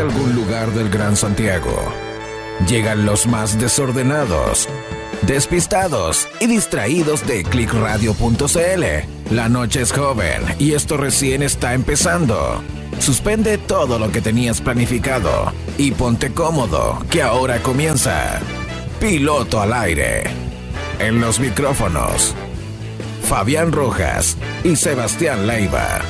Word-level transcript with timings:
algún 0.00 0.34
lugar 0.34 0.70
del 0.72 0.88
Gran 0.90 1.16
Santiago. 1.16 1.76
Llegan 2.68 3.06
los 3.06 3.26
más 3.26 3.58
desordenados, 3.58 4.68
despistados 5.22 6.28
y 6.40 6.46
distraídos 6.46 7.26
de 7.26 7.44
clickradio.cl. 7.44 9.34
La 9.34 9.48
noche 9.48 9.82
es 9.82 9.92
joven 9.92 10.42
y 10.58 10.72
esto 10.72 10.96
recién 10.96 11.42
está 11.42 11.74
empezando. 11.74 12.62
Suspende 12.98 13.58
todo 13.58 13.98
lo 13.98 14.10
que 14.10 14.20
tenías 14.20 14.60
planificado 14.60 15.52
y 15.78 15.92
ponte 15.92 16.32
cómodo, 16.32 16.98
que 17.10 17.22
ahora 17.22 17.58
comienza. 17.62 18.40
Piloto 19.00 19.60
al 19.60 19.72
aire. 19.72 20.24
En 20.98 21.20
los 21.20 21.40
micrófonos, 21.40 22.34
Fabián 23.22 23.72
Rojas 23.72 24.36
y 24.64 24.76
Sebastián 24.76 25.46
Leiva. 25.46 26.00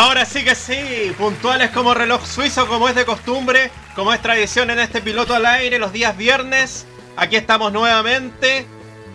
Ahora 0.00 0.24
sí 0.24 0.44
que 0.44 0.54
sí, 0.54 1.12
puntuales 1.18 1.72
como 1.72 1.92
reloj 1.92 2.24
suizo, 2.24 2.68
como 2.68 2.88
es 2.88 2.94
de 2.94 3.04
costumbre, 3.04 3.72
como 3.96 4.12
es 4.12 4.22
tradición 4.22 4.70
en 4.70 4.78
este 4.78 5.00
piloto 5.00 5.34
al 5.34 5.44
aire, 5.44 5.80
los 5.80 5.92
días 5.92 6.16
viernes. 6.16 6.86
Aquí 7.16 7.34
estamos 7.34 7.72
nuevamente 7.72 8.64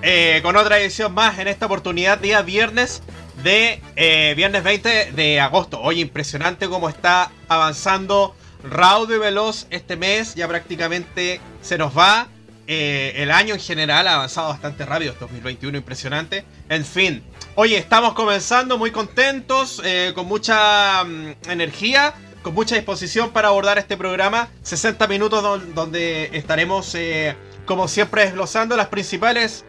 eh, 0.02 0.42
con 0.44 0.58
otra 0.58 0.78
edición 0.80 1.14
más 1.14 1.40
en 1.40 1.48
esta 1.48 1.68
oportunidad, 1.68 2.18
día 2.18 2.42
viernes 2.42 3.02
de 3.46 3.82
eh, 3.96 4.34
viernes 4.36 4.66
20 4.66 5.14
de 5.14 5.40
agosto. 5.40 5.80
Oye, 5.80 6.02
impresionante 6.02 6.68
cómo 6.68 6.90
está 6.90 7.31
avanzando 7.48 8.36
raudo 8.62 9.16
y 9.16 9.20
veloz 9.20 9.68
este 9.70 9.95
mes, 9.95 10.36
ya 10.36 10.50
prácticamente 10.50 11.40
se 11.62 11.78
nos 11.78 11.98
va. 11.98 12.28
Eh, 12.66 13.13
el 13.17 13.31
año 13.31 13.55
en 13.55 13.59
general 13.59 14.08
ha 14.08 14.16
avanzado 14.16 14.49
bastante 14.49 14.85
rápido, 14.85 15.16
2021 15.20 15.77
impresionante. 15.77 16.45
En 16.70 16.86
fin, 16.86 17.23
Oye, 17.55 17.77
estamos 17.77 18.13
comenzando 18.13 18.80
muy 18.80 18.89
contentos, 18.89 19.80
eh, 19.86 20.11
con 20.16 20.25
mucha 20.25 21.03
mm, 21.03 21.50
energía, 21.50 22.16
con 22.42 22.55
mucha 22.55 22.73
disposición 22.73 23.30
para 23.30 23.50
abordar 23.50 23.78
este 23.78 23.95
programa. 23.95 24.50
60 24.64 25.08
minutos 25.08 25.44
donde 25.75 26.31
estaremos, 26.33 26.95
eh, 26.95 27.36
como 27.66 27.88
siempre, 27.88 28.23
desglosando 28.23 28.75
las 28.75 28.88
principales 28.88 29.66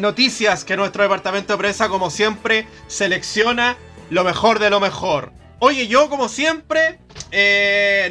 noticias 0.00 0.64
que 0.64 0.74
nuestro 0.74 1.02
departamento 1.02 1.52
de 1.52 1.58
prensa, 1.58 1.90
como 1.90 2.08
siempre, 2.08 2.66
selecciona 2.86 3.76
lo 4.08 4.24
mejor 4.24 4.58
de 4.58 4.70
lo 4.70 4.80
mejor. 4.80 5.32
Oye, 5.58 5.86
yo, 5.86 6.08
como 6.08 6.30
siempre, 6.30 6.98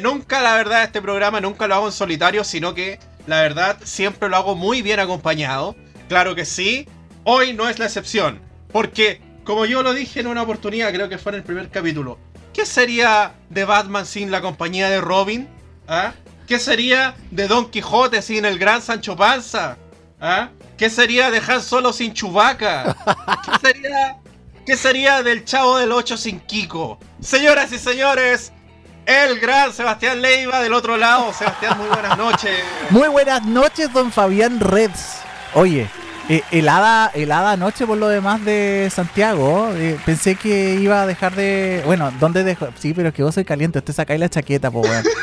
nunca, 0.00 0.42
la 0.42 0.54
verdad, 0.54 0.84
este 0.84 1.02
programa 1.02 1.40
nunca 1.40 1.66
lo 1.66 1.74
hago 1.74 1.86
en 1.86 1.92
solitario, 1.92 2.44
sino 2.44 2.72
que, 2.72 3.00
la 3.26 3.42
verdad, 3.42 3.78
siempre 3.84 4.28
lo 4.28 4.36
hago 4.36 4.54
muy 4.54 4.82
bien 4.82 5.00
acompañado. 5.00 5.76
Claro 6.08 6.34
que 6.34 6.44
sí, 6.44 6.88
hoy 7.24 7.52
no 7.52 7.68
es 7.68 7.78
la 7.78 7.86
excepción. 7.86 8.40
Porque, 8.72 9.20
como 9.44 9.66
yo 9.66 9.82
lo 9.82 9.94
dije 9.94 10.20
en 10.20 10.26
una 10.26 10.42
oportunidad, 10.42 10.92
creo 10.92 11.08
que 11.08 11.18
fue 11.18 11.32
en 11.32 11.36
el 11.36 11.44
primer 11.44 11.68
capítulo, 11.70 12.18
¿qué 12.52 12.64
sería 12.64 13.34
de 13.50 13.64
Batman 13.64 14.06
sin 14.06 14.30
la 14.30 14.40
compañía 14.40 14.88
de 14.88 15.00
Robin? 15.00 15.48
¿Ah? 15.88 16.12
¿Qué 16.46 16.58
sería 16.58 17.16
de 17.30 17.48
Don 17.48 17.70
Quijote 17.70 18.22
sin 18.22 18.44
el 18.44 18.58
gran 18.58 18.80
Sancho 18.80 19.16
Panza? 19.16 19.76
¿Ah? 20.20 20.50
¿Qué 20.78 20.90
sería 20.90 21.30
de 21.30 21.42
Han 21.46 21.62
Solo 21.62 21.92
sin 21.92 22.12
Chubaca? 22.12 22.96
¿Qué 23.44 23.68
sería, 23.68 24.16
¿Qué 24.64 24.76
sería 24.76 25.22
del 25.22 25.44
Chavo 25.44 25.78
del 25.78 25.90
8 25.90 26.16
sin 26.16 26.40
Kiko? 26.40 26.98
Señoras 27.20 27.72
y 27.72 27.78
señores, 27.78 28.52
el 29.06 29.38
gran 29.38 29.72
Sebastián 29.72 30.20
Leiva 30.20 30.60
del 30.60 30.72
otro 30.72 30.96
lado. 30.96 31.32
Sebastián, 31.32 31.78
muy 31.78 31.88
buenas 31.88 32.18
noches. 32.18 32.50
Muy 32.90 33.08
buenas 33.08 33.44
noches, 33.44 33.92
don 33.92 34.10
Fabián 34.10 34.58
Reds. 34.60 35.20
Oye, 35.54 35.88
eh, 36.28 36.42
helada, 36.50 37.10
helada 37.14 37.52
anoche 37.52 37.86
por 37.86 37.98
lo 37.98 38.08
demás 38.08 38.44
de 38.44 38.90
Santiago. 38.92 39.70
Eh, 39.74 39.96
pensé 40.04 40.34
que 40.34 40.74
iba 40.74 41.02
a 41.02 41.06
dejar 41.06 41.36
de. 41.36 41.82
Bueno, 41.86 42.12
¿dónde 42.18 42.42
dejo? 42.42 42.68
Sí, 42.78 42.92
pero 42.94 43.08
es 43.08 43.14
que 43.14 43.22
vos 43.22 43.34
soy 43.34 43.44
caliente. 43.44 43.78
Usted 43.78 43.94
sacáis 43.94 44.18
la 44.18 44.28
chaqueta, 44.28 44.70
pues, 44.70 44.90
weón. 44.90 45.04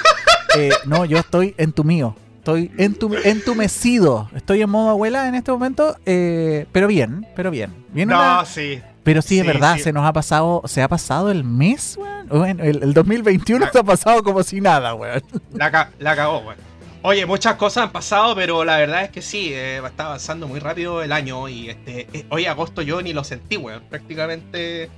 Eh, 0.56 0.70
no, 0.86 1.04
yo 1.04 1.18
estoy 1.18 1.56
en 1.58 1.72
tu 1.72 1.84
mío. 1.84 2.16
Estoy 2.38 2.70
entumecido. 2.78 4.30
Estoy 4.36 4.62
en 4.62 4.70
modo 4.70 4.92
abuela 4.92 5.28
en 5.28 5.34
este 5.34 5.52
momento. 5.52 5.98
pero 6.06 6.86
bien, 6.88 7.26
pero 7.36 7.50
bien. 7.50 7.74
bien 7.92 8.10
no, 8.10 8.46
sí. 8.46 8.80
Pero 9.04 9.22
sí, 9.22 9.40
es 9.40 9.46
verdad, 9.46 9.78
se 9.78 9.92
nos 9.92 10.06
ha 10.06 10.14
pasado, 10.14 10.62
se 10.66 10.82
ha 10.82 10.88
pasado 10.88 11.30
el 11.30 11.44
mes, 11.44 11.98
weón. 12.30 12.60
el, 12.60 12.94
2021 12.94 13.70
se 13.72 13.80
ha 13.80 13.84
pasado 13.84 14.24
como 14.24 14.44
si 14.44 14.62
nada, 14.62 14.94
weón. 14.96 15.22
La, 15.54 15.90
la 16.00 16.16
cagó, 16.16 16.40
weón. 16.40 16.74
Oye, 17.06 17.26
muchas 17.26 17.56
cosas 17.56 17.84
han 17.84 17.92
pasado, 17.92 18.34
pero 18.34 18.64
la 18.64 18.78
verdad 18.78 19.04
es 19.04 19.10
que 19.10 19.22
sí, 19.22 19.50
eh, 19.52 19.82
está 19.86 20.06
avanzando 20.06 20.48
muy 20.48 20.62
rápido 20.62 21.04
el 21.04 21.12
año 21.12 21.50
y 21.50 21.70
este 21.70 22.08
eh, 22.14 22.26
hoy 22.30 22.46
agosto 22.46 22.82
yo 22.82 23.02
ni 23.02 23.12
lo 23.12 23.26
sentí, 23.26 23.58
weón. 23.58 23.84
Prácticamente 23.90 24.90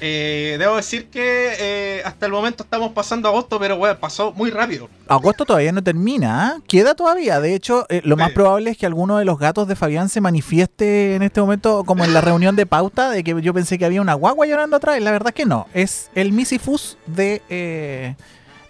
eh, 0.00 0.56
debo 0.58 0.76
decir 0.76 1.08
que 1.08 2.02
hasta 2.04 2.26
el 2.26 2.32
momento 2.32 2.62
estamos 2.62 2.92
pasando 2.92 3.28
agosto, 3.28 3.58
pero 3.58 3.76
weón, 3.76 3.96
pasó 3.98 4.32
muy 4.32 4.50
rápido. 4.50 4.88
Agosto 5.08 5.44
todavía 5.44 5.72
no 5.72 5.82
termina, 5.82 6.60
queda 6.66 6.94
todavía. 6.94 7.40
De 7.40 7.54
hecho, 7.54 7.86
lo 8.02 8.16
más 8.16 8.32
probable 8.32 8.70
es 8.70 8.76
que 8.78 8.86
alguno 8.86 9.18
de 9.18 9.24
los 9.24 9.38
gatos 9.38 9.68
de 9.68 9.76
Fabián 9.76 10.08
se 10.08 10.20
manifieste 10.20 11.14
en 11.14 11.22
este 11.22 11.40
momento, 11.40 11.84
como 11.84 12.04
en 12.04 12.12
la 12.12 12.20
reunión 12.20 12.56
de 12.56 12.66
pauta, 12.66 13.10
de 13.10 13.24
que 13.24 13.40
yo 13.40 13.54
pensé 13.54 13.78
que 13.78 13.84
había 13.84 14.00
una 14.00 14.14
guagua 14.14 14.46
llorando 14.46 14.76
atrás. 14.76 15.00
La 15.00 15.10
verdad 15.10 15.28
es 15.28 15.34
que 15.34 15.46
no, 15.46 15.66
es 15.74 16.10
el 16.14 16.32
misifus 16.32 16.98
de 17.06 18.14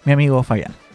mi 0.05 0.13
amigo 0.13 0.41
Fabián. 0.43 0.86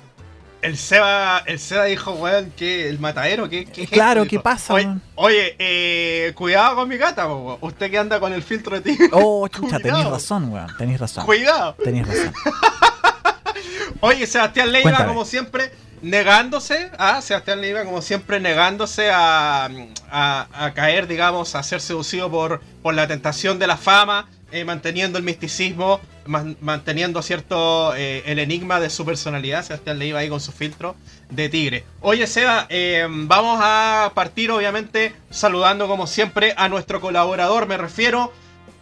El 0.63 0.79
Seba, 0.79 1.43
el 1.47 1.59
Seba 1.59 1.85
dijo, 1.87 2.13
weón, 2.13 2.53
que 2.57 2.89
el 2.89 3.01
matadero, 3.01 3.49
¿qué, 3.49 3.65
qué 3.65 3.85
Claro, 3.85 4.25
¿qué 4.27 4.39
pasa? 4.39 4.75
Oye, 5.17 5.57
eh, 5.59 6.33
cuidado 6.37 6.77
con 6.77 6.89
mi 6.89 6.97
gata, 6.97 7.27
weón. 7.27 7.59
Usted 7.61 7.91
que 7.91 7.99
anda 7.99 8.21
con 8.21 8.33
el 8.33 8.45
filtro 8.45 8.81
de 8.81 8.93
ti. 8.93 8.99
Oh, 9.11 9.49
chucha, 9.53 9.81
tenéis 9.81 10.07
razón, 10.07 10.53
weón. 10.53 10.69
Tenéis 10.79 11.01
razón. 11.01 11.27
Cuidado. 11.27 11.75
Tenéis 11.83 12.07
razón. 12.07 12.33
Oye, 14.01 14.25
Sebastián 14.27 14.71
Leiva, 14.71 15.05
como 15.05 15.25
siempre, 15.25 15.73
negándose, 16.01 16.91
¿ah? 16.97 17.21
Sebastián 17.23 17.61
Leiva, 17.61 17.85
como 17.85 18.01
siempre, 18.01 18.39
negándose 18.39 19.11
a, 19.13 19.69
a, 20.11 20.73
caer, 20.75 21.09
digamos, 21.09 21.57
a 21.57 21.63
ser 21.65 21.81
seducido 21.81 22.31
por, 22.31 22.61
por 22.83 22.95
la 22.95 23.09
tentación 23.09 23.59
de 23.59 23.67
la 23.67 23.77
fama, 23.77 24.29
eh, 24.53 24.65
manteniendo 24.65 25.19
el 25.19 25.25
misticismo 25.25 26.01
manteniendo 26.27 27.23
cierto 27.23 27.95
eh, 27.95 28.23
el 28.27 28.39
enigma 28.39 28.81
de 28.81 28.91
su 28.91 29.05
personalidad. 29.05 29.65
Sebastián 29.65 29.99
le 29.99 30.07
iba 30.07 30.21
ahí 30.21 30.29
con 30.29 30.41
su 30.41 30.53
filtro 30.53 30.95
de 31.31 31.49
tigre. 31.49 31.85
Oye, 32.01 32.27
Seba, 32.27 32.67
eh, 32.69 33.07
vamos 33.09 33.59
a 33.63 34.13
partir 34.15 34.51
obviamente 34.51 35.15
saludando 35.31 35.89
como 35.89 36.07
siempre 36.07 36.55
a 36.57 36.69
nuestro 36.69 37.01
colaborador. 37.01 37.67
Me 37.67 37.77
refiero, 37.77 38.33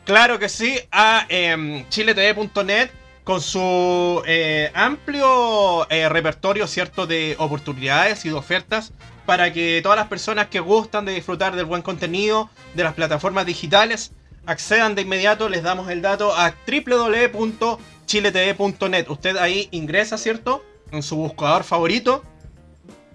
claro 0.04 0.38
que 0.38 0.48
sí, 0.48 0.78
a 0.92 1.26
eh, 1.28 1.84
chiletv.net 1.88 2.91
con 3.25 3.41
su 3.41 4.22
amplio 4.75 5.86
repertorio, 5.88 6.66
cierto, 6.66 7.06
de 7.06 7.36
oportunidades 7.38 8.25
y 8.25 8.30
de 8.30 8.34
ofertas 8.34 8.92
para 9.25 9.53
que 9.53 9.80
todas 9.82 9.97
las 9.97 10.09
personas 10.09 10.48
que 10.48 10.59
gustan 10.59 11.04
de 11.04 11.12
disfrutar 11.12 11.54
del 11.54 11.66
buen 11.66 11.82
contenido 11.82 12.50
de 12.75 12.82
las 12.82 12.94
plataformas 12.94 13.47
digitales 13.47 14.10
accedan 14.46 14.94
de 14.94 15.02
inmediato, 15.02 15.48
les 15.48 15.62
damos 15.62 15.90
el 15.90 16.02
dato 16.02 16.34
a 16.34 16.54
www.chiletv.net. 16.66 19.08
Usted 19.08 19.36
ahí 19.36 19.68
ingresa, 19.70 20.18
¿cierto? 20.18 20.64
En 20.90 21.02
su 21.02 21.16
buscador 21.16 21.64
favorito. 21.64 22.22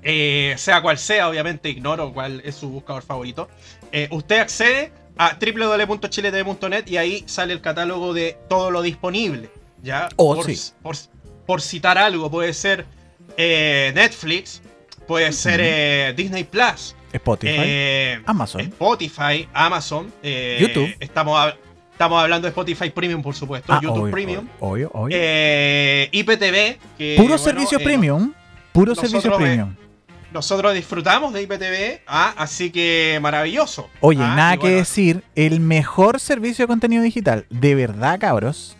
Eh, 0.08 0.53
sea 0.58 0.84
cual 0.84 1.00
sea, 1.00 1.28
obviamente 1.28 1.68
ignoro 1.68 2.14
cuál 2.14 2.40
es 2.46 2.56
su 2.56 2.69
buscador 2.69 3.02
favorito. 3.02 3.50
Eh, 3.91 4.08
usted 4.12 4.40
accede 4.40 4.91
a 5.18 5.38
www.chiletv.net 5.40 6.88
y 6.88 6.97
ahí 6.97 7.24
sale 7.25 7.53
el 7.53 7.62
catálogo 7.62 8.14
de 8.14 8.38
todo 8.47 8.69
lo 8.69 8.84
disponible. 8.84 9.50
¿Ya? 9.81 10.09
Oh, 10.18 10.40
por, 11.46 11.62
citar 11.62 11.97
algo, 11.97 12.30
puede 12.30 12.53
ser 12.53 12.85
eh, 13.38 13.91
Netflix, 13.96 14.62
puede 15.08 15.31
ser 15.31 16.16
Disney 16.16 16.44
Plus, 16.44 16.96
Spotify, 17.16 17.53
eh, 17.58 18.22
Amazon. 18.26 18.62
Spotify, 18.62 19.48
Amazon. 19.53 20.12
Eh, 20.22 20.58
YouTube. 20.59 20.96
Estamos, 21.00 21.53
estamos 21.91 22.22
hablando 22.22 22.46
de 22.46 22.50
Spotify 22.50 22.90
Premium, 22.90 23.22
por 23.22 23.35
supuesto. 23.35 23.73
Ah, 23.73 23.79
YouTube 23.82 24.12
Premium. 24.12 24.47
Obvio, 24.59 24.91
obvio. 24.94 25.17
Eh, 25.20 26.09
IPTV. 26.12 26.78
Que, 26.97 27.16
Puro 27.17 27.38
servicio 27.38 27.79
premium. 27.79 28.34
Puro 28.72 28.96
servicio 28.96 29.35
premium. 29.35 29.76
Nosotros 30.35 30.73
disfrutamos 30.73 31.32
de 31.32 31.44
IPTV, 31.44 32.02
ah, 32.08 32.34
así 32.35 32.70
que 32.70 33.17
maravilloso. 33.22 33.90
Oye, 34.02 34.22
ah, 34.22 34.35
nada 34.35 34.58
que 34.58 34.67
decir, 34.67 35.23
el 35.35 35.62
mejor 35.62 36.20
servicio 36.20 36.64
de 36.64 36.67
contenido 36.67 37.03
digital, 37.03 37.46
de 37.50 37.73
verdad, 37.73 38.20
cabros. 38.20 38.76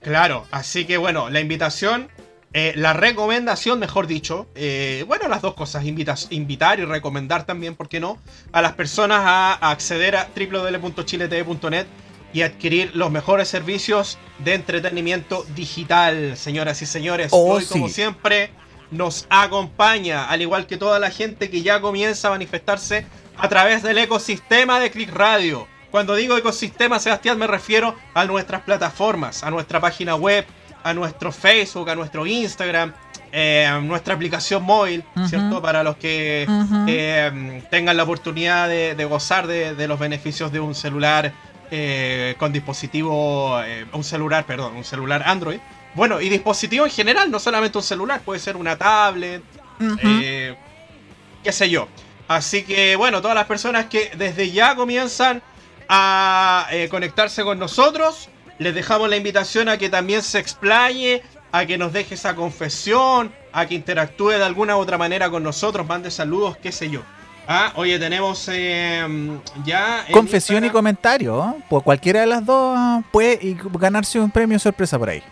Claro, 0.00 0.46
así 0.52 0.84
que 0.84 0.96
bueno, 0.96 1.30
la 1.30 1.40
invitación 1.40 2.08
eh, 2.54 2.72
la 2.76 2.94
recomendación, 2.94 3.78
mejor 3.78 4.06
dicho, 4.06 4.46
eh, 4.54 5.04
bueno, 5.06 5.28
las 5.28 5.42
dos 5.42 5.54
cosas, 5.54 5.84
invitar 5.84 6.80
y 6.80 6.84
recomendar 6.84 7.44
también, 7.44 7.74
¿por 7.74 7.88
qué 7.88 8.00
no? 8.00 8.18
A 8.52 8.62
las 8.62 8.72
personas 8.72 9.20
a, 9.24 9.52
acceder 9.70 10.16
a 10.16 10.28
www.chiletv.net 10.34 11.86
y 12.32 12.42
adquirir 12.42 12.94
los 12.94 13.10
mejores 13.10 13.48
servicios 13.48 14.18
de 14.38 14.54
entretenimiento 14.54 15.44
digital, 15.54 16.36
señoras 16.36 16.80
y 16.80 16.86
señores. 16.86 17.28
Oh, 17.32 17.54
Hoy, 17.54 17.66
como 17.66 17.88
siempre, 17.88 18.50
nos 18.90 19.26
acompaña, 19.28 20.28
al 20.28 20.40
igual 20.40 20.66
que 20.66 20.78
toda 20.78 20.98
la 20.98 21.10
gente 21.10 21.50
que 21.50 21.62
ya 21.62 21.80
comienza 21.82 22.28
a 22.28 22.30
manifestarse 22.30 23.04
a 23.36 23.48
través 23.48 23.82
del 23.82 23.98
ecosistema 23.98 24.80
de 24.80 24.90
Click 24.90 25.12
Radio. 25.12 25.66
Cuando 25.90 26.14
digo 26.14 26.36
ecosistema, 26.36 26.98
Sebastián, 26.98 27.38
me 27.38 27.46
refiero 27.46 27.94
a 28.14 28.24
nuestras 28.24 28.62
plataformas, 28.62 29.42
a 29.42 29.50
nuestra 29.50 29.80
página 29.80 30.16
web, 30.16 30.46
a 30.82 30.94
nuestro 30.94 31.32
Facebook, 31.32 31.90
a 31.90 31.94
nuestro 31.94 32.26
Instagram, 32.26 32.92
eh, 33.30 33.68
nuestra 33.82 34.14
aplicación 34.14 34.62
móvil, 34.62 35.04
¿cierto? 35.28 35.60
Para 35.60 35.82
los 35.82 35.96
que 35.96 36.46
eh, 36.86 37.62
tengan 37.70 37.96
la 37.96 38.04
oportunidad 38.04 38.68
de, 38.68 39.04
gozar 39.04 39.46
de, 39.46 39.88
los 39.88 39.98
beneficios 39.98 40.50
de 40.50 40.60
un 40.60 40.74
celular 40.74 41.32
eh, 41.70 42.34
con 42.38 42.52
dispositivo, 42.52 43.60
un 43.92 44.04
celular, 44.04 44.46
perdón, 44.46 44.76
un 44.76 44.84
celular 44.84 45.22
Android. 45.26 45.58
Bueno, 45.94 46.20
y 46.20 46.28
dispositivo 46.28 46.86
en 46.86 46.90
general, 46.90 47.30
no 47.30 47.38
solamente 47.38 47.76
un 47.76 47.84
celular, 47.84 48.20
puede 48.20 48.40
ser 48.40 48.56
una 48.56 48.76
tablet, 48.76 49.42
qué 49.78 51.52
sé 51.52 51.68
yo. 51.68 51.88
Así 52.28 52.62
que 52.62 52.96
bueno, 52.96 53.20
todas 53.20 53.34
las 53.34 53.46
personas 53.46 53.86
que 53.86 54.10
desde 54.16 54.50
ya 54.50 54.74
comienzan 54.74 55.42
a 55.88 56.66
conectarse 56.90 57.42
con 57.42 57.58
nosotros, 57.58 58.30
les 58.58 58.74
dejamos 58.74 59.08
la 59.08 59.16
invitación 59.16 59.68
a 59.68 59.78
que 59.78 59.88
también 59.88 60.22
se 60.22 60.38
explaye 60.38 61.22
a 61.52 61.66
que 61.66 61.78
nos 61.78 61.92
deje 61.92 62.14
esa 62.14 62.34
confesión, 62.34 63.32
a 63.52 63.66
que 63.66 63.74
interactúe 63.74 64.30
de 64.30 64.44
alguna 64.44 64.76
u 64.76 64.80
otra 64.80 64.98
manera 64.98 65.30
con 65.30 65.42
nosotros, 65.42 65.86
mande 65.86 66.10
saludos, 66.10 66.56
qué 66.58 66.72
sé 66.72 66.90
yo. 66.90 67.02
Ah, 67.46 67.72
oye, 67.76 67.98
tenemos 67.98 68.46
em, 68.52 69.40
ya. 69.64 70.04
Confesión 70.12 70.66
y 70.66 70.70
comentario, 70.70 71.42
¿eh? 71.42 71.62
pues 71.70 71.82
cualquiera 71.82 72.20
de 72.20 72.26
las 72.26 72.44
dos 72.44 72.78
puede 73.10 73.56
ganarse 73.72 74.20
un 74.20 74.30
premio 74.30 74.58
sorpresa 74.58 74.98
por 74.98 75.08
ahí. 75.08 75.22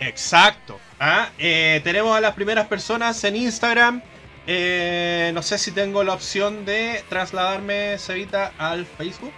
Exacto. 0.00 0.78
Ah, 1.00 1.30
eh, 1.38 1.80
tenemos 1.82 2.14
a 2.14 2.20
las 2.20 2.34
primeras 2.34 2.66
personas 2.66 3.24
en 3.24 3.36
Instagram. 3.36 4.02
Eh, 4.46 5.30
no 5.32 5.42
sé 5.42 5.56
si 5.56 5.72
tengo 5.72 6.04
la 6.04 6.12
opción 6.12 6.66
de 6.66 7.02
trasladarme, 7.08 7.96
Cevita, 7.98 8.52
al 8.58 8.84
Facebook. 8.84 9.32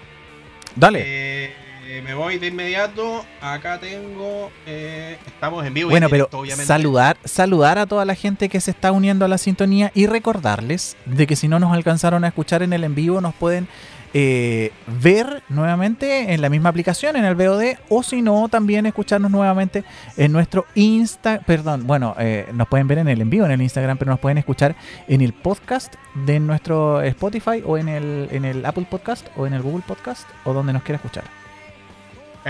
Dale. 0.75 1.68
Eh, 1.91 2.03
me 2.03 2.13
voy 2.13 2.39
de 2.39 2.49
inmediato. 2.49 3.25
Acá 3.41 3.81
tengo. 3.81 4.51
Eh, 4.67 5.17
estamos 5.27 5.65
en 5.65 5.73
vivo. 5.73 5.89
Bueno, 5.89 6.09
pero 6.11 6.29
saludar, 6.59 7.17
saludar 7.25 7.79
a 7.79 7.87
toda 7.87 8.05
la 8.05 8.15
gente 8.15 8.51
que 8.51 8.61
se 8.61 8.73
está 8.73 8.93
uniendo 8.93 9.25
a 9.25 9.29
la 9.29 9.39
sintonía 9.39 9.91
y 9.95 10.07
recordarles 10.07 10.99
de 11.07 11.27
que 11.27 11.35
si 11.35 11.49
no 11.49 11.59
nos 11.59 11.73
alcanzaron 11.73 12.25
a 12.25 12.29
escuchar 12.29 12.63
en 12.63 12.75
el 12.75 12.85
en 12.85 12.95
vivo, 12.95 13.23
nos 13.23 13.35
pueden 13.35 13.69
eh, 14.13 14.71
ver 15.01 15.43
nuevamente 15.49 16.35
en 16.35 16.43
la 16.43 16.51
misma 16.51 16.69
aplicación, 16.69 17.17
en 17.17 17.25
el 17.25 17.35
VOD, 17.35 17.79
o 17.89 18.03
si 18.03 18.21
no, 18.21 18.51
también 18.51 18.85
escucharnos 18.85 19.31
nuevamente 19.31 19.83
en 20.19 20.31
nuestro 20.31 20.67
Insta, 20.75 21.41
perdón, 21.41 21.87
bueno, 21.87 22.15
eh, 22.19 22.49
nos 22.53 22.69
pueden 22.69 22.87
ver 22.87 22.99
en 22.99 23.09
el 23.09 23.23
envío 23.23 23.47
en 23.47 23.51
el 23.51 23.63
Instagram, 23.63 23.97
pero 23.97 24.11
nos 24.11 24.21
pueden 24.21 24.37
escuchar 24.37 24.77
en 25.09 25.23
el 25.23 25.33
podcast 25.33 25.95
de 26.27 26.39
nuestro 26.39 27.01
Spotify 27.01 27.63
o 27.65 27.79
en 27.79 27.89
el, 27.89 28.29
en 28.31 28.45
el 28.45 28.67
Apple 28.67 28.87
Podcast 28.91 29.27
o 29.39 29.47
en 29.47 29.55
el 29.55 29.63
Google 29.63 29.85
Podcast 29.87 30.29
o 30.45 30.53
donde 30.53 30.75
nos 30.75 30.83
quiera 30.83 30.97
escuchar. 30.97 31.48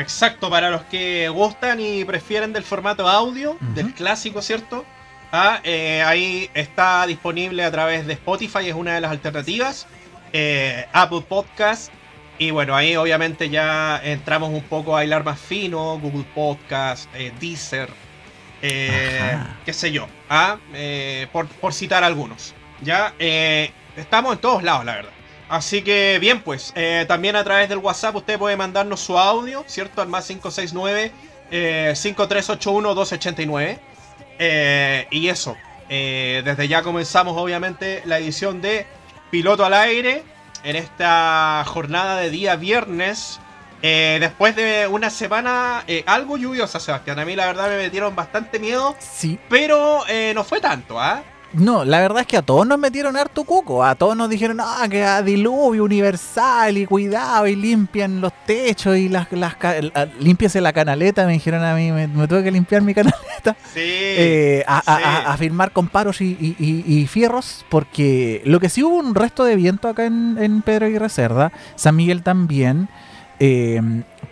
Exacto, 0.01 0.51
para 0.51 0.71
los 0.71 0.83
que 0.85 1.29
gustan 1.29 1.81
y 1.81 2.05
prefieren 2.05 2.53
del 2.53 2.65
formato 2.65 3.09
audio, 3.09 3.57
del 3.75 3.93
clásico, 3.95 4.43
¿cierto? 4.43 4.85
Ah, 5.33 5.61
eh, 5.63 6.03
ahí 6.07 6.51
está 6.55 7.07
disponible 7.07 7.63
a 7.65 7.71
través 7.71 8.07
de 8.07 8.15
Spotify, 8.15 8.69
es 8.69 8.75
una 8.75 8.95
de 8.95 9.01
las 9.01 9.11
alternativas. 9.11 9.87
Eh, 10.33 10.87
Apple 10.93 11.23
Podcast. 11.29 11.93
Y 12.39 12.51
bueno, 12.51 12.77
ahí 12.77 12.95
obviamente 12.97 13.51
ya 13.51 14.01
entramos 14.03 14.51
un 14.51 14.63
poco 14.63 14.97
a 14.97 15.05
hilar 15.05 15.25
más 15.25 15.41
fino, 15.41 15.99
Google 15.99 16.25
Podcast, 16.35 17.11
eh, 17.15 17.33
Deezer, 17.41 17.91
qué 18.61 19.73
sé 19.73 19.91
yo, 19.91 20.07
¿ah? 20.31 20.59
por, 21.33 21.75
citar 21.75 22.05
algunos. 22.05 22.55
Ya 22.81 23.13
estamos 23.97 24.35
en 24.35 24.39
todos 24.39 24.63
lados, 24.63 24.85
la 24.85 24.95
verdad. 24.95 25.18
Así 25.49 25.83
que 25.83 26.19
bien, 26.21 26.43
pues 26.43 26.75
también 27.07 27.37
a 27.37 27.45
través 27.45 27.69
del 27.69 27.79
WhatsApp 27.79 28.17
usted 28.17 28.39
puede 28.39 28.57
mandarnos 28.57 29.01
su 29.01 29.19
audio, 29.19 29.65
¿cierto? 29.67 30.03
Al 30.03 30.09
más 30.09 30.27
569 30.27 31.13
5381 31.95 32.95
289. 32.95 33.79
y 35.11 35.29
eso, 35.29 35.57
desde 35.89 36.69
ya 36.69 36.83
comenzamos 36.83 37.35
obviamente 37.37 38.03
la 38.05 38.19
edición 38.19 38.61
de 38.61 38.87
piloto 39.31 39.65
al 39.65 39.75
aire 39.75 40.23
en 40.65 40.77
esta 40.77 41.65
jornada 41.67 42.17
de 42.17 42.31
día 42.31 42.57
viernes. 42.57 43.41
Eh, 43.81 44.19
después 44.21 44.57
de 44.57 44.89
una 44.89 45.09
semana 45.09 45.85
eh, 45.87 46.03
algo 46.07 46.37
lluviosa, 46.37 46.81
Sebastián. 46.81 47.19
A 47.19 47.25
mí 47.25 47.37
la 47.37 47.47
verdad 47.47 47.69
me 47.69 47.77
metieron 47.77 48.15
bastante 48.17 48.59
miedo. 48.59 48.97
Sí. 48.99 49.39
Pero 49.49 50.03
eh, 50.09 50.33
no 50.35 50.45
fue 50.45 50.61
tanto, 50.61 51.01
¿ah? 51.01 51.23
No, 51.55 51.85
la 51.85 52.01
verdad 52.01 52.21
es 52.21 52.27
que 52.27 52.37
a 52.37 52.43
todos 52.43 52.67
nos 52.67 52.79
metieron 52.79 53.17
harto 53.17 53.45
cuco. 53.45 53.83
A 53.83 53.95
todos 53.95 54.17
nos 54.17 54.29
dijeron, 54.29 54.59
ah, 54.61 54.87
que 54.91 55.03
a 55.03 55.23
diluvio 55.23 55.85
universal 55.85 56.77
y 56.77 56.85
cuidado 56.85 57.47
y 57.47 57.57
limpian 57.57 58.21
los 58.21 58.33
techos 58.45 58.97
y 58.97 59.09
las, 59.09 59.33
las 59.33 59.57
limpiese 60.21 60.61
la 60.61 60.73
canaleta. 60.73 61.27
Me 61.27 61.33
dijeron 61.33 61.65
a 61.65 61.75
mí, 61.75 61.91
me, 61.91 62.29
tuve 62.29 62.45
que 62.45 62.51
limpiar 62.51 62.83
mi 62.83 62.93
canaleta. 62.95 63.57
Sí. 63.73 63.81
Eh, 63.81 64.65
a, 64.67 65.35
firmar 65.39 65.73
con 65.73 65.89
paros 65.89 66.21
y, 66.21 67.07
fierros, 67.11 67.65
porque 67.71 68.43
lo 68.45 68.61
que 68.61 68.69
sí 68.69 68.83
hubo 68.83 68.97
un 68.97 69.15
resto 69.15 69.45
de 69.45 69.57
viento 69.57 69.89
acá 69.89 70.05
en, 70.05 70.63
Pedro 70.63 70.87
Aguirre 70.87 71.09
Cerda, 71.09 71.53
San 71.77 71.97
Miguel 71.97 72.23
también, 72.23 72.89
eh, 73.39 73.81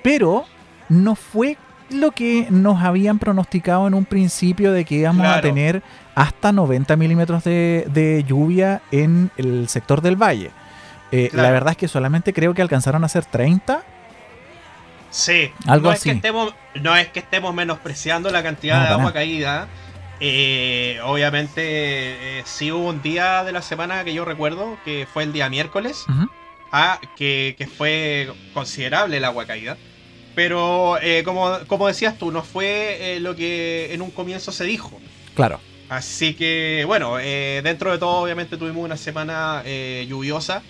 pero 0.03 0.45
no 0.89 1.15
fue 1.15 1.57
lo 1.91 2.11
que 2.13 2.47
nos 2.51 2.83
habían 2.83 3.19
pronosticado 3.19 3.87
en 3.87 3.95
un 3.95 4.05
principio 4.05 4.73
de 4.73 4.85
que 4.85 4.97
íbamos 4.97 5.27
a 5.27 5.41
tener 5.41 5.83
hasta 6.15 6.53
90 6.53 6.97
milímetros 6.97 7.45
de, 7.45 8.25
lluvia 8.27 8.83
en 8.91 9.31
el 9.37 9.69
sector 9.69 10.01
del 10.01 10.17
valle. 10.17 10.51
Eh, 11.13 11.31
la 11.33 11.51
verdad 11.51 11.73
es 11.73 11.77
que 11.77 11.89
solamente 11.89 12.33
creo 12.33 12.55
que 12.55 12.63
alcanzaron 12.63 13.05
a 13.05 13.09
ser 13.09 13.25
30. 13.25 13.83
Sí, 15.11 15.53
algo 15.67 15.89
no 15.89 15.91
así. 15.91 16.09
Es 16.09 16.15
que 16.15 16.17
estemos, 16.17 16.55
no 16.75 16.97
es 16.97 17.09
que 17.09 17.21
estemos 17.21 17.55
menospreciando 17.55 18.31
la 18.31 18.43
cantidad 18.43 18.89
de 18.89 18.95
agua 18.95 19.13
caída. 19.13 19.69
Eh, 20.19 20.99
obviamente, 21.05 21.61
eh, 22.39 22.43
sí 22.45 22.73
hubo 22.73 22.89
un 22.89 23.03
día 23.03 23.45
de 23.45 23.53
la 23.53 23.63
semana 23.63 24.03
que 24.03 24.15
yo 24.15 24.25
recuerdo, 24.25 24.79
que 24.85 25.07
fue 25.13 25.23
el 25.23 25.33
día 25.33 25.49
miércoles, 25.49 26.07
ah, 26.73 26.99
que, 27.17 27.55
que, 27.59 27.67
fue 27.67 28.33
considerable 28.55 29.19
el 29.19 29.25
agua 29.25 29.47
caída. 29.47 29.77
Pero 30.37 30.99
eh, 31.01 31.23
como, 31.25 31.59
como 31.67 31.89
decías 31.89 32.19
tú, 32.19 32.31
no 32.31 32.43
fue 32.43 33.17
eh, 33.17 33.21
lo 33.21 33.35
que 33.35 33.95
en 33.95 34.03
un 34.03 34.11
comienzo 34.11 34.53
se 34.53 34.65
dijo. 34.65 34.93
Claro. 35.35 35.59
Así 35.89 36.35
que, 36.35 36.85
bueno, 36.87 37.19
eh, 37.19 37.63
dentro 37.65 37.91
de 37.91 37.97
todo, 37.97 38.23
obviamente 38.23 38.59
tuvimos 38.59 38.85
una 38.85 38.99
semana 38.99 39.65
lluviosa. 40.07 40.63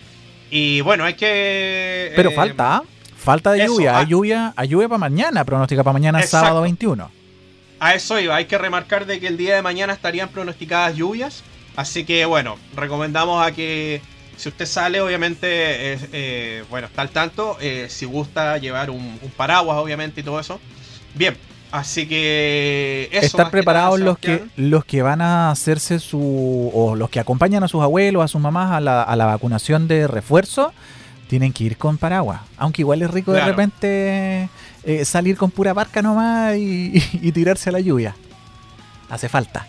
Y 0.50 0.82
bueno, 0.82 1.04
hay 1.04 1.14
que. 1.14 2.12
Pero 2.14 2.30
falta, 2.30 2.76
¿ah? 2.76 2.82
falta 3.16 3.52
de 3.52 3.66
lluvia. 3.66 3.99
Hay 3.99 4.04
ah. 4.04 4.08
lluvia, 4.08 4.54
hay 4.56 4.68
lluvia 4.68 4.88
para 4.88 4.99
mañana, 4.99 5.44
pronóstica 5.44 5.82
para 5.82 5.94
mañana, 5.94 6.23
sábado 6.23 6.62
21. 6.62 7.11
A 7.80 7.94
eso 7.94 8.20
iba, 8.20 8.37
hay 8.37 8.44
que 8.44 8.58
remarcar 8.58 9.04
de 9.04 9.18
que 9.18 9.26
el 9.26 9.37
día 9.37 9.56
de 9.56 9.62
mañana 9.62 9.92
estarían 9.92 10.28
pronosticadas 10.28 10.94
lluvias. 10.94 11.42
Así 11.75 12.04
que, 12.04 12.25
bueno, 12.25 12.56
recomendamos 12.76 13.44
a 13.44 13.50
que 13.50 14.00
si 14.37 14.49
usted 14.49 14.66
sale, 14.66 15.00
obviamente, 15.00 15.47
eh, 15.50 16.64
bueno, 16.71 16.87
está 16.87 17.02
al 17.02 17.11
tanto. 17.11 17.57
Eh, 17.61 17.87
si 17.88 18.05
gusta 18.05 18.59
llevar 18.59 18.90
un, 18.90 19.19
paraguas, 19.37 19.78
obviamente, 19.78 20.21
y 20.21 20.25
todo 20.25 20.38
eso. 20.38 20.61
Bien, 21.14 21.37
así 21.71 22.07
que 22.07 23.09
eso 23.11 23.26
estar 23.26 23.50
preparados 23.50 23.99
los 23.99 24.19
que 24.19 24.45
los 24.57 24.85
que 24.85 25.02
van 25.02 25.23
a 25.23 25.50
hacerse 25.50 25.99
su 25.99 26.71
o 26.75 26.95
los 26.95 27.09
que 27.09 27.21
acompañan 27.21 27.64
a 27.64 27.69
sus 27.69 27.83
abuelos, 27.83 28.23
a 28.23 28.28
sus 28.28 28.40
mamás 28.40 28.73
a 28.73 28.81
la, 28.81 29.02
a 29.02 29.16
la 29.16 29.25
vacunación 29.25 29.88
de 29.88 30.07
refuerzo, 30.07 30.73
tienen 31.28 31.52
que 31.52 31.64
ir 31.64 31.78
con 31.78 31.97
paraguas. 31.97 32.43
Aunque 32.59 32.83
igual 32.83 33.00
es 33.02 33.11
rico 33.11 33.33
de 33.33 33.45
repente 33.45 34.49
eh, 34.85 35.05
salir 35.05 35.37
con 35.37 35.50
pura 35.50 35.73
barca 35.73 36.02
nomás 36.02 36.57
y, 36.57 37.02
y, 37.12 37.33
tirarse 37.33 37.71
a 37.71 37.73
la 37.73 37.81
lluvia. 37.81 38.14
Hace 39.09 39.28
falta. 39.28 39.66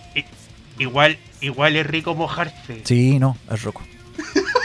Igual, 0.80 1.18
igual 1.42 1.76
es 1.76 1.88
rico 1.88 2.14
mojarse. 2.14 2.82
Sí, 2.84 3.18
no, 3.20 3.38
es 3.50 3.64
rico. 3.64 3.82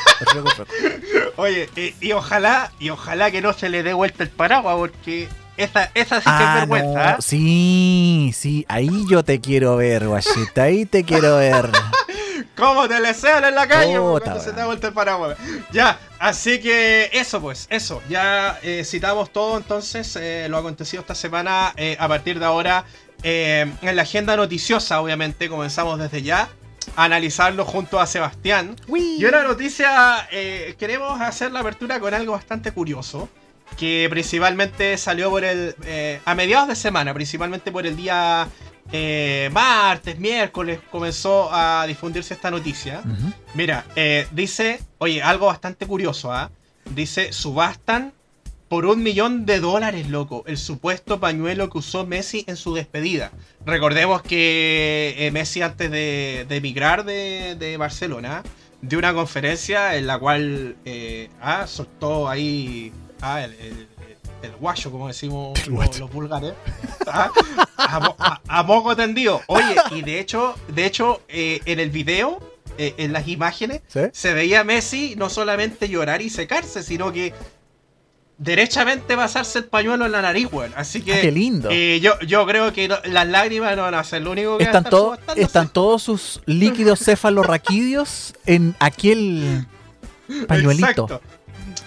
Oye, 1.37 1.69
y, 2.01 2.13
ojalá, 2.13 2.73
y 2.79 2.91
ojalá 2.91 3.31
que 3.31 3.41
no 3.41 3.53
se 3.53 3.69
le 3.69 3.83
dé 3.83 3.93
vuelta 3.93 4.23
el 4.23 4.31
paraguas, 4.31 4.77
porque 4.77 5.29
esa, 5.57 5.91
esa 5.95 6.21
sí 6.21 6.25
que 6.25 6.31
es 6.31 6.49
ah, 6.49 6.57
vergüenza. 6.61 7.11
¿ah? 7.11 7.17
Sí, 7.21 8.33
sí, 8.35 8.65
ahí 8.69 9.05
yo 9.09 9.25
te 9.25 9.41
quiero 9.41 9.77
ver, 9.77 10.07
guachita, 10.07 10.65
ahí 10.65 10.87
te 10.87 11.05
quiero 11.05 11.37
ver. 11.37 11.71
¿Cómo 12.57 12.87
te 12.87 13.01
le 13.01 13.15
sean 13.15 13.45
en 13.45 13.55
la 13.55 13.67
calle 13.67 13.99
cuando 13.99 14.41
se 14.41 14.51
te 14.51 14.57
da 14.57 14.67
vuelta 14.67 14.89
el 14.89 14.93
paraguas? 14.93 15.39
Ya, 15.73 15.99
así 16.19 16.61
que 16.61 17.11
eso 17.13 17.41
pues, 17.41 17.67
eso. 17.71 18.03
Ya 18.09 18.59
eh, 18.63 18.85
citamos 18.85 19.33
todo 19.33 19.57
entonces 19.57 20.17
eh, 20.17 20.47
lo 20.49 20.59
acontecido 20.59 21.01
esta 21.01 21.15
semana. 21.15 21.73
Eh, 21.77 21.97
a 21.99 22.09
partir 22.09 22.39
de 22.39 22.45
ahora, 22.45 22.85
en 23.23 23.77
la 23.83 24.03
agenda 24.03 24.37
noticiosa, 24.37 25.01
obviamente, 25.01 25.49
comenzamos 25.49 25.99
desde 25.99 26.23
ya 26.23 26.49
analizarlo 26.97 27.65
junto 27.65 28.01
a 28.01 28.07
Sebastián. 28.07 28.77
Y 29.21 29.25
una 29.25 29.43
noticia, 29.43 30.29
eh, 30.31 30.75
queremos 30.79 31.21
hacer 31.21 31.53
la 31.53 31.61
apertura 31.61 32.01
con 32.01 32.15
algo 32.15 32.33
bastante 32.33 32.73
curioso, 32.73 33.29
que 33.77 34.07
principalmente 34.11 34.97
salió 34.99 35.31
por 35.31 35.45
el... 35.45 35.75
Eh, 35.85 36.21
a 36.25 36.35
mediados 36.35 36.69
de 36.69 36.77
semana, 36.77 37.15
principalmente 37.15 37.73
por 37.73 37.87
el 37.87 37.97
día 37.97 38.49
eh, 38.93 39.49
martes, 39.53 40.19
miércoles, 40.19 40.81
comenzó 40.91 41.49
a 41.53 41.87
difundirse 41.87 42.35
esta 42.35 42.51
noticia. 42.51 43.03
Mira, 43.55 43.85
dice, 44.31 44.81
oye, 44.99 45.23
algo 45.23 45.47
bastante 45.47 45.87
curioso, 45.87 46.33
¿ah? 46.33 46.51
Dice, 46.85 47.33
subastan 47.33 48.13
por 48.73 48.87
un 48.87 49.03
millón 49.03 49.45
de 49.45 49.61
dólares, 49.61 50.09
loco, 50.09 50.45
el 50.47 50.57
supuesto 50.57 51.21
pañuelo 51.21 51.69
que 51.69 51.77
usó 51.77 52.07
Messi 52.07 52.43
en 52.47 52.57
su 52.57 52.73
despedida. 52.73 53.31
Recordemos 53.67 54.23
que 54.23 55.15
eh, 55.19 55.31
Messi 55.31 55.61
antes 55.61 55.91
de, 55.91 56.47
emigrar 56.49 57.05
de, 57.05 57.77
Barcelona 57.79 58.43
dio 58.81 58.99
una 58.99 59.13
conferencia 59.13 59.95
en 59.97 60.07
la 60.07 60.19
cual 60.19 60.77
eh, 60.87 61.29
ah, 61.43 61.67
soltó 61.67 62.31
ahí 62.31 62.95
ah, 63.21 63.43
el, 63.43 64.57
guacho, 64.59 64.91
como 64.91 65.09
decimos 65.09 65.67
los, 65.67 65.99
los, 65.99 66.11
vulgares, 66.11 66.55
ah, 67.07 67.31
a, 68.49 68.67
poco 68.67 68.97
tendido. 68.97 69.43
Oye, 69.49 69.77
y 69.91 70.01
de 70.01 70.19
hecho, 70.19 70.55
de 70.69 70.87
hecho 70.87 71.21
eh, 71.29 71.61
en 71.67 71.79
el 71.79 71.91
video, 71.91 72.41
en 72.79 73.13
las 73.13 73.29
imágenes, 73.29 73.83
se 74.13 74.33
veía 74.33 74.61
a 74.61 74.65
Messi 74.65 75.15
no 75.19 75.29
solamente 75.29 75.91
llorar 75.91 76.23
y 76.23 76.31
secarse, 76.31 76.83
sino 76.83 77.13
que 77.13 77.35
derechamente 78.39 79.17
pasarse 79.17 79.61
el 79.61 79.65
pañuelo 79.67 80.07
en 80.07 80.13
la 80.13 80.23
nariz, 80.23 80.49
weón. 80.51 80.73
Así 80.77 81.03
que. 81.03 81.15
Ah, 81.15 81.21
qué 81.21 81.31
lindo. 81.31 81.69
Eh, 81.71 82.01
yo, 82.03 82.19
yo 82.21 82.47
creo 82.47 82.73
que 82.73 82.89
las 82.89 83.27
lágrimas 83.27 83.77
no 83.77 83.83
van 83.83 83.95
a 83.95 84.05
ser 84.05 84.23
lo 84.23 84.33
único 84.33 84.59
que 84.59 84.65
están, 84.65 84.85
todo, 84.85 85.19
están 85.37 85.69
todos 85.69 86.03
sus 86.03 86.41
líquidos 86.47 87.01
cefalorraquídeos 87.05 88.35
en 88.47 88.75
aquel 88.79 89.67
pañuelito. 90.49 90.89
Exacto. 90.89 91.21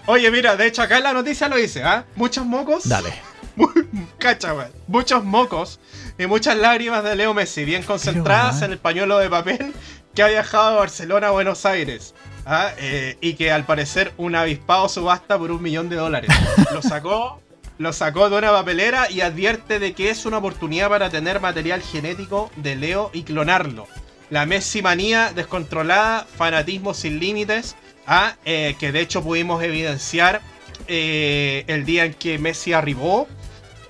Oye, 0.08 0.30
mira, 0.30 0.56
de 0.56 0.68
hecho 0.68 0.82
acá 0.82 0.98
en 0.98 1.04
la 1.04 1.14
noticia 1.14 1.50
lo 1.50 1.58
dice, 1.58 1.84
¿ah? 1.84 2.06
Muchos 2.16 2.46
mocos. 2.46 2.88
Dale. 2.88 3.14
Cacha, 4.20 4.54
weón. 4.54 4.72
Muchos 4.88 5.24
mocos 5.24 5.80
y 6.18 6.26
muchas 6.28 6.58
lágrimas 6.58 7.04
de 7.04 7.16
Leo 7.16 7.34
Messi, 7.34 7.66
bien 7.66 7.84
concentradas 7.84 8.62
en 8.62 8.72
el 8.72 8.78
pañuelo 8.78 9.18
de 9.18 9.30
papel 9.30 9.74
que 10.14 10.24
ha 10.24 10.28
viajado 10.28 10.72
de 10.72 10.78
Barcelona 10.78 11.28
a 11.28 11.32
Buenos 11.32 11.66
Aires. 11.66 12.14
¿Ah? 12.46 12.72
Eh, 12.78 13.18
y 13.22 13.34
que 13.34 13.52
al 13.52 13.66
parecer 13.66 14.14
un 14.18 14.36
avispado 14.36 14.88
subasta 14.90 15.38
por 15.38 15.52
un 15.52 15.62
millón 15.62 15.90
de 15.90 15.96
dólares. 15.96 16.30
Lo 16.74 16.82
sacó, 16.82 17.42
lo 17.78 17.92
sacó 17.92 18.30
de 18.30 18.38
una 18.38 18.52
papelera 18.52 19.10
y 19.12 19.22
advierte 19.22 19.80
de 19.80 19.94
que 19.94 20.10
es 20.10 20.26
una 20.26 20.38
oportunidad 20.38 20.90
para 20.90 21.10
tener 21.10 21.42
material 21.42 21.82
genético 21.82 22.50
de 22.56 22.76
Leo 22.76 23.10
y 23.14 23.24
clonarlo. 23.24 23.88
La 24.30 24.46
Messi 24.46 24.82
manía 24.82 25.32
descontrolada, 25.34 26.26
fanatismo 26.38 26.94
sin 26.94 27.20
límites, 27.20 27.76
¿ah? 28.08 28.36
eh, 28.46 28.76
que 28.80 28.92
de 28.92 29.02
hecho 29.02 29.22
pudimos 29.22 29.62
evidenciar 29.62 30.42
eh, 30.88 31.64
el 31.68 31.86
día 31.86 32.06
en 32.06 32.14
que 32.14 32.40
Messi 32.40 32.74
arribó 32.74 33.28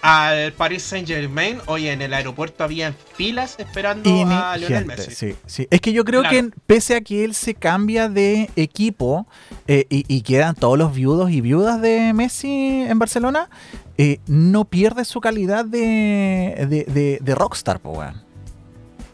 al 0.05 0.53
Paris 0.53 0.83
Saint 0.83 1.07
Germain, 1.07 1.59
oye, 1.65 1.91
en 1.91 1.99
el 1.99 2.13
aeropuerto 2.13 2.63
había 2.63 2.93
filas 3.15 3.55
esperando 3.57 4.07
a 4.27 4.55
Lionel 4.55 4.85
Messi. 4.85 5.09
Sí, 5.09 5.35
sí. 5.47 5.67
Es 5.71 5.81
que 5.81 5.93
yo 5.93 6.05
creo 6.05 6.21
que 6.21 6.51
pese 6.67 6.95
a 6.95 7.01
que 7.01 7.25
él 7.25 7.33
se 7.33 7.55
cambia 7.55 8.07
de 8.07 8.51
equipo 8.55 9.25
eh, 9.67 9.87
y, 9.89 10.21
quedan 10.21 10.53
todos 10.53 10.77
los 10.77 10.93
viudos 10.93 11.31
y 11.31 11.41
viudas 11.41 11.81
de 11.81 12.13
Messi 12.13 12.85
en 12.87 12.99
Barcelona, 12.99 13.49
eh, 13.97 14.19
no 14.27 14.65
pierde 14.65 15.05
su 15.05 15.21
calidad 15.21 15.65
de, 15.65 16.85
de, 17.19 17.35
rockstar, 17.35 17.79
pues, 17.79 18.11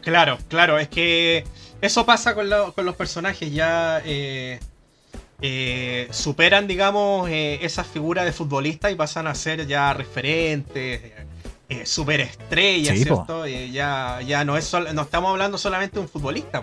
Claro, 0.02 0.36
claro, 0.48 0.78
es 0.78 0.88
que 0.88 1.44
eso 1.80 2.04
pasa 2.04 2.34
con, 2.34 2.50
con 2.74 2.84
los 2.84 2.96
personajes 2.96 3.50
ya. 3.50 4.02
Eh, 4.04 4.60
eh, 5.44 6.06
superan, 6.12 6.68
digamos, 6.68 7.28
eh, 7.28 7.58
esa 7.62 7.82
figura 7.82 8.24
de 8.24 8.30
futbolista 8.30 8.92
y 8.92 8.94
pasan 8.94 9.26
a 9.26 9.34
ser 9.34 9.66
ya 9.66 9.92
referentes, 9.92 11.00
eh, 11.68 11.84
superestrellas, 11.84 12.96
¿cierto? 12.96 13.44
ya, 13.46 14.20
ya 14.24 14.44
no, 14.44 14.56
es 14.56 14.72
no 14.94 15.02
estamos 15.02 15.30
hablando 15.30 15.58
solamente 15.58 15.96
de 15.96 16.02
un 16.02 16.08
futbolista, 16.08 16.62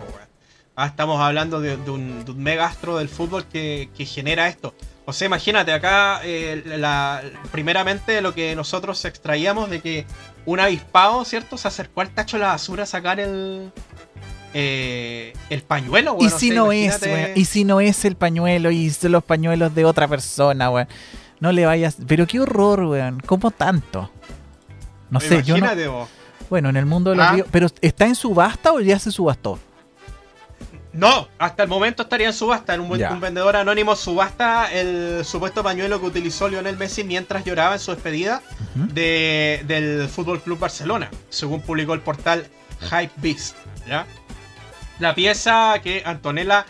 ah, 0.77 0.85
estamos 0.85 1.19
hablando 1.19 1.59
de, 1.59 1.75
un, 1.75 2.23
de, 2.23 2.33
megastro 2.33 2.97
del 2.97 3.09
fútbol 3.09 3.45
que, 3.47 3.89
genera 3.97 4.47
esto. 4.47 4.73
O 5.03 5.11
sea, 5.11 5.25
imagínate, 5.25 5.73
acá 5.73 6.21
la, 6.63 7.21
primeramente 7.51 8.21
lo 8.21 8.33
que 8.33 8.55
nosotros 8.55 9.03
extraíamos 9.03 9.69
de 9.69 9.81
que 9.81 10.05
un 10.45 10.61
avispado, 10.61 11.25
¿cierto? 11.25 11.57
Se 11.57 11.67
acercó 11.67 11.99
al 12.01 12.11
tacho 12.11 12.37
de 12.37 12.43
la 12.43 12.49
basura 12.49 12.83
a 12.83 12.85
sacar 12.85 13.19
el, 13.19 13.73
eh, 14.53 15.33
el 15.49 15.61
pañuelo, 15.61 16.17
¿Y 16.19 16.29
si 16.29 16.51
no 16.51 16.71
es, 16.71 16.99
Y 17.35 17.45
si 17.45 17.63
no 17.63 17.81
es 17.81 18.05
el 18.05 18.15
pañuelo 18.15 18.71
y 18.71 18.89
son 18.89 19.11
los 19.11 19.23
pañuelos 19.23 19.73
de 19.75 19.85
otra 19.85 20.07
persona, 20.07 20.69
weón. 20.69 20.87
No 21.39 21.51
le 21.51 21.65
vayas. 21.65 21.97
Pero 22.07 22.27
qué 22.27 22.39
horror, 22.39 22.83
weón. 22.83 23.21
¿Cómo 23.25 23.51
tanto? 23.51 24.11
No 25.09 25.19
sé, 25.19 25.43
yo 25.43 25.57
no... 25.57 26.07
Bueno, 26.49 26.69
en 26.69 26.77
el 26.77 26.85
mundo 26.85 27.11
de 27.11 27.17
los 27.17 27.25
ah. 27.25 27.37
¿Pero 27.51 27.67
está 27.81 28.05
en 28.05 28.15
subasta 28.15 28.73
o 28.73 28.79
ya 28.79 28.97
se 28.97 29.11
subastó? 29.11 29.59
No, 30.91 31.27
hasta 31.37 31.63
el 31.63 31.69
momento 31.69 32.03
estaría 32.03 32.27
en 32.27 32.33
subasta. 32.33 32.73
Un, 32.79 32.91
un, 32.91 33.19
vendedor 33.21 33.55
anónimo 33.55 33.95
subasta 33.95 34.71
el 34.73 35.23
supuesto 35.23 35.61
pañuelo 35.61 35.99
que 35.99 36.07
utilizó 36.07 36.49
Lionel 36.49 36.77
Messi 36.77 37.03
mientras 37.03 37.45
lloraba 37.45 37.75
en 37.75 37.79
su 37.79 37.91
despedida 37.91 38.41
de, 38.73 39.63
del 39.67 40.09
Fútbol 40.09 40.41
Club 40.41 40.57
Barcelona, 40.57 41.11
según 41.29 41.61
publicó 41.61 41.93
el 41.93 42.01
portal 42.01 42.47
Hypebeast. 42.81 43.55
¿Ya? 43.87 44.07
La 44.99 45.15
pieza 45.15 45.75
que 45.81 46.03
Antonella 46.05 46.65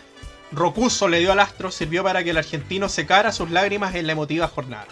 Rocuso 0.51 1.07
le 1.07 1.19
dio 1.19 1.31
al 1.31 1.39
astro 1.39 1.71
sirvió 1.71 2.03
para 2.03 2.23
que 2.23 2.31
el 2.31 2.37
argentino 2.37 2.89
secara 2.89 3.31
sus 3.31 3.51
lágrimas 3.51 3.95
en 3.95 4.07
la 4.07 4.13
emotiva 4.13 4.47
jornada. 4.47 4.87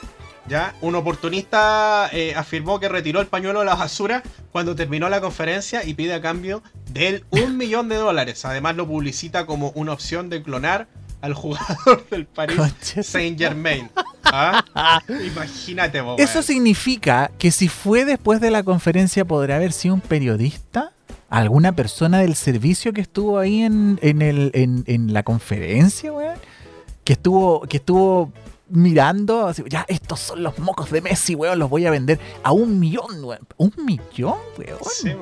¿Ya? 0.47 0.73
Un 0.81 0.95
oportunista 0.95 2.09
eh, 2.13 2.33
afirmó 2.35 2.79
que 2.79 2.87
retiró 2.87 3.19
el 3.19 3.27
pañuelo 3.27 3.59
de 3.59 3.65
la 3.65 3.75
basura 3.75 4.23
cuando 4.51 4.75
terminó 4.75 5.09
la 5.09 5.19
conferencia 5.19 5.83
y 5.83 5.93
pide 5.93 6.13
a 6.13 6.21
cambio 6.21 6.63
de 6.91 7.07
él 7.07 7.25
un 7.31 7.57
millón 7.57 7.89
de 7.89 7.97
dólares. 7.97 8.45
Además 8.45 8.75
lo 8.77 8.87
publicita 8.87 9.45
como 9.45 9.71
una 9.71 9.91
opción 9.91 10.29
de 10.29 10.41
clonar 10.41 10.87
al 11.21 11.33
jugador 11.33 12.07
del 12.09 12.25
Paris 12.27 12.57
Saint 13.03 13.37
Germain. 13.37 13.89
¿Ah? 14.23 14.63
Imagínate, 15.09 16.01
Eso 16.17 16.41
significa 16.41 17.31
que 17.37 17.51
si 17.51 17.67
fue 17.67 18.05
después 18.05 18.39
de 18.39 18.51
la 18.51 18.63
conferencia 18.63 19.25
podría 19.25 19.57
haber 19.57 19.73
sido 19.73 19.95
un 19.95 20.01
periodista 20.01 20.93
alguna 21.29 21.73
persona 21.73 22.19
del 22.19 22.35
servicio 22.35 22.93
que 22.93 23.01
estuvo 23.01 23.39
ahí 23.39 23.63
en, 23.63 23.99
en, 24.01 24.21
el, 24.21 24.51
en, 24.53 25.13
la 25.13 25.23
conferencia, 25.23 26.11
weón, 26.11 26.37
que 27.03 27.13
estuvo, 27.13 27.61
que 27.61 27.77
estuvo 27.77 28.31
mirando, 28.69 29.47
así, 29.47 29.63
ya, 29.67 29.85
estos 29.87 30.19
son 30.19 30.43
los 30.43 30.57
mocos 30.59 30.91
de 30.91 31.01
Messi, 31.01 31.35
weón, 31.35 31.59
los 31.59 31.69
voy 31.69 31.85
a 31.85 31.91
vender 31.91 32.19
a 32.43 32.51
un 32.51 32.79
millón, 32.79 33.23
weón. 33.23 33.47
¿Un 33.57 33.73
millón, 33.77 34.37
weón? 34.57 34.79
Sí, 34.89 35.13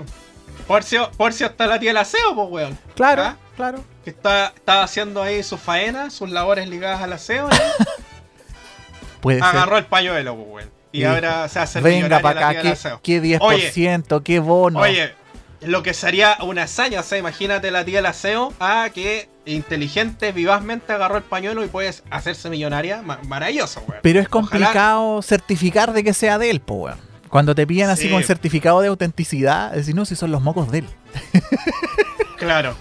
por 0.68 0.84
si, 0.84 0.98
por 1.18 1.34
si 1.34 1.44
hasta 1.44 1.68
la 1.68 1.80
tía 1.80 1.90
del 1.90 1.98
aseo, 1.98 2.36
pues, 2.36 2.48
weón. 2.50 2.78
Claro, 2.96 3.24
¿Ah? 3.24 3.38
claro. 3.56 3.84
Que 4.04 4.12
está, 4.12 4.54
estaba 4.56 4.84
haciendo 4.84 5.22
ahí 5.22 5.44
su 5.44 5.58
faena, 5.58 6.10
sus 6.10 6.30
labores 6.30 6.68
ligadas 6.70 7.02
al 7.02 7.14
aseo. 7.14 7.50
Puede 9.22 9.42
Agarró 9.42 9.78
el 9.78 9.86
pañuelo, 9.86 10.36
pues, 10.36 10.48
weón. 10.50 10.76
Y, 10.92 11.04
ahora 11.04 11.50
se 11.50 11.60
hace 11.60 11.82
Venga 11.82 12.22
para 12.22 12.50
acá, 12.50 12.62
¿qué, 13.02 13.22
10%, 13.22 14.24
qué 14.24 14.40
bono. 14.40 14.80
Oye, 14.80 15.14
lo 15.62 15.84
que 15.84 15.94
sería 15.94 16.38
una 16.42 16.64
hazaña, 16.64 17.00
o 17.00 17.04
sea, 17.04 17.18
imagínate 17.18 17.72
la 17.72 17.86
tía 17.86 17.98
del 17.98 18.06
aseo, 18.08 18.54
a 18.60 18.90
que 18.94 19.30
inteligente, 19.46 20.32
vivazmente 20.32 20.94
agarró 20.94 21.18
el 21.18 21.24
pañuelo 21.24 21.64
y 21.64 21.68
puedes 21.68 22.04
hacerse 22.10 22.50
millonaria. 22.50 23.02
maravilloso, 23.02 23.84
weón. 23.88 24.02
Pero 24.02 24.20
es 24.20 24.30
complicado 24.30 25.22
certificar 25.22 25.94
de 25.94 26.04
que 26.04 26.14
sea 26.14 26.38
de 26.38 26.50
él, 26.50 26.60
po, 26.60 26.76
weón. 26.76 27.00
Cuando 27.30 27.54
te 27.54 27.68
piden 27.68 27.90
así 27.90 28.10
con 28.10 28.24
certificado 28.24 28.82
de 28.82 28.88
autenticidad, 28.88 29.72
decir, 29.72 29.96
no, 29.96 30.06
si 30.06 30.16
son 30.16 30.32
los 30.32 30.42
mocos 30.42 30.72
de 30.72 30.80
él. 30.80 30.88
claro. 32.38 32.76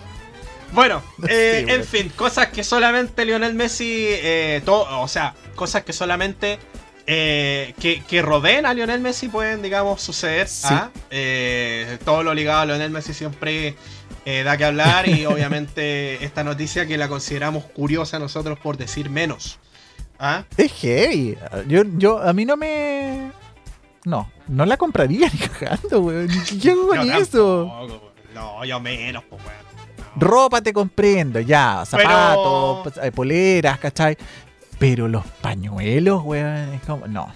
Bueno, 0.73 1.03
eh, 1.29 1.65
en 1.69 1.85
fin, 1.85 2.11
cosas 2.15 2.49
que 2.49 2.65
solamente 2.65 3.25
Lionel 3.25 3.55
Messi, 3.55 4.07
eh, 4.09 4.63
o 4.67 5.09
sea, 5.09 5.35
cosas 5.55 5.85
que 5.85 5.93
solamente 5.93 6.59
eh, 7.07 7.75
que, 7.79 8.03
que, 8.03 8.23
rodeen 8.23 8.65
a 8.65 8.73
Lionel 8.73 9.01
Messi 9.01 9.29
pueden, 9.29 9.61
digamos, 9.61 10.01
suceder. 10.01 10.49
¿ah? 10.65 10.91
Eh, 11.11 11.99
todo 12.05 12.23
lo 12.23 12.33
ligado 12.33 12.61
a 12.61 12.67
Lionel 12.67 12.91
Messi 12.91 13.13
siempre 13.13 13.77
eh, 14.25 14.43
da 14.43 14.57
que 14.57 14.65
hablar 14.65 15.09
y 15.09 15.27
obviamente 15.27 16.25
esta 16.25 16.45
noticia 16.45 16.87
que 16.87 16.97
la 16.97 17.09
consideramos 17.09 17.65
curiosa 17.65 18.19
nosotros 18.19 18.59
por 18.59 18.79
decir 18.79 19.11
menos. 19.11 19.59
¿ah? 20.19 20.45
Es 20.57 20.73
heavy. 20.73 21.37
Yo, 21.69 21.83
yo, 21.97 22.23
a 22.23 22.33
mí 22.33 22.47
no 22.47 22.57
me... 22.57 23.31
No, 24.07 24.31
no 24.49 24.65
la 24.65 24.77
compraría 24.77 25.29
ni 25.33 25.39
cagando, 25.39 26.01
weón. 26.01 26.29
¿Qué 26.61 26.71
hago 26.71 26.89
con 26.89 27.13
eso? 27.13 28.01
no, 28.35 28.65
yo 28.65 28.81
menos, 28.81 29.25
pues, 29.29 29.43
weón. 29.43 29.65
Ropa 30.17 30.63
te 30.63 30.73
comprendo, 30.73 31.41
ya, 31.41 31.83
zapatos, 31.85 32.95
poleras, 33.13 33.81
¿cachai? 33.81 34.17
Pero 34.79 35.09
los 35.09 35.27
pañuelos, 35.27 36.23
weón, 36.25 36.75
es 36.75 36.83
como. 36.83 37.07
No. 37.07 37.33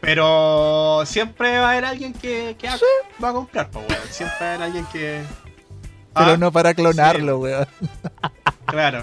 Pero 0.00 1.02
siempre 1.06 1.58
va 1.58 1.68
a 1.68 1.72
haber 1.72 1.84
alguien 1.84 2.12
que, 2.12 2.56
va 3.22 3.30
a 3.30 3.32
comprar, 3.32 3.70
pues, 3.70 3.84
weón. 3.88 4.02
Siempre 4.10 4.38
va 4.40 4.46
a 4.46 4.54
haber 4.54 4.62
alguien 4.62 4.86
que. 4.86 5.22
Pero 6.14 6.32
ah, 6.32 6.36
no 6.36 6.52
para 6.52 6.74
clonarlo, 6.74 7.38
weón. 7.38 7.66
Claro. 8.66 9.02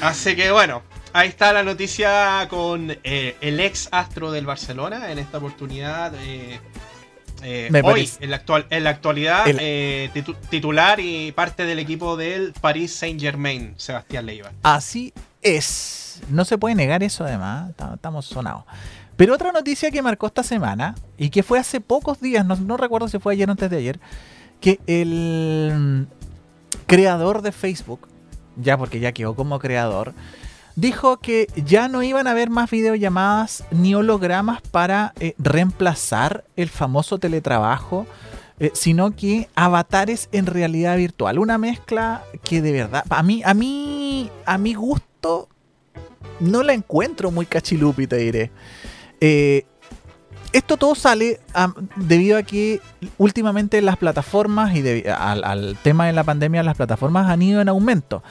Así 0.00 0.36
que 0.36 0.52
bueno, 0.52 0.82
ahí 1.12 1.28
está 1.28 1.52
la 1.52 1.62
noticia 1.62 2.46
con 2.48 2.96
eh, 3.02 3.36
el 3.40 3.58
ex 3.60 3.88
astro 3.90 4.30
del 4.30 4.46
Barcelona 4.46 5.10
en 5.10 5.18
esta 5.18 5.38
oportunidad. 5.38 6.14
Eh, 6.22 6.60
eh, 7.42 7.82
hoy, 7.82 8.08
en 8.20 8.30
la, 8.30 8.36
actual, 8.36 8.66
en 8.70 8.84
la 8.84 8.90
actualidad, 8.90 9.44
titular 10.50 11.00
y 11.00 11.32
parte 11.32 11.64
del 11.66 11.78
equipo 11.78 12.16
del 12.16 12.52
Paris 12.58 12.94
Saint 12.94 13.20
Germain, 13.20 13.74
Sebastián 13.76 14.26
Leiva. 14.26 14.52
Así 14.62 15.12
es. 15.44 16.20
No 16.30 16.44
se 16.44 16.58
puede 16.58 16.74
negar 16.74 17.02
eso 17.02 17.24
además, 17.24 17.70
estamos 17.94 18.26
sonados. 18.26 18.64
Pero 19.16 19.34
otra 19.34 19.52
noticia 19.52 19.90
que 19.90 20.02
marcó 20.02 20.26
esta 20.26 20.42
semana 20.42 20.96
y 21.16 21.30
que 21.30 21.42
fue 21.42 21.58
hace 21.58 21.80
pocos 21.80 22.20
días, 22.20 22.44
no, 22.44 22.76
recuerdo 22.76 23.08
si 23.08 23.18
fue 23.18 23.34
ayer 23.34 23.48
o 23.48 23.52
antes 23.52 23.70
de 23.70 23.76
ayer, 23.76 24.00
que 24.60 24.80
el 24.86 26.08
creador 26.86 27.42
de 27.42 27.52
Facebook, 27.52 28.08
ya 28.56 28.76
porque 28.76 28.98
ya 28.98 29.12
quedó 29.12 29.36
como 29.36 29.58
creador, 29.60 30.14
dijo 30.74 31.18
que 31.18 31.46
ya 31.54 31.86
no 31.86 32.02
iban 32.02 32.26
a 32.26 32.32
haber 32.32 32.50
más 32.50 32.70
videollamadas 32.70 33.64
ni 33.70 33.94
hologramas 33.94 34.60
para 34.62 35.12
eh, 35.20 35.34
reemplazar 35.38 36.44
el 36.56 36.68
famoso 36.68 37.18
teletrabajo, 37.18 38.06
eh, 38.58 38.72
sino 38.74 39.14
que 39.14 39.48
avatares 39.54 40.28
en 40.32 40.46
realidad 40.46 40.96
virtual. 40.96 41.38
Una 41.38 41.58
mezcla 41.58 42.24
que 42.42 42.62
de 42.62 42.72
verdad, 42.72 43.04
a 43.10 43.22
mí, 43.22 43.42
a 43.44 43.54
mí, 43.54 44.30
a 44.44 44.58
mi 44.58 44.74
gusto, 44.74 45.13
no 46.40 46.62
la 46.62 46.72
encuentro 46.72 47.30
muy 47.30 47.46
cachilupi, 47.46 48.06
te 48.06 48.16
diré. 48.16 48.50
Eh, 49.20 49.64
esto 50.52 50.76
todo 50.76 50.94
sale 50.94 51.40
debido 51.96 52.38
a 52.38 52.44
que 52.44 52.80
últimamente 53.18 53.82
las 53.82 53.96
plataformas 53.96 54.74
y 54.76 55.04
al, 55.08 55.76
tema 55.82 56.06
de 56.06 56.12
la 56.12 56.22
pandemia 56.22 56.62
las 56.62 56.76
plataformas 56.76 57.28
han 57.28 57.42
ido 57.42 57.60
en 57.60 57.68
aumento. 57.68 58.22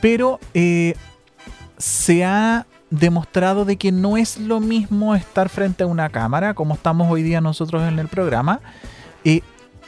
Pero 0.00 0.38
se 1.78 2.24
ha 2.24 2.66
demostrado 2.90 3.64
de 3.64 3.76
que 3.76 3.92
no 3.92 4.16
es 4.16 4.38
lo 4.38 4.60
mismo 4.60 5.14
estar 5.14 5.48
frente 5.48 5.84
a 5.84 5.86
una 5.86 6.08
cámara, 6.08 6.54
como 6.54 6.74
estamos 6.74 7.10
hoy 7.10 7.22
día 7.22 7.40
nosotros 7.40 7.82
en 7.82 7.98
el 7.98 8.08
programa, 8.08 8.60
eh, 9.24 9.42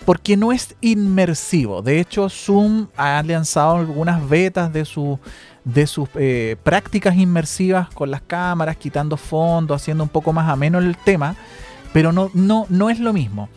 porque 0.05 0.37
no 0.37 0.53
es 0.53 0.75
inmersivo. 0.81 1.83
De 1.83 2.01
hecho, 2.01 2.29
Zoom 2.29 2.89
ha 2.97 3.23
lanzado 3.23 3.77
algunas 3.77 4.29
betas 4.29 4.73
de, 4.73 4.85
su, 4.85 5.19
de 5.65 5.87
sus 5.87 6.09
eh, 6.15 6.57
prácticas 6.63 7.17
inmersivas 7.17 7.89
con 7.91 8.11
las 8.11 8.23
cámaras, 8.23 8.77
quitando 8.77 9.17
fondos, 9.17 9.81
haciendo 9.81 10.05
un 10.05 10.09
poco 10.09 10.33
más 10.33 10.49
ameno 10.49 10.79
el 10.79 10.97
tema, 10.97 11.37
pero 11.93 12.13
no, 12.13 12.31
no, 12.35 12.67
no 12.69 12.91
es 12.91 12.99
lo 12.99 13.13
mismo. 13.13 13.49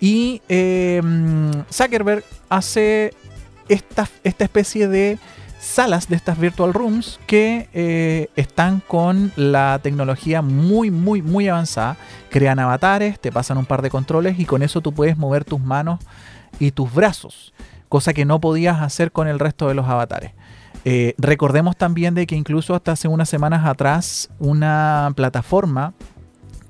Y 0.00 0.40
eh, 0.48 1.02
Zuckerberg 1.70 2.24
hace 2.48 3.12
esta, 3.68 4.08
esta 4.24 4.44
especie 4.44 4.88
de 4.88 5.18
salas 5.70 6.08
de 6.08 6.16
estas 6.16 6.38
virtual 6.38 6.74
rooms 6.74 7.20
que 7.26 7.68
eh, 7.72 8.28
están 8.34 8.80
con 8.80 9.32
la 9.36 9.78
tecnología 9.80 10.42
muy, 10.42 10.90
muy, 10.90 11.22
muy 11.22 11.48
avanzada. 11.48 11.96
Crean 12.28 12.58
avatares, 12.58 13.20
te 13.20 13.30
pasan 13.30 13.56
un 13.56 13.66
par 13.66 13.80
de 13.80 13.88
controles 13.88 14.38
y 14.40 14.46
con 14.46 14.62
eso 14.62 14.80
tú 14.80 14.92
puedes 14.92 15.16
mover 15.16 15.44
tus 15.44 15.60
manos 15.60 16.00
y 16.58 16.72
tus 16.72 16.92
brazos, 16.92 17.54
cosa 17.88 18.12
que 18.12 18.24
no 18.24 18.40
podías 18.40 18.82
hacer 18.82 19.12
con 19.12 19.28
el 19.28 19.38
resto 19.38 19.68
de 19.68 19.74
los 19.74 19.86
avatares. 19.86 20.32
Eh, 20.84 21.14
recordemos 21.18 21.76
también 21.76 22.14
de 22.14 22.26
que 22.26 22.34
incluso 22.34 22.74
hasta 22.74 22.92
hace 22.92 23.06
unas 23.06 23.28
semanas 23.28 23.64
atrás 23.64 24.28
una 24.40 25.12
plataforma 25.14 25.94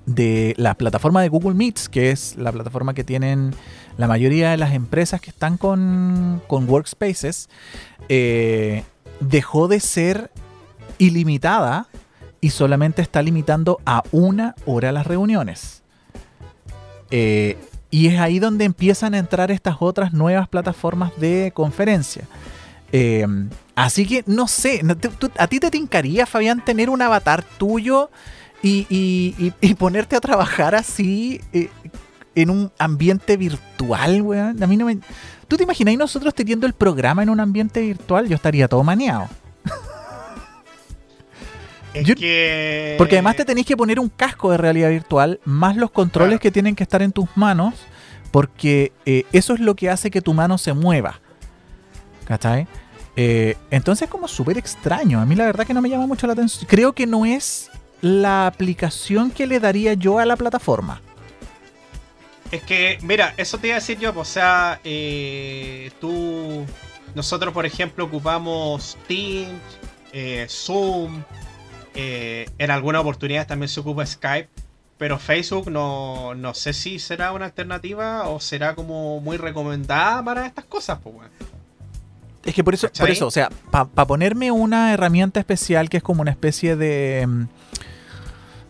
de 0.05 0.55
la 0.59 0.75
plataforma 0.75 1.23
de 1.23 1.29
Google 1.29 1.55
Meets, 1.55 1.89
que 1.89 2.11
es 2.11 2.37
la 2.37 2.53
plataforma 2.53 2.93
que 2.93 3.05
tienen 3.05 3.55
la 3.97 4.07
mayoría 4.07 4.51
de 4.51 4.57
las 4.57 4.73
empresas 4.73 5.21
que 5.21 5.31
están 5.31 5.57
con, 5.57 6.43
con 6.47 6.69
Workspaces, 6.69 7.49
eh, 8.09 8.85
dejó 9.21 9.69
de 9.69 9.81
ser 9.81 10.31
ilimitada 10.99 11.87
y 12.41 12.51
solamente 12.51 13.03
está 13.03 13.23
limitando 13.23 13.81
a 13.85 14.03
una 14.13 14.55
hora 14.67 14.93
las 14.93 15.07
reuniones. 15.07 15.83
Eh, 17.11 17.59
y 17.91 18.07
es 18.07 18.21
ahí 18.21 18.39
donde 18.39 18.65
empiezan 18.65 19.15
a 19.15 19.19
entrar 19.19 19.51
estas 19.51 19.77
otras 19.81 20.13
nuevas 20.13 20.49
plataformas 20.49 21.13
de 21.19 21.53
conferencia. 21.55 22.25
Eh, 22.93 23.27
así 23.75 24.07
que 24.07 24.25
no 24.27 24.49
sé, 24.49 24.81
¿a 25.39 25.47
ti 25.49 25.61
te 25.61 25.71
tincaría, 25.71 26.27
Fabián, 26.27 26.65
tener 26.65 26.89
un 26.89 27.03
avatar 27.03 27.43
tuyo 27.43 28.11
y, 28.63 29.53
ponerte 29.79 30.17
a 30.17 30.21
trabajar 30.21 30.75
así 30.75 31.41
en 32.35 32.51
un 32.51 32.73
ambiente 32.79 33.37
virtual, 33.37 34.23
weón? 34.23 34.63
A 34.63 34.67
mí 34.67 34.77
no 34.77 34.87
me. 34.87 34.99
¿Tú 35.49 35.57
te 35.57 35.65
imaginas 35.65 35.97
nosotros 35.97 36.35
teniendo 36.35 36.67
el 36.67 36.73
programa 36.73 37.23
en 37.23 37.31
un 37.31 37.41
ambiente 37.41 37.81
virtual? 37.81 38.29
Yo 38.29 38.37
estaría 38.37 38.69
todo 38.69 38.85
maneado. 38.85 39.29
Porque 42.99 43.17
además 43.17 43.37
te 43.37 43.45
tenéis 43.45 43.67
que 43.67 43.77
poner 43.77 43.99
un 43.99 44.09
casco 44.09 44.53
de 44.53 44.59
realidad 44.59 44.91
virtual, 44.91 45.41
más 45.45 45.77
los 45.77 45.91
controles 45.91 46.39
que 46.39 46.51
tienen 46.51 46.77
que 46.77 46.85
estar 46.85 47.03
en 47.03 47.11
tus 47.11 47.29
manos, 47.35 47.75
porque 48.31 48.93
eh, 49.07 49.25
eso 49.33 49.55
es 49.55 49.61
lo 49.61 49.75
que 49.75 49.91
hace 49.91 50.11
que 50.11 50.21
tu 50.21 50.33
mano 50.33 50.57
se 50.57 50.73
mueva. 50.73 51.21
¿Cachai? 52.27 52.69
Eh, 53.17 53.57
entonces 53.73 54.05
es 54.05 54.11
como 54.11 54.29
súper 54.29 54.57
extraño. 54.57 55.21
A 55.21 55.27
mí 55.27 55.35
la 55.35 55.47
verdad 55.47 55.67
que 55.67 55.75
no 55.75 55.83
me 55.83 55.91
llama 55.91 56.07
mucho 56.07 56.29
la 56.29 56.35
atención. 56.35 56.65
Creo 56.69 56.93
que 56.93 57.07
no 57.07 57.27
es 57.27 57.71
la 58.01 58.47
aplicación 58.47 59.31
que 59.31 59.47
le 59.47 59.59
daría 59.59 59.95
yo 59.95 60.21
a 60.21 60.25
la 60.25 60.37
plataforma. 60.37 61.03
Es 62.51 62.63
que, 62.63 62.99
mira, 63.03 63.33
eso 63.37 63.59
te 63.59 63.69
iba 63.69 63.77
a 63.77 63.81
decir 63.81 63.99
yo, 63.99 64.13
pues, 64.13 64.29
o 64.29 64.33
sea, 64.33 64.81
eh, 64.83 65.91
tú, 66.01 66.67
nosotros 67.15 67.55
por 67.55 67.65
ejemplo 67.65 68.05
ocupamos 68.05 68.99
Teams, 69.07 69.61
eh, 70.13 70.47
Zoom, 70.49 71.23
eh, 71.95 72.49
en 72.59 72.71
algunas 72.71 73.03
oportunidades 73.03 73.47
también 73.47 73.69
se 73.69 73.79
ocupa 73.79 74.05
Skype, 74.05 74.49
pero 74.99 75.19
Facebook 75.19 75.71
no, 75.71 76.35
no 76.35 76.53
sé 76.55 76.73
si 76.73 76.99
será 76.99 77.33
una 77.33 77.47
alternativa 77.47 78.29
o 78.29 78.41
será 78.41 78.75
como 78.75 79.21
muy 79.21 79.37
recomendada 79.37 80.23
para 80.25 80.47
estas 80.47 80.65
cosas, 80.65 80.99
pues, 81.03 81.15
bueno. 81.15 81.31
Es 82.45 82.55
que 82.55 82.65
por 82.65 82.75
eso, 82.75 82.89
por 82.99 83.11
eso, 83.11 83.27
o 83.27 83.31
sea, 83.31 83.51
para 83.71 84.07
ponerme 84.07 84.51
una 84.51 84.93
herramienta 84.93 85.39
especial 85.39 85.89
que 85.89 85.99
es 85.99 86.03
como 86.03 86.23
una 86.23 86.31
especie 86.31 86.75
de 86.75 87.27
mm, 87.27 87.45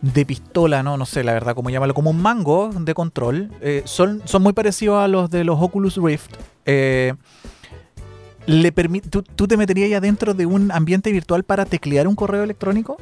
de 0.03 0.25
pistola, 0.25 0.83
¿no? 0.83 0.97
No 0.97 1.07
sé, 1.07 1.25
la 1.25 1.33
verdad, 1.33 1.55
cómo 1.55 1.71
llamarlo, 1.71 1.95
como 1.95 2.11
un 2.11 2.21
mango 2.21 2.71
de 2.73 2.95
control. 2.95 3.51
Eh, 3.61 3.83
son, 3.85 4.23
son 4.25 4.43
muy 4.43 4.53
parecidos 4.53 5.03
a 5.03 5.09
los 5.09 5.31
de 5.31 5.45
los 5.45 5.61
Oculus 5.61 5.97
Rift. 5.97 6.35
Eh, 6.65 7.15
le 8.47 8.73
¿tú, 8.73 9.23
¿tú, 9.23 9.47
te 9.47 9.57
meterías 9.57 9.91
ya 9.91 10.01
dentro 10.01 10.35
de 10.35 10.47
un 10.47 10.73
ambiente 10.73 11.13
virtual 11.13 11.45
para 11.45 11.65
teclear 11.67 12.09
un 12.09 12.17
correo 12.17 12.43
electrónico? 12.43 12.97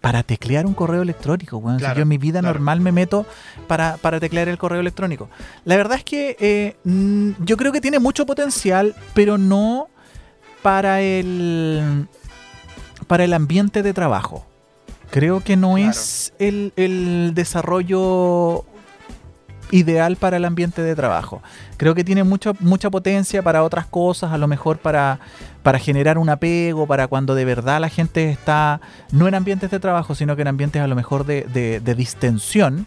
Para 0.00 0.22
teclear 0.22 0.64
un 0.64 0.74
correo 0.74 1.02
electrónico, 1.02 1.60
bueno, 1.60 1.80
yo 1.80 2.02
en 2.02 2.08
mi 2.08 2.18
vida 2.18 2.40
normal 2.40 2.80
me 2.80 2.92
meto 2.92 3.26
para, 3.66 3.96
para, 3.96 4.20
teclear 4.20 4.48
el 4.48 4.56
correo 4.56 4.80
electrónico. 4.80 5.28
La 5.64 5.76
verdad 5.76 5.98
es 5.98 6.04
que 6.04 6.36
eh, 6.38 6.76
mm, 6.84 7.44
yo 7.44 7.56
creo 7.56 7.72
que 7.72 7.80
tiene 7.80 7.98
mucho 7.98 8.24
potencial, 8.24 8.94
pero 9.12 9.38
no 9.38 9.88
para 10.62 11.00
el, 11.00 12.06
para 13.08 13.24
el 13.24 13.32
ambiente 13.32 13.82
de 13.82 13.92
trabajo. 13.92 14.47
Creo 15.10 15.40
que 15.40 15.56
no 15.56 15.78
es 15.78 16.34
el, 16.38 17.32
desarrollo 17.34 18.64
ideal 19.70 20.16
para 20.16 20.36
el 20.36 20.44
ambiente 20.44 20.82
de 20.82 20.94
trabajo. 20.94 21.42
Creo 21.76 21.94
que 21.94 22.04
tiene 22.04 22.24
mucha 22.24 22.52
mucha 22.60 22.90
potencia 22.90 23.42
para 23.42 23.62
otras 23.62 23.86
cosas, 23.86 24.32
a 24.32 24.38
lo 24.38 24.48
mejor 24.48 24.78
para, 24.78 25.18
para 25.62 25.78
generar 25.78 26.18
un 26.18 26.28
apego, 26.28 26.86
para 26.86 27.06
cuando 27.06 27.34
de 27.34 27.44
verdad 27.44 27.80
la 27.80 27.88
gente 27.88 28.30
está 28.30 28.80
no 29.12 29.28
en 29.28 29.34
ambientes 29.34 29.70
de 29.70 29.80
trabajo, 29.80 30.14
sino 30.14 30.36
que 30.36 30.42
en 30.42 30.48
ambientes 30.48 30.82
a 30.82 30.86
lo 30.86 30.94
mejor 30.94 31.24
de, 31.24 31.80
distensión, 31.96 32.86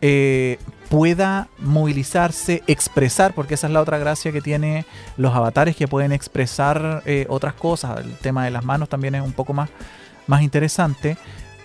eh, 0.00 0.58
pueda 0.88 1.48
movilizarse, 1.58 2.62
expresar, 2.68 3.34
porque 3.34 3.54
esa 3.54 3.66
es 3.66 3.72
la 3.72 3.80
otra 3.80 3.98
gracia 3.98 4.30
que 4.30 4.40
tiene 4.40 4.86
los 5.16 5.34
avatares 5.34 5.74
que 5.74 5.88
pueden 5.88 6.12
expresar 6.12 7.02
eh, 7.04 7.26
otras 7.28 7.54
cosas. 7.54 7.98
El 7.98 8.12
tema 8.14 8.44
de 8.44 8.52
las 8.52 8.64
manos 8.64 8.88
también 8.88 9.16
es 9.16 9.22
un 9.22 9.32
poco 9.32 9.52
más, 9.52 9.70
más 10.28 10.42
interesante 10.42 11.16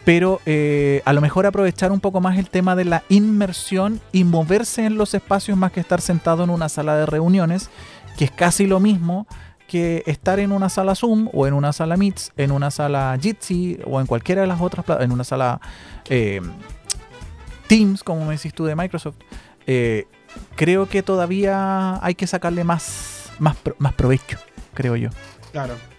pero 0.05 0.41
eh, 0.45 1.01
a 1.05 1.13
lo 1.13 1.21
mejor 1.21 1.45
aprovechar 1.45 1.91
un 1.91 1.99
poco 1.99 2.19
más 2.19 2.37
el 2.37 2.49
tema 2.49 2.75
de 2.75 2.85
la 2.85 3.03
inmersión 3.09 4.01
y 4.11 4.23
moverse 4.23 4.85
en 4.85 4.97
los 4.97 5.13
espacios 5.13 5.57
más 5.57 5.71
que 5.71 5.79
estar 5.79 6.01
sentado 6.01 6.43
en 6.43 6.49
una 6.49 6.69
sala 6.69 6.95
de 6.97 7.05
reuniones, 7.05 7.69
que 8.17 8.25
es 8.25 8.31
casi 8.31 8.67
lo 8.67 8.79
mismo 8.79 9.27
que 9.67 10.03
estar 10.05 10.39
en 10.39 10.51
una 10.51 10.69
sala 10.69 10.93
Zoom 10.93 11.29
o 11.33 11.47
en 11.47 11.53
una 11.53 11.71
sala 11.71 11.95
Meets, 11.95 12.33
en 12.37 12.51
una 12.51 12.69
sala 12.69 13.17
Jitsi 13.19 13.79
o 13.85 14.01
en 14.01 14.05
cualquiera 14.05 14.41
de 14.41 14.47
las 14.47 14.61
otras, 14.61 14.85
en 14.99 15.11
una 15.11 15.23
sala 15.23 15.61
eh, 16.09 16.41
Teams, 17.67 18.03
como 18.03 18.25
me 18.25 18.35
decís 18.35 18.53
tú 18.53 18.65
de 18.65 18.75
Microsoft. 18.75 19.15
Eh, 19.65 20.05
creo 20.55 20.87
que 20.89 21.01
todavía 21.01 22.03
hay 22.05 22.15
que 22.15 22.27
sacarle 22.27 22.65
más, 22.65 23.31
más, 23.39 23.55
más 23.77 23.93
provecho, 23.93 24.37
creo 24.73 24.97
yo. 24.97 25.09
Claro. 25.53 25.92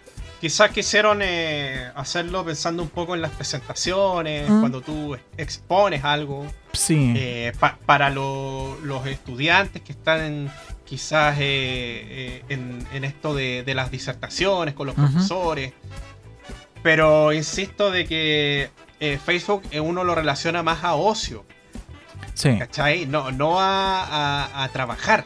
Quizás 0.45 0.73
quisieron 0.73 1.21
eh, 1.23 1.91
hacerlo 1.95 2.45
pensando 2.45 2.83
un 2.83 2.91
poco 2.91 3.15
en 3.15 3.23
las 3.23 3.31
presentaciones, 3.31 4.51
mm. 4.51 4.61
cuando 4.61 4.83
tú 4.83 5.17
expones 5.39 6.05
algo. 6.05 6.47
Sí. 6.75 7.15
Eh, 7.17 7.53
para 7.87 8.11
los 8.11 9.07
estudiantes 9.07 9.81
que 9.81 9.93
están 9.93 10.53
quizás 10.85 11.37
eh, 11.41 12.45
en, 12.51 13.05
esto 13.05 13.35
de, 13.35 13.65
las 13.75 13.91
disertaciones 13.91 14.75
con 14.75 14.89
los 14.89 14.95
profesores. 14.95 15.73
Pero 16.83 17.33
insisto 17.33 17.91
de 17.91 18.05
que 18.05 18.71
Facebook 19.25 19.63
uno 19.81 20.05
lo 20.05 20.15
relaciona 20.15 20.63
más 20.63 20.85
a 20.85 20.95
ocio. 20.95 21.47
Sí. 22.35 22.59
¿Cachai? 22.59 23.07
No, 23.07 23.33
no 23.33 23.57
a 23.59 24.69
trabajar. 24.75 25.25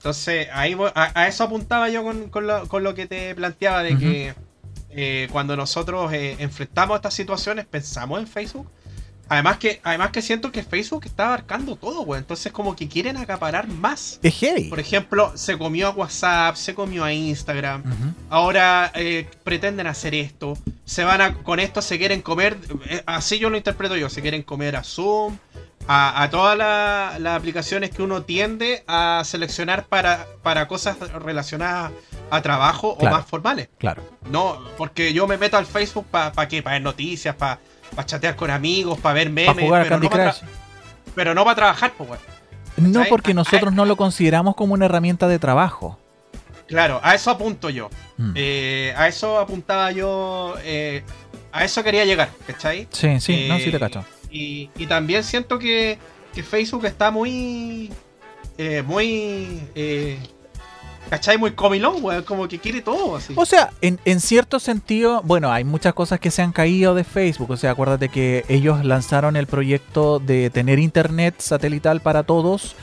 Entonces, 0.00 0.48
ahí 0.54 0.74
a, 0.94 1.28
eso 1.28 1.44
apuntaba 1.44 1.90
yo 1.90 2.02
con, 2.30 2.46
lo, 2.46 2.94
que 2.94 3.06
te 3.06 3.34
planteaba 3.34 3.82
de 3.82 3.98
que 3.98 4.34
eh, 4.88 5.28
cuando 5.30 5.56
nosotros 5.56 6.10
eh, 6.14 6.36
enfrentamos 6.38 6.96
estas 6.96 7.12
situaciones, 7.12 7.66
pensamos 7.66 8.18
en 8.18 8.26
Facebook. 8.26 8.66
Además 9.28 9.58
que, 9.58 9.78
además 9.84 10.10
que 10.10 10.22
siento 10.22 10.50
que 10.50 10.62
Facebook 10.62 11.04
está 11.04 11.26
abarcando 11.26 11.76
todo, 11.76 12.02
güey. 12.02 12.18
Entonces 12.18 12.50
como 12.50 12.74
que 12.74 12.88
quieren 12.88 13.18
acaparar 13.18 13.68
más. 13.68 14.18
Es 14.22 14.38
heavy. 14.38 14.70
Por 14.70 14.80
ejemplo, 14.80 15.32
se 15.36 15.58
comió 15.58 15.88
a 15.88 15.90
WhatsApp, 15.90 16.56
se 16.56 16.74
comió 16.74 17.04
a 17.04 17.12
Instagram. 17.12 17.82
Ahora 18.30 18.90
eh, 18.94 19.28
pretenden 19.44 19.86
hacer 19.86 20.14
esto. 20.14 20.56
Se 20.86 21.04
van 21.04 21.20
a. 21.20 21.34
Con 21.34 21.60
esto 21.60 21.82
se 21.82 21.98
quieren 21.98 22.22
comer. 22.22 22.56
eh, 22.86 23.02
así 23.04 23.38
yo 23.38 23.50
lo 23.50 23.58
interpreto 23.58 23.98
yo. 23.98 24.08
Se 24.08 24.22
quieren 24.22 24.42
comer 24.42 24.76
a 24.76 24.82
Zoom. 24.82 25.36
A, 25.92 26.22
a 26.22 26.30
todas 26.30 26.56
la- 26.56 27.16
las 27.18 27.36
aplicaciones 27.36 27.90
que 27.90 28.00
uno 28.02 28.22
tiende 28.22 28.84
a 28.86 29.22
seleccionar 29.24 29.86
para, 29.86 30.24
para 30.42 30.68
cosas 30.68 30.96
relacionadas 31.12 31.90
a 32.30 32.40
trabajo 32.42 32.96
Claro. 32.96 33.16
o 33.16 33.18
más 33.18 33.26
formales. 33.28 33.68
Claro. 33.76 34.02
No, 34.30 34.60
porque 34.78 35.12
yo 35.12 35.26
me 35.26 35.36
meto 35.36 35.56
al 35.56 35.66
Facebook 35.66 36.06
para 36.12 36.46
qué, 36.46 36.62
para 36.62 36.74
ver 36.74 36.82
noticias, 36.82 37.34
para 37.34 37.58
chatear 38.06 38.36
con 38.36 38.50
amigos, 38.52 39.00
para 39.00 39.14
ver 39.14 39.30
memes. 39.30 39.52
Para 39.52 39.66
jugar 39.66 39.82
pero, 39.82 39.94
Candy 39.96 40.06
no 40.08 40.10
pa' 40.16 40.30
Crush. 40.32 40.48
pero 41.16 41.34
no 41.34 41.44
para 41.44 41.56
trabajar, 41.56 41.92
pues. 41.98 42.20
No, 42.76 43.04
porque 43.08 43.34
nosotros 43.34 43.72
no 43.72 43.84
lo 43.84 43.96
consideramos 43.96 44.54
como 44.54 44.74
una 44.74 44.84
herramienta 44.84 45.26
de 45.26 45.40
trabajo. 45.40 45.98
Claro, 46.68 47.00
a 47.02 47.16
eso 47.16 47.32
apunto 47.32 47.68
yo. 47.68 47.90
Mm. 48.16 48.32
Eh, 48.36 48.94
a 48.96 49.08
eso 49.08 49.40
apuntaba 49.40 49.90
yo. 49.90 50.54
eh, 50.62 51.02
a 51.50 51.64
eso 51.64 51.82
quería 51.82 52.04
llegar, 52.04 52.30
¿cachai? 52.46 52.86
Sí, 52.92 53.18
sí, 53.18 53.48
no, 53.48 53.58
sí 53.58 53.72
te 53.72 53.76
Eh, 53.76 53.80
cacho. 53.80 54.04
Y, 54.30 54.70
y 54.76 54.86
también 54.86 55.24
siento 55.24 55.58
que, 55.58 55.98
que 56.34 56.42
Facebook 56.42 56.84
está 56.86 57.10
muy. 57.10 57.90
eh, 58.58 58.82
muy. 58.86 59.60
eh, 59.74 60.18
¿cachai? 61.08 61.36
Muy 61.38 61.52
comilón, 61.52 61.96
weón. 62.02 62.22
Como 62.22 62.46
que 62.46 62.58
quiere 62.58 62.80
todo 62.82 63.16
así. 63.16 63.32
O 63.36 63.44
sea, 63.44 63.70
en, 63.80 63.98
en 64.04 64.20
cierto 64.20 64.60
sentido, 64.60 65.22
bueno, 65.24 65.50
hay 65.52 65.64
muchas 65.64 65.94
cosas 65.94 66.20
que 66.20 66.30
se 66.30 66.42
han 66.42 66.52
caído 66.52 66.94
de 66.94 67.04
Facebook. 67.04 67.50
O 67.50 67.56
sea, 67.56 67.72
acuérdate 67.72 68.08
que 68.08 68.44
ellos 68.48 68.84
lanzaron 68.84 69.36
el 69.36 69.46
proyecto 69.46 70.18
de 70.20 70.50
tener 70.50 70.78
internet 70.78 71.34
satelital 71.38 72.00
para 72.00 72.22
todos 72.22 72.76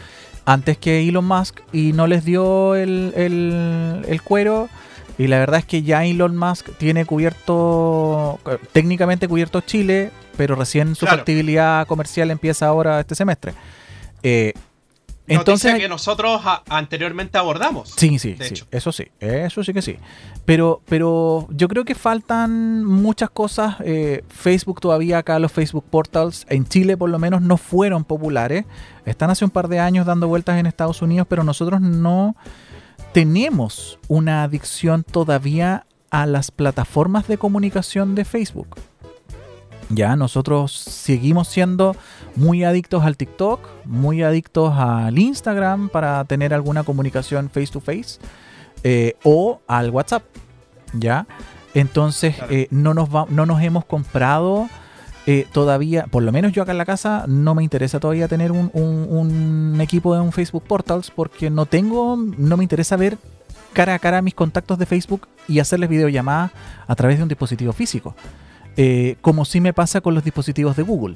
antes 0.46 0.78
que 0.78 1.08
Elon 1.08 1.26
Musk 1.26 1.60
y 1.74 1.94
no 1.94 2.08
les 2.08 2.24
dio 2.26 2.76
el, 2.76 3.14
el- 3.16 4.06
el 4.08 4.22
cuero. 4.22 4.70
Y 5.18 5.28
la 5.28 5.40
verdad 5.40 5.60
es 5.60 5.66
que 5.66 5.82
ya 5.84 6.06
Elon 6.06 6.38
Musk 6.38 6.70
tiene 6.78 7.06
cubierto, 7.06 8.40
técnicamente 8.72 9.28
cubierto 9.28 9.62
Chile, 9.62 10.12
pero 10.38 10.56
recién 10.56 10.96
su 10.96 11.06
Claro. 11.06 11.18
factibilidad 11.18 11.88
comercial 11.88 12.30
empieza 12.32 12.68
ahora 12.68 13.00
este 13.00 13.16
semestre. 13.16 13.54
Eh, 14.24 14.54
Noticia 15.30 15.40
entonces, 15.40 15.76
que 15.76 15.90
nosotros 15.90 16.42
a- 16.46 16.64
anteriormente 16.70 17.38
abordamos. 17.38 17.94
Sí, 17.98 18.18
sí, 18.18 18.34
de 18.36 18.46
sí, 18.48 18.54
hecho. 18.54 18.68
eso 18.72 18.94
sí, 18.94 19.08
eso 19.20 19.62
sí 19.62 19.74
que 19.74 19.82
sí. 19.82 19.98
Pero, 20.46 20.82
pero 20.88 21.48
yo 21.50 21.68
creo 21.68 21.84
que 21.84 21.96
faltan 21.96 22.86
muchas 22.86 23.30
cosas. 23.32 23.76
eh, 23.84 24.24
Facebook 24.30 24.80
todavía 24.80 25.18
acá, 25.18 25.38
los 25.40 25.52
Facebook 25.52 25.84
Portals, 25.90 26.46
en 26.48 26.66
Chile 26.66 26.96
por 26.96 27.10
lo 27.10 27.20
menos 27.20 27.42
no 27.42 27.58
fueron 27.58 28.06
populares. 28.06 28.64
Están 29.06 29.30
hace 29.30 29.44
un 29.44 29.52
par 29.52 29.68
de 29.68 29.80
años 29.80 30.06
dando 30.06 30.30
vueltas 30.30 30.58
en 30.60 30.66
Estados 30.66 31.02
Unidos, 31.02 31.28
pero 31.30 31.44
nosotros 31.44 31.82
no 31.82 32.38
tenemos 33.18 33.98
una 34.10 34.44
adicción 34.44 35.04
todavía 35.04 35.88
a 36.12 36.28
las 36.28 36.52
plataformas 36.52 37.28
de 37.28 37.40
comunicación 37.40 38.14
de 38.14 38.26
Facebook. 38.26 38.76
Ya, 39.90 40.16
nosotros 40.16 40.72
seguimos 40.72 41.48
siendo 41.48 41.96
muy 42.36 42.64
adictos 42.64 43.04
al 43.06 43.18
TikTok, 43.18 43.60
muy 43.86 44.22
adictos 44.22 44.72
al 44.78 45.18
Instagram 45.18 45.90
para 45.90 46.24
tener 46.26 46.54
alguna 46.54 46.84
comunicación 46.84 47.50
face 47.50 47.72
to 47.72 47.80
face 47.80 48.20
eh, 48.84 49.16
o 49.24 49.62
al 49.66 49.90
WhatsApp. 49.90 50.22
Ya, 50.94 51.26
entonces 51.74 52.36
eh, 52.52 52.68
no, 52.70 52.94
nos 52.94 53.10
va- 53.10 53.26
no 53.30 53.48
nos 53.48 53.64
hemos 53.64 53.84
comprado 53.84 54.70
eh, 55.28 55.46
todavía, 55.52 56.06
por 56.08 56.24
lo 56.24 56.32
menos 56.32 56.54
yo 56.54 56.64
acá 56.64 56.72
en 56.72 56.78
la 56.80 56.86
casa, 56.86 57.26
no 57.28 57.54
me 57.54 57.62
interesa 57.64 58.00
todavía 58.00 58.28
tener 58.28 58.52
un, 58.52 58.72
un- 58.74 59.80
equipo 59.82 60.16
de 60.16 60.22
un 60.22 60.32
Facebook 60.32 60.64
Portals 60.64 61.12
porque 61.12 61.50
no 61.52 61.66
tengo, 61.68 62.16
no 62.18 62.58
me 62.58 62.64
interesa 62.64 62.96
ver 62.96 63.18
cara 63.74 63.94
a 63.94 64.00
cara 64.00 64.22
mis 64.24 64.34
contactos 64.34 64.80
de 64.80 64.86
Facebook 64.88 65.28
y 65.48 65.60
hacerles 65.60 65.90
videollamadas 65.90 66.52
a 66.88 66.96
través 66.96 67.18
de 67.18 67.24
un 67.24 67.30
dispositivo 67.30 67.74
físico. 67.74 68.16
Eh, 68.78 69.18
como 69.22 69.44
sí 69.46 69.60
me 69.62 69.74
pasa 69.74 70.02
con 70.02 70.16
los 70.16 70.24
dispositivos 70.24 70.76
de 70.76 70.84
Google. 70.84 71.16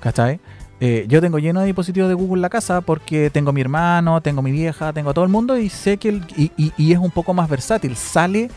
¿Cachai? 0.00 0.40
Eh, 0.80 1.04
yo 1.08 1.20
tengo 1.20 1.38
lleno 1.38 1.60
de 1.60 1.66
dispositivos 1.66 2.08
de 2.08 2.14
Google 2.14 2.36
en 2.38 2.42
la 2.42 2.48
casa 2.50 2.80
porque 2.80 3.28
tengo 3.30 3.50
a 3.50 3.52
mi 3.52 3.60
hermano, 3.60 4.20
tengo 4.22 4.40
mi 4.42 4.50
vieja, 4.50 4.92
tengo 4.94 5.10
a 5.10 5.14
todo 5.14 5.24
el 5.24 5.30
mundo 5.30 5.58
y 5.58 5.68
sé 5.68 5.98
que 5.98 6.08
el- 6.08 6.24
y- 6.36 6.72
y 6.76 6.92
es 6.92 6.98
un 6.98 7.10
poco 7.10 7.34
más 7.34 7.48
versátil. 7.50 7.96
Sale, 7.96 8.50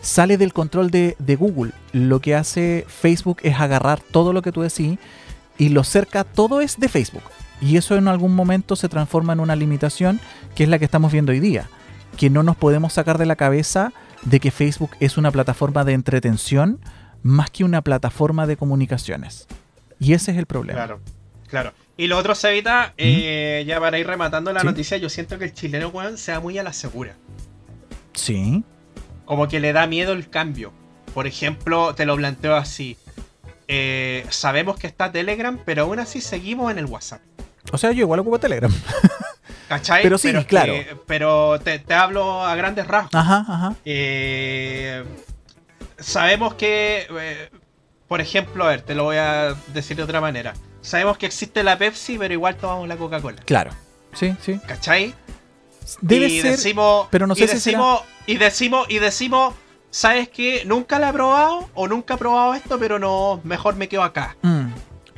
sale 0.00 0.38
del 0.38 0.52
control 0.52 0.90
de, 0.90 1.16
de 1.18 1.36
Google. 1.36 1.72
Lo 1.92 2.20
que 2.20 2.34
hace 2.34 2.84
Facebook 2.88 3.38
es 3.42 3.58
agarrar 3.60 4.00
todo 4.00 4.32
lo 4.32 4.42
que 4.42 4.52
tú 4.52 4.62
decís 4.62 4.98
y 5.58 5.68
lo 5.70 5.84
cerca, 5.84 6.24
todo 6.24 6.60
es 6.60 6.78
de 6.78 6.88
Facebook. 6.88 7.22
Y 7.60 7.76
eso 7.76 7.96
en 7.96 8.08
algún 8.08 8.34
momento 8.34 8.76
se 8.76 8.88
transforma 8.88 9.34
en 9.34 9.40
una 9.40 9.54
limitación 9.56 10.20
que 10.54 10.62
es 10.64 10.68
la 10.70 10.78
que 10.78 10.86
estamos 10.86 11.12
viendo 11.12 11.32
hoy 11.32 11.40
día. 11.40 11.68
Que 12.16 12.30
no 12.30 12.42
nos 12.42 12.56
podemos 12.56 12.94
sacar 12.94 13.18
de 13.18 13.26
la 13.26 13.36
cabeza 13.36 13.92
de 14.22 14.40
que 14.40 14.50
Facebook 14.50 14.90
es 15.00 15.16
una 15.18 15.30
plataforma 15.30 15.84
de 15.84 15.92
entretención 15.92 16.80
más 17.22 17.50
que 17.50 17.64
una 17.64 17.82
plataforma 17.82 18.46
de 18.46 18.56
comunicaciones. 18.56 19.46
Y 19.98 20.14
ese 20.14 20.30
es 20.32 20.38
el 20.38 20.46
problema. 20.46 20.78
Claro, 20.78 21.00
claro. 21.48 21.72
Y 21.98 22.06
lo 22.06 22.16
otro, 22.16 22.34
Cevita, 22.34 22.94
eh, 22.96 23.62
ya 23.66 23.78
para 23.78 23.98
ir 23.98 24.06
rematando 24.06 24.54
la 24.54 24.60
Sí. 24.60 24.66
noticia, 24.66 24.96
yo 24.96 25.10
siento 25.10 25.38
que 25.38 25.44
el 25.44 25.52
chileno, 25.52 25.88
weón, 25.88 26.16
sea 26.16 26.40
muy 26.40 26.56
a 26.56 26.62
la 26.62 26.72
segura. 26.72 27.14
Sí. 28.14 28.64
Como 29.30 29.46
que 29.46 29.60
le 29.60 29.72
da 29.72 29.86
miedo 29.86 30.12
el 30.12 30.28
cambio. 30.28 30.72
Por 31.14 31.28
ejemplo, 31.28 31.94
te 31.94 32.04
lo 32.04 32.16
planteo 32.16 32.56
así. 32.56 32.96
Eh, 33.68 34.26
sabemos 34.28 34.76
que 34.76 34.88
está 34.88 35.12
Telegram, 35.12 35.56
pero 35.64 35.82
aún 35.84 36.00
así 36.00 36.20
seguimos 36.20 36.72
en 36.72 36.78
el 36.78 36.86
WhatsApp. 36.86 37.20
O 37.70 37.78
sea, 37.78 37.92
yo 37.92 38.00
igual 38.00 38.18
ocupo 38.18 38.40
Telegram. 38.40 38.72
¿Cachai? 39.68 40.02
Pero 40.02 40.18
sí, 40.18 40.32
claro. 40.48 40.72
que- 40.72 40.96
pero 41.06 41.60
te, 41.60 41.78
te 41.78 41.94
hablo 41.94 42.44
a 42.44 42.56
grandes 42.56 42.88
rasgos. 42.88 43.14
Ajá, 43.14 43.44
ajá. 43.48 43.74
Eh, 43.84 45.04
sabemos 45.96 46.54
que, 46.54 47.06
eh, 47.08 47.50
por 48.08 48.20
ejemplo, 48.20 48.64
a 48.64 48.70
ver, 48.70 48.80
te 48.82 48.96
lo 48.96 49.04
voy 49.04 49.18
a 49.18 49.54
decir 49.72 49.96
de 49.96 50.02
otra 50.02 50.20
manera. 50.20 50.54
Sabemos 50.80 51.18
que 51.18 51.26
existe 51.26 51.62
la 51.62 51.78
Pepsi, 51.78 52.18
pero 52.18 52.34
igual 52.34 52.56
tomamos 52.56 52.88
la 52.88 52.96
Coca-Cola. 52.96 53.42
Claro. 53.44 53.70
Sí, 54.12 54.34
sí. 54.42 54.58
¿Cachai? 54.66 55.14
Debe 56.00 56.26
y 56.28 56.40
ser. 56.40 56.52
decimos, 56.52 57.08
pero 57.10 57.26
no 57.26 57.34
y 57.34 57.36
sé 57.38 57.48
si 57.48 57.54
decimos, 57.54 58.00
y 58.26 58.36
decimos, 58.38 58.86
y 58.88 58.98
decimos, 58.98 59.54
¿sabes 59.90 60.28
qué? 60.28 60.62
Nunca 60.66 60.98
la 60.98 61.10
he 61.10 61.12
probado 61.12 61.68
o 61.74 61.88
nunca 61.88 62.14
he 62.14 62.16
probado 62.18 62.54
esto, 62.54 62.78
pero 62.78 62.98
no, 62.98 63.40
mejor 63.44 63.76
me 63.76 63.88
quedo 63.88 64.02
acá. 64.02 64.36
Mm. 64.42 64.66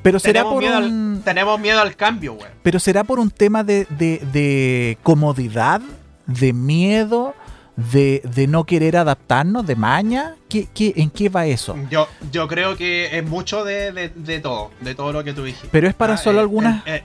Pero 0.02 0.18
será 0.18 0.40
Tenemos 0.40 0.52
por 0.54 0.62
miedo, 0.62 0.78
un. 0.78 1.14
al, 1.18 1.22
tenemos 1.24 1.60
miedo 1.60 1.80
al 1.80 1.94
cambio, 1.94 2.34
güey. 2.34 2.50
Pero 2.62 2.80
será 2.80 3.04
por 3.04 3.20
un 3.20 3.30
tema 3.30 3.62
de, 3.62 3.86
de- 3.90 4.20
de 4.32 4.98
comodidad, 5.04 5.80
de 6.26 6.52
miedo, 6.52 7.34
de, 7.76 8.20
de 8.24 8.46
no 8.48 8.64
querer 8.64 8.96
adaptarnos, 8.96 9.64
de 9.64 9.76
maña. 9.76 10.34
¿Qué, 10.48 10.66
qué, 10.74 10.92
en 10.96 11.08
qué 11.10 11.28
va 11.28 11.46
eso? 11.46 11.76
Yo, 11.88 12.08
yo 12.32 12.48
creo 12.48 12.76
que 12.76 13.16
es 13.16 13.24
mucho 13.24 13.62
de, 13.64 13.92
de- 13.92 14.08
de 14.08 14.40
todo, 14.40 14.72
de 14.80 14.94
todo 14.96 15.12
lo 15.12 15.22
que 15.22 15.32
tú 15.34 15.44
dijiste. 15.44 15.68
Pero 15.70 15.86
es 15.88 15.94
para 15.94 16.14
Ah, 16.14 16.16
solo 16.18 16.38
eh, 16.38 16.42
algunas. 16.42 16.86
eh, 16.86 16.96
eh, 16.96 17.04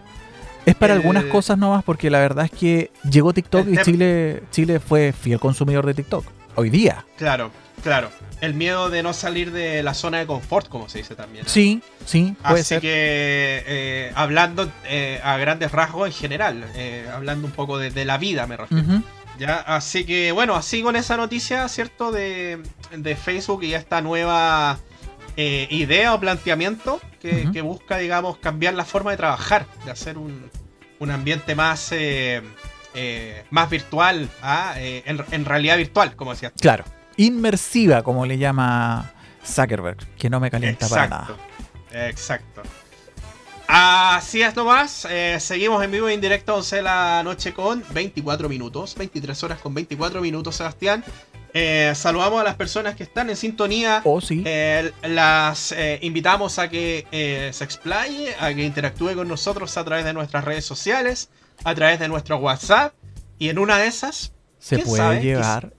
Es 0.68 0.76
para 0.76 0.94
el- 0.94 1.00
algunas 1.00 1.24
cosas 1.26 1.58
nomás, 1.58 1.84
porque 1.84 2.10
la 2.10 2.20
verdad 2.20 2.46
es 2.46 2.52
que 2.52 2.92
llegó 3.10 3.34
TikTok 3.34 3.68
y 3.70 3.78
Chile, 3.84 4.44
Chile 4.52 4.80
fue 4.80 5.14
fiel 5.14 5.40
consumidor 5.40 5.86
de 5.86 5.94
TikTok. 5.94 6.26
Hoy 6.56 6.70
día. 6.70 7.06
claro, 7.18 7.52
claro. 7.84 8.10
El 8.42 8.54
miedo 8.54 8.90
de 8.92 9.02
no 9.02 9.14
salir 9.14 9.52
de 9.52 9.82
la 9.82 9.94
zona 9.96 10.20
de 10.20 10.28
confort, 10.28 10.68
como 10.70 10.90
se 10.90 11.00
dice 11.00 11.16
también. 11.16 11.46
¿eh? 11.46 11.50
Sí, 11.50 11.82
sí, 12.06 12.36
puede 12.44 12.60
Así 12.62 12.64
ser. 12.66 12.82
que, 12.82 13.64
eh, 13.66 14.12
hablando 14.16 14.70
eh, 14.86 15.20
a 15.24 15.38
grandes 15.38 15.72
rasgos 15.72 16.08
en 16.08 16.14
general, 16.14 16.66
eh, 16.76 17.08
hablando 17.14 17.48
un 17.48 17.54
poco 17.54 17.78
de, 17.80 17.90
de 17.92 18.06
la 18.06 18.18
vida, 18.18 18.46
me 18.46 18.58
refiero. 18.58 19.02
Ya, 19.40 19.56
así 19.58 20.04
que 20.04 20.32
bueno, 20.32 20.56
así 20.56 20.82
con 20.84 20.96
esa 20.96 21.16
noticia, 21.18 21.68
¿cierto? 21.70 22.12
De, 22.12 22.60
de 22.96 23.16
Facebook 23.16 23.64
y 23.64 23.74
esta 23.76 24.02
nueva 24.02 24.80
eh, 25.36 25.68
idea 25.70 26.14
o 26.16 26.20
planteamiento 26.20 27.00
que 27.22 27.62
busca, 27.62 27.98
digamos, 27.98 28.38
cambiar 28.38 28.74
la 28.74 28.86
forma 28.86 29.12
de 29.12 29.18
trabajar, 29.18 29.66
de 29.86 29.92
hacer 29.92 30.18
un, 30.18 30.50
un 31.00 31.12
ambiente 31.12 31.56
más, 31.56 31.92
eh, 31.92 32.42
eh, 32.94 33.44
más 33.52 33.70
virtual, 33.70 34.30
¿ah? 34.42 34.74
Eh, 34.78 35.04
en, 35.06 35.24
en 35.32 35.46
realidad 35.46 35.78
virtual, 35.78 36.16
como 36.16 36.32
decías. 36.32 36.54
Claro. 36.60 36.84
Inmersiva, 37.18 38.04
como 38.04 38.26
le 38.26 38.38
llama 38.38 39.12
Zuckerberg, 39.46 39.98
que 40.18 40.30
no 40.30 40.40
me 40.40 40.52
calienta 40.52 40.88
para 40.88 41.08
nada. 41.08 41.28
Exacto. 41.92 42.62
Así 43.68 44.42
es 44.42 44.56
nomás. 44.56 45.06
eh, 45.10 45.38
seguimos 45.42 45.84
en 45.84 45.92
vivo 45.92 46.08
e 46.08 46.14
en 46.14 46.22
directo 46.22 46.56
11 46.56 46.78
de 46.78 46.82
la 46.84 47.22
noche 47.24 47.54
con 47.54 47.84
24 47.92 48.48
minutos. 48.48 48.96
23 48.96 49.44
horas 49.44 49.60
con 49.60 49.74
24 49.74 50.22
minutos, 50.22 50.56
Sebastián. 50.56 51.04
Eh, 51.60 51.96
saludamos 51.96 52.40
a 52.42 52.44
las 52.44 52.56
personas 52.56 52.96
que 52.96 53.04
están 53.04 53.30
en 53.30 53.36
sintonía. 53.36 54.02
Oh, 54.04 54.22
sí. 54.22 54.44
Eh, 54.46 54.92
las 55.04 55.72
eh, 55.72 55.98
invitamos 56.04 56.60
a 56.60 56.70
que 56.70 57.06
se 57.54 57.64
explaye, 57.64 58.36
a 58.40 58.54
que 58.54 58.64
interactúe 58.64 59.16
con 59.16 59.28
nosotros 59.28 59.76
a 59.78 59.84
través 59.84 60.06
de 60.06 60.14
nuestras 60.14 60.44
redes 60.44 60.66
sociales, 60.66 61.30
a 61.64 61.74
través 61.74 62.00
de 62.00 62.08
nuestro 62.08 62.38
WhatsApp. 62.38 62.94
Y 63.40 63.50
en 63.50 63.58
una 63.60 63.78
de 63.78 63.88
esas, 63.88 64.32
Se 64.60 64.76
¿quién 64.76 64.88
puede 64.88 65.02
sabe? 65.02 65.22
llevar 65.22 65.74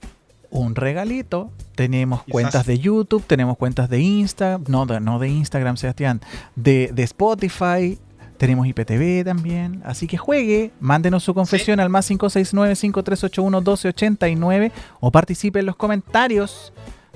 un 0.49 0.75
regalito. 0.75 1.51
Tenemos 1.75 2.23
Quizás. 2.23 2.31
cuentas 2.33 2.65
de 2.65 2.79
YouTube, 2.79 3.23
tenemos 3.25 3.55
cuentas 3.57 3.89
de 3.89 3.99
Insta, 3.99 4.59
no, 4.67 4.85
de- 4.85 4.99
no 4.99 5.17
de 5.19 5.29
Instagram, 5.29 5.77
Sebastián, 5.77 6.19
de, 6.55 6.89
de 6.93 7.03
Spotify, 7.03 7.97
tenemos 8.39 8.65
IPTV 8.65 9.23
también. 9.23 9.83
Así 9.85 10.07
que 10.07 10.17
juegue, 10.17 10.71
mándenos 10.79 11.23
su 11.23 11.35
confesión 11.35 11.79
al 11.79 11.89
más 11.89 12.09
569-5381-1289 12.09 14.71
o 14.99 15.11
participe 15.11 15.59
en 15.59 15.67
los 15.67 15.75
comentarios 15.75 16.73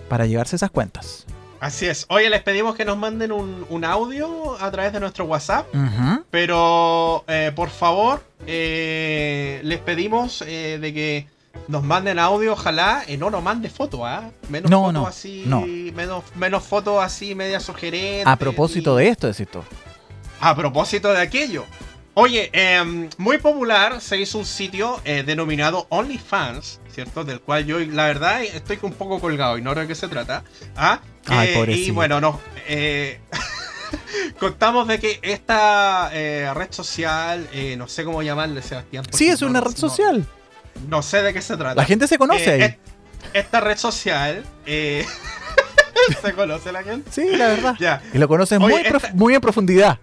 para 0.10 0.28
llevarse 0.28 0.56
esas 0.58 0.70
cuentas. 0.70 1.26
Así 1.60 1.86
es. 1.86 2.06
Oye, 2.10 2.30
les 2.30 2.42
pedimos 2.44 2.76
que 2.76 2.84
nos 2.84 2.98
manden 2.98 3.32
un, 3.32 3.66
un 3.70 3.86
audio 3.86 4.62
a 4.62 4.70
través 4.70 4.92
de 4.92 5.00
nuestro 5.00 5.24
WhatsApp. 5.26 5.66
Pero, 6.30 7.24
eh, 7.28 7.54
por 7.56 7.70
favor, 7.70 8.22
eh, 8.46 9.62
les 9.64 9.80
pedimos 9.80 10.44
eh, 10.46 10.78
de 10.82 10.94
que 10.94 11.28
nos 11.70 11.82
manden 11.84 12.20
audio, 12.20 12.52
ojalá, 12.54 13.04
no 13.18 13.30
nos 13.30 13.42
mande 13.42 13.70
fotos, 13.70 14.02
¿ah? 14.04 14.30
Menos 14.50 14.70
No, 14.70 14.80
fotos 14.82 14.94
no, 14.94 15.08
así, 15.08 15.44
no. 15.46 15.62
Menos, 15.96 16.24
menos 16.36 16.64
fotos 16.64 17.02
así, 17.02 17.34
media 17.34 17.62
sugerentes. 17.62 18.28
A 18.28 18.36
propósito 18.36 19.00
y- 19.00 19.04
de 19.06 19.10
esto, 19.12 19.28
decís 19.28 19.48
tú. 19.50 19.60
A 20.46 20.56
propósito 20.56 21.12
de 21.14 21.22
aquello. 21.22 21.66
Oye, 22.16 22.50
em, 22.54 23.10
muy 23.18 23.38
popular 23.38 24.02
se 24.02 24.18
hizo 24.18 24.38
un 24.38 24.46
sitio 24.46 25.00
eh, 25.06 25.24
denominado 25.26 25.88
OnlyFans, 25.90 26.80
¿cierto? 26.94 27.24
Del 27.24 27.40
cual 27.40 27.66
yo, 27.66 27.80
la 27.80 28.06
verdad, 28.06 28.44
estoy 28.44 28.78
un 28.82 28.94
poco 28.94 29.20
colgado, 29.20 29.58
ignoro 29.58 29.82
de 29.82 29.88
qué 29.88 29.96
se 29.96 30.08
trata. 30.08 30.44
¿ah? 30.76 31.00
Ay, 31.28 31.50
Eh, 31.56 31.72
y 31.72 31.92
bueno, 31.92 32.20
no. 32.22 32.40
eh, 32.68 33.20
contamos 34.40 34.88
de 34.88 35.00
que 35.00 35.20
esta 35.22 36.10
eh, 36.14 36.52
red 36.54 36.68
social, 36.72 37.48
eh, 37.54 37.76
no 37.78 37.88
sé 37.88 38.04
cómo 38.04 38.22
llamarle, 38.22 38.62
Sebastián. 38.62 39.06
Sí, 39.12 39.30
es 39.30 39.42
no- 39.42 39.48
una 39.48 39.60
no- 39.62 39.68
red 39.68 39.76
social. 39.78 40.26
No, 40.90 41.02
sé 41.02 41.22
de 41.24 41.34
qué 41.34 41.42
se 41.42 41.56
trata. 41.56 41.76
La 41.76 41.86
gente 41.86 42.08
se 42.08 42.18
conoce 42.18 42.44
Eh, 42.50 42.54
ahí. 42.54 42.62
est- 42.64 42.80
esta 43.34 43.60
red 43.62 43.78
social. 43.78 44.44
eh, 44.66 45.06
¿Se 46.22 46.34
conoce 46.34 46.72
la 46.72 46.84
gente? 46.84 47.10
Sí, 47.12 47.36
la 47.38 47.48
verdad. 47.48 47.76
Ya. 47.80 48.02
Y 48.14 48.18
lo 48.18 48.28
conoces 48.28 48.60
Oye, 48.60 48.68
muy, 48.74 48.82
esta- 48.86 49.12
muy 49.14 49.34
en 49.36 49.42
profundidad. 49.42 50.00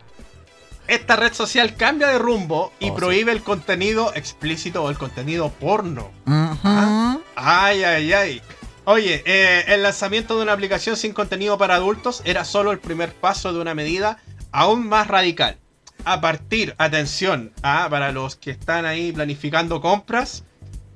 Esta 0.91 1.15
red 1.15 1.33
social 1.33 1.77
cambia 1.77 2.09
de 2.09 2.19
rumbo 2.19 2.73
y 2.81 2.87
Oh, 2.87 2.89
sí. 2.89 2.97
prohíbe 2.97 3.31
el 3.31 3.43
contenido 3.43 4.13
explícito 4.17 4.83
o 4.83 4.91
el 4.91 4.99
contenido 4.99 5.49
porno. 5.51 6.11
Ujú. 6.27 7.23
Ay, 7.37 7.85
ay, 7.85 8.13
ay. 8.13 8.43
Oye, 8.87 9.23
eh, 9.25 9.65
el 9.69 9.85
lanzamiento 9.85 10.37
de 10.37 10.43
una 10.43 10.53
aplicación 10.53 10.97
sin 10.97 11.13
contenido 11.13 11.57
para 11.59 11.77
adultos 11.77 12.23
era 12.25 12.45
solo 12.45 12.73
el 12.73 12.81
primer 12.81 13.15
paso 13.15 13.53
de 13.53 13.61
una 13.61 13.73
medida 13.75 14.19
aún 14.51 14.89
más 14.89 15.07
radical. 15.07 15.59
A 16.05 16.21
partir, 16.21 16.75
atención, 16.79 17.53
ah, 17.63 17.87
para 17.89 18.11
los 18.11 18.35
que 18.35 18.51
están 18.51 18.85
ahí 18.85 19.13
planificando 19.13 19.81
compras 19.81 20.43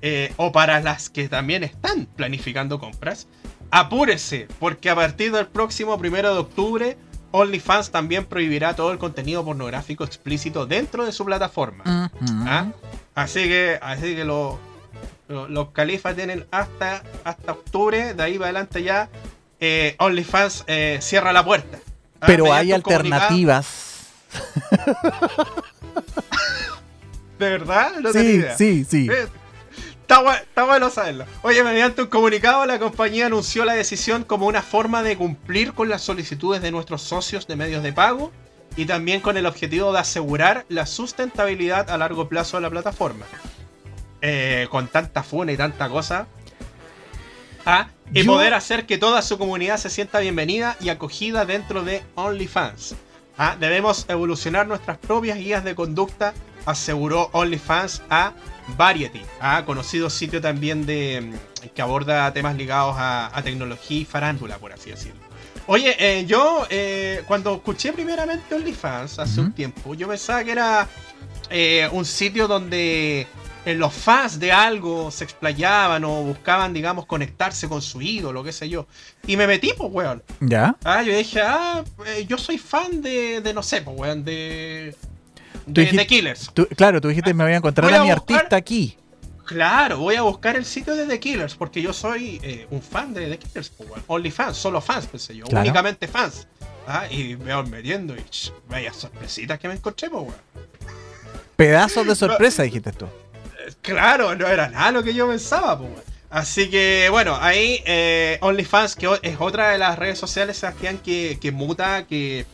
eh, 0.02 0.32
o 0.38 0.50
para 0.50 0.80
las 0.80 1.08
que 1.08 1.28
también 1.28 1.62
están 1.62 2.06
planificando 2.06 2.80
compras, 2.80 3.28
apúrese, 3.70 4.48
porque 4.58 4.90
a 4.90 4.96
partir 4.96 5.30
del 5.30 5.46
próximo 5.46 5.96
primero 5.98 6.32
de 6.34 6.40
octubre, 6.40 6.96
OnlyFans 7.36 7.90
también 7.90 8.26
prohibirá 8.26 8.76
todo 8.76 8.92
el 8.92 8.98
contenido 8.98 9.44
pornográfico 9.44 10.04
explícito 10.04 10.66
dentro 10.66 11.04
de 11.04 11.10
su 11.10 11.24
plataforma. 11.24 11.82
¿Ah? 12.46 12.66
Así 13.16 13.42
que, 13.48 13.76
así 13.82 14.14
que 14.14 14.24
lo- 14.24 14.60
lo- 15.26 15.48
los 15.48 15.70
califas 15.70 16.14
tienen 16.14 16.46
hasta, 16.52 17.02
hasta 17.24 17.50
octubre, 17.52 18.14
de 18.14 18.22
ahí 18.22 18.34
para 18.38 18.50
adelante 18.50 18.84
ya 18.84 19.08
eh, 19.58 19.96
OnlyFans 19.98 20.62
eh, 20.68 20.98
cierra 21.02 21.32
la 21.32 21.44
puerta. 21.44 21.78
¿Ah? 22.20 22.26
Pero 22.26 22.52
hay 22.52 22.66
Mediante 22.66 22.94
alternativas. 22.94 24.06
¿De 27.38 27.50
verdad? 27.50 27.92
No 28.00 28.12
Sí, 28.12 28.18
idea. 28.18 28.56
sí, 28.56 28.84
sí. 28.88 29.08
Está, 30.14 30.22
gua- 30.24 30.40
está 30.42 30.62
bueno 30.64 30.90
saberlo. 30.90 31.24
Oye, 31.42 31.64
mediante 31.64 32.02
un 32.02 32.06
comunicado, 32.06 32.64
la 32.66 32.78
compañía 32.78 33.26
anunció 33.26 33.64
la 33.64 33.72
decisión 33.72 34.22
como 34.22 34.46
una 34.46 34.62
forma 34.62 35.02
de 35.02 35.16
cumplir 35.16 35.72
con 35.74 35.88
las 35.88 36.02
solicitudes 36.02 36.62
de 36.62 36.70
nuestros 36.70 37.02
socios 37.02 37.48
de 37.48 37.56
medios 37.56 37.82
de 37.82 37.92
pago 37.92 38.30
y 38.76 38.84
también 38.86 39.20
con 39.20 39.36
el 39.36 39.44
objetivo 39.44 39.92
de 39.92 39.98
asegurar 39.98 40.66
la 40.68 40.86
sustentabilidad 40.86 41.90
a 41.90 41.98
largo 41.98 42.28
plazo 42.28 42.56
de 42.58 42.60
la 42.60 42.70
plataforma. 42.70 43.26
Eh, 44.22 44.68
con 44.70 44.86
tanta 44.86 45.24
funa 45.24 45.50
y 45.50 45.56
tanta 45.56 45.88
cosa. 45.88 46.28
Ah, 47.66 47.88
y 48.12 48.22
Yo- 48.22 48.32
poder 48.34 48.54
hacer 48.54 48.86
que 48.86 48.98
toda 48.98 49.20
su 49.20 49.36
comunidad 49.36 49.78
se 49.78 49.90
sienta 49.90 50.20
bienvenida 50.20 50.76
y 50.80 50.90
acogida 50.90 51.44
dentro 51.44 51.82
de 51.82 52.04
OnlyFans. 52.14 52.94
Ah, 53.36 53.56
debemos 53.58 54.04
evolucionar 54.08 54.68
nuestras 54.68 54.96
propias 54.96 55.38
guías 55.38 55.64
de 55.64 55.74
conducta, 55.74 56.34
aseguró 56.66 57.30
OnlyFans 57.32 58.02
a 58.10 58.32
Variety, 58.76 59.22
ah, 59.40 59.64
conocido 59.66 60.08
sitio 60.08 60.40
también 60.40 60.86
de 60.86 61.20
mm, 61.20 61.68
que 61.74 61.82
aborda 61.82 62.32
temas 62.32 62.56
ligados 62.56 62.96
a, 62.98 63.36
a 63.36 63.42
tecnología 63.42 64.00
y 64.00 64.04
farándula, 64.04 64.58
por 64.58 64.72
así 64.72 64.90
decirlo. 64.90 65.24
Oye, 65.66 65.96
eh, 65.98 66.26
yo 66.26 66.66
eh, 66.68 67.22
cuando 67.26 67.54
escuché 67.54 67.92
primeramente 67.92 68.54
OnlyFans 68.54 69.18
hace 69.18 69.40
un 69.40 69.52
tiempo, 69.52 69.94
yo 69.94 70.06
pensaba 70.06 70.44
que 70.44 70.52
era 70.52 70.86
eh, 71.48 71.88
un 71.90 72.04
sitio 72.04 72.46
donde 72.46 73.26
los 73.64 73.94
fans 73.94 74.38
de 74.38 74.52
algo 74.52 75.10
se 75.10 75.24
explayaban 75.24 76.04
o 76.04 76.22
buscaban, 76.22 76.74
digamos, 76.74 77.06
conectarse 77.06 77.66
con 77.66 77.80
su 77.80 78.02
ídolo, 78.02 78.44
qué 78.44 78.52
sé 78.52 78.68
yo. 78.68 78.86
Y 79.26 79.38
me 79.38 79.46
metí, 79.46 79.72
pues, 79.74 79.90
weón. 79.90 80.22
¿Ya? 80.40 80.76
Ah, 80.84 81.02
yo 81.02 81.16
dije, 81.16 81.40
ah, 81.40 81.82
yo 82.28 82.36
soy 82.36 82.58
fan 82.58 83.00
de, 83.00 83.40
de 83.40 83.54
no 83.54 83.62
sé, 83.62 83.80
pues, 83.80 83.98
weón, 83.98 84.22
de, 84.22 84.94
de, 85.66 85.82
dijiste- 85.82 85.96
de 85.96 86.06
Killers. 86.06 86.50
Tú- 86.54 86.66
claro, 86.76 87.00
tú 87.00 87.08
dijiste 87.08 87.32
me 87.34 87.44
voy 87.44 87.52
a 87.52 87.56
encontrar 87.56 87.86
Voy 87.90 87.94
a, 87.94 88.00
a 88.00 88.04
mi 88.04 88.10
buscar- 88.12 88.36
artista 88.36 88.56
aquí. 88.56 88.96
Claro, 89.46 89.98
voy 89.98 90.14
a 90.14 90.22
buscar 90.22 90.56
el 90.56 90.64
sitio 90.64 90.94
de 90.96 91.04
The 91.06 91.20
Killers 91.20 91.54
porque 91.54 91.82
yo 91.82 91.92
soy 91.92 92.40
eh, 92.42 92.66
un 92.70 92.80
fan 92.80 93.12
de 93.12 93.28
The 93.28 93.38
Killers, 93.38 93.68
pues. 93.70 93.90
Only 94.06 94.30
fans, 94.30 94.56
solo 94.56 94.80
fans, 94.80 95.06
pensé 95.06 95.36
yo, 95.36 95.44
Claro. 95.44 95.64
únicamente 95.64 96.08
fans. 96.08 96.46
Ah, 96.86 97.06
y 97.10 97.36
me 97.36 97.54
voy 97.54 97.66
metiendo 97.68 98.14
y 98.14 98.22
ch, 98.30 98.52
vaya 98.68 98.92
sorpresitas 98.92 99.58
que 99.58 99.68
me 99.68 99.74
encontré, 99.74 100.08
pues, 100.10 100.22
weón. 100.22 100.34
Pedazos 101.56 102.06
de 102.06 102.14
sorpresa, 102.16 102.62
dijiste 102.62 102.92
tú. 102.92 103.06
Claro, 103.82 104.34
no 104.34 104.46
era 104.46 104.68
nada 104.68 104.92
lo 104.92 105.02
que 105.02 105.14
yo 105.14 105.28
pensaba, 105.28 105.78
pues. 105.78 105.90
Así 106.30 106.68
que, 106.68 107.08
bueno, 107.10 107.36
ahí 107.40 107.80
eh, 107.86 108.38
OnlyFans, 108.40 108.96
que 108.96 109.08
es 109.22 109.36
otra 109.38 109.70
de 109.70 109.78
las 109.78 109.96
redes 109.98 110.18
sociales, 110.18 110.56
Sebastián, 110.56 110.98
que, 110.98 111.38
que 111.40 111.52
muta, 111.52 112.06
que, 112.06 112.44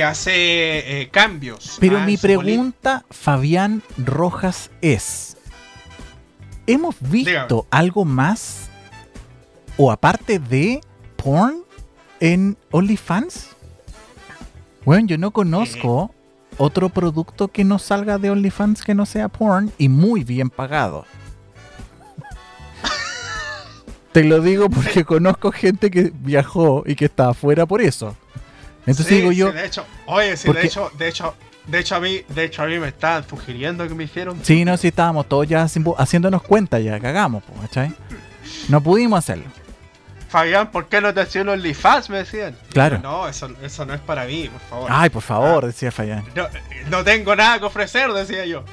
que 0.00 0.04
hace 0.04 1.02
eh, 1.02 1.08
cambios. 1.10 1.76
Pero 1.78 1.98
ah, 1.98 2.06
mi 2.06 2.16
pregunta, 2.16 3.04
Fabián 3.10 3.82
Rojas, 3.98 4.70
es: 4.80 5.36
¿hemos 6.66 6.96
visto 7.00 7.30
Dígame. 7.30 7.62
algo 7.70 8.06
más 8.06 8.70
o 9.76 9.92
aparte 9.92 10.38
de 10.38 10.80
porn 11.16 11.64
en 12.18 12.56
OnlyFans? 12.70 13.50
Bueno, 14.86 15.06
yo 15.06 15.18
no 15.18 15.32
conozco 15.32 16.14
otro 16.56 16.88
producto 16.88 17.48
que 17.48 17.64
no 17.64 17.78
salga 17.78 18.16
de 18.16 18.30
OnlyFans 18.30 18.82
que 18.82 18.94
no 18.94 19.04
sea 19.04 19.28
porn 19.28 19.70
y 19.76 19.90
muy 19.90 20.24
bien 20.24 20.48
pagado. 20.48 21.04
Te 24.12 24.24
lo 24.24 24.40
digo 24.40 24.70
porque 24.70 25.04
conozco 25.04 25.52
gente 25.52 25.90
que 25.90 26.10
viajó 26.14 26.84
y 26.86 26.94
que 26.94 27.04
está 27.04 27.28
afuera 27.28 27.66
por 27.66 27.82
eso. 27.82 28.16
Entonces 28.90 29.06
Sí, 29.06 29.14
digo 29.20 29.32
yo, 29.32 29.48
sí, 29.50 29.56
de 29.56 29.66
hecho, 29.66 29.86
oye, 30.06 30.36
sí, 30.36 30.46
porque- 30.46 30.62
de 30.62 30.66
hecho, 30.68 30.90
de 30.98 31.08
hecho, 31.08 31.34
de 31.66 31.78
hecho 31.78 31.94
a 31.94 32.00
mí, 32.00 32.20
de 32.28 32.44
hecho 32.44 32.62
a 32.62 32.66
mí 32.66 32.78
me 32.78 32.88
estaban 32.88 33.28
sugiriendo 33.28 33.86
que 33.88 33.94
me 33.94 34.04
hicieron. 34.04 34.38
Sí, 34.42 34.64
no, 34.64 34.76
sí 34.76 34.88
estábamos 34.88 35.28
todos 35.28 35.46
ya 35.46 35.64
haci- 35.64 35.94
haciéndonos 35.98 36.42
cuenta, 36.42 36.78
ya 36.80 36.98
cagamos, 37.00 37.42
¿cachai? 37.60 37.92
No 38.68 38.80
pudimos 38.82 39.18
hacerlo. 39.18 39.44
Fabián, 40.28 40.70
¿por 40.70 40.86
qué 40.88 41.00
no 41.00 41.12
te 41.12 41.20
hacían 41.22 41.48
OnlyFans? 41.48 42.08
Me 42.08 42.18
decían. 42.18 42.56
Claro. 42.72 42.96
yo, 42.96 43.02
No, 43.02 43.26
eso, 43.28 43.48
eso 43.62 43.84
no 43.84 43.94
es 43.94 44.00
para 44.00 44.26
mí, 44.26 44.48
por 44.48 44.60
favor. 44.60 44.90
Ay, 44.92 45.10
por 45.10 45.22
favor, 45.22 45.66
decía 45.66 45.90
Fayán. 45.90 46.24
No, 46.36 46.46
no 46.88 47.02
tengo 47.02 47.34
nada 47.34 47.58
que 47.58 47.64
ofrecer, 47.64 48.12
decía 48.12 48.46
yo. 48.46 48.64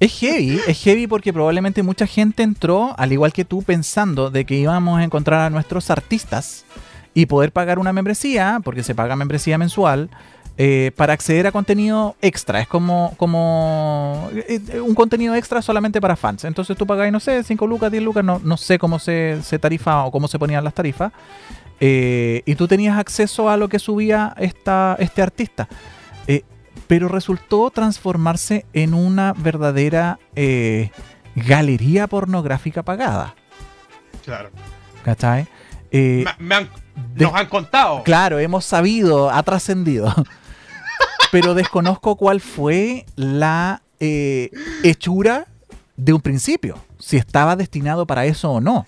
Es 0.00 0.12
heavy, 0.18 0.60
es 0.66 0.78
heavy 0.82 1.06
porque 1.06 1.32
probablemente 1.32 1.82
mucha 1.82 2.06
gente 2.06 2.42
entró, 2.42 2.94
al 2.98 3.12
igual 3.12 3.32
que 3.32 3.44
tú, 3.44 3.62
pensando 3.62 4.28
de 4.30 4.44
que 4.44 4.56
íbamos 4.56 4.98
a 5.00 5.04
encontrar 5.04 5.40
a 5.40 5.50
nuestros 5.50 5.88
artistas 5.88 6.64
y 7.14 7.26
poder 7.26 7.52
pagar 7.52 7.78
una 7.78 7.92
membresía, 7.92 8.60
porque 8.62 8.82
se 8.82 8.94
paga 8.94 9.16
membresía 9.16 9.56
mensual, 9.56 10.10
eh, 10.56 10.92
para 10.94 11.12
acceder 11.14 11.48
a 11.48 11.52
contenido 11.52 12.14
extra. 12.22 12.60
Es 12.60 12.68
como, 12.68 13.14
como 13.16 14.28
eh, 14.34 14.60
eh, 14.68 14.80
un 14.80 14.94
contenido 14.94 15.34
extra 15.34 15.60
solamente 15.62 16.00
para 16.00 16.14
fans. 16.14 16.44
Entonces 16.44 16.76
tú 16.76 16.86
pagas, 16.86 17.10
no 17.10 17.18
sé, 17.18 17.42
5 17.42 17.66
lucas, 17.66 17.90
10 17.90 18.04
lucas, 18.04 18.24
no, 18.24 18.40
no 18.44 18.56
sé 18.56 18.78
cómo 18.78 19.00
se, 19.00 19.40
se 19.42 19.58
tarifa 19.58 20.04
o 20.04 20.12
cómo 20.12 20.28
se 20.28 20.38
ponían 20.38 20.62
las 20.62 20.74
tarifas. 20.74 21.12
eh, 21.80 22.42
y 22.46 22.54
tú 22.54 22.68
tenías 22.68 22.98
acceso 22.98 23.48
a 23.50 23.56
lo 23.56 23.68
que 23.68 23.80
subía 23.80 24.34
esta, 24.38 24.96
este 24.98 25.22
artista. 25.22 25.68
Pero 26.86 27.08
resultó 27.08 27.70
transformarse 27.70 28.66
en 28.74 28.92
una 28.92 29.32
verdadera 29.32 30.18
galería 31.34 32.06
pornográfica 32.08 32.82
pagada. 32.82 33.34
Claro. 34.22 34.50
¿Cachai? 35.02 35.48
Eh, 35.96 36.24
Me, 36.40 36.44
me 36.46 36.54
han, 36.56 36.70
de- 37.14 37.24
nos 37.24 37.34
han 37.34 37.46
contado. 37.46 38.02
Claro, 38.02 38.40
hemos 38.40 38.64
sabido, 38.64 39.30
ha 39.30 39.42
trascendido. 39.44 40.12
Pero 41.30 41.54
desconozco 41.54 42.16
cuál 42.16 42.40
fue 42.40 43.06
la 43.14 43.80
eh, 44.00 44.50
hechura 44.82 45.46
de 45.96 46.12
un 46.12 46.20
principio. 46.20 46.78
Si 46.98 47.16
estaba 47.16 47.54
destinado 47.54 48.06
para 48.06 48.24
eso 48.26 48.50
o 48.50 48.60
no. 48.60 48.84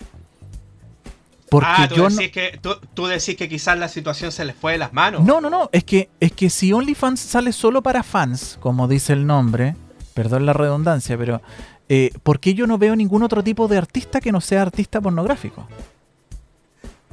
Porque 1.49 1.67
ah, 1.69 1.87
¿tú 1.87 1.95
yo 1.95 2.09
decís, 2.09 2.29
que, 2.31 2.59
tú, 2.61 2.75
tú 2.93 3.05
decís 3.07 3.37
que 3.37 3.47
quizás 3.47 3.77
la 3.79 3.87
situación 3.87 4.33
se 4.33 4.43
les 4.43 4.53
fue 4.55 4.73
de 4.73 4.77
las 4.79 4.91
manos. 4.91 5.23
no, 5.23 5.39
no, 5.39 5.49
no, 5.49 5.69
es 5.71 5.85
que 5.85 6.09
es 6.19 6.33
que 6.33 6.49
si 6.49 6.73
OnlyFans 6.73 7.21
sale 7.21 7.53
solo 7.53 7.81
para 7.81 8.03
fans, 8.03 8.57
como 8.59 8.89
dice 8.89 9.13
el 9.13 9.25
nombre, 9.25 9.77
perdón 10.13 10.45
la 10.45 10.51
redundancia, 10.51 11.17
pero 11.17 11.41
eh, 11.87 12.11
¿por 12.23 12.41
qué 12.41 12.53
yo 12.53 12.67
no 12.67 12.77
veo 12.77 12.97
ningún 12.97 13.23
otro 13.23 13.45
tipo 13.45 13.69
de 13.69 13.77
artista 13.77 14.19
que 14.19 14.33
no 14.33 14.41
sea 14.41 14.61
artista 14.63 14.99
pornográfico? 14.99 15.65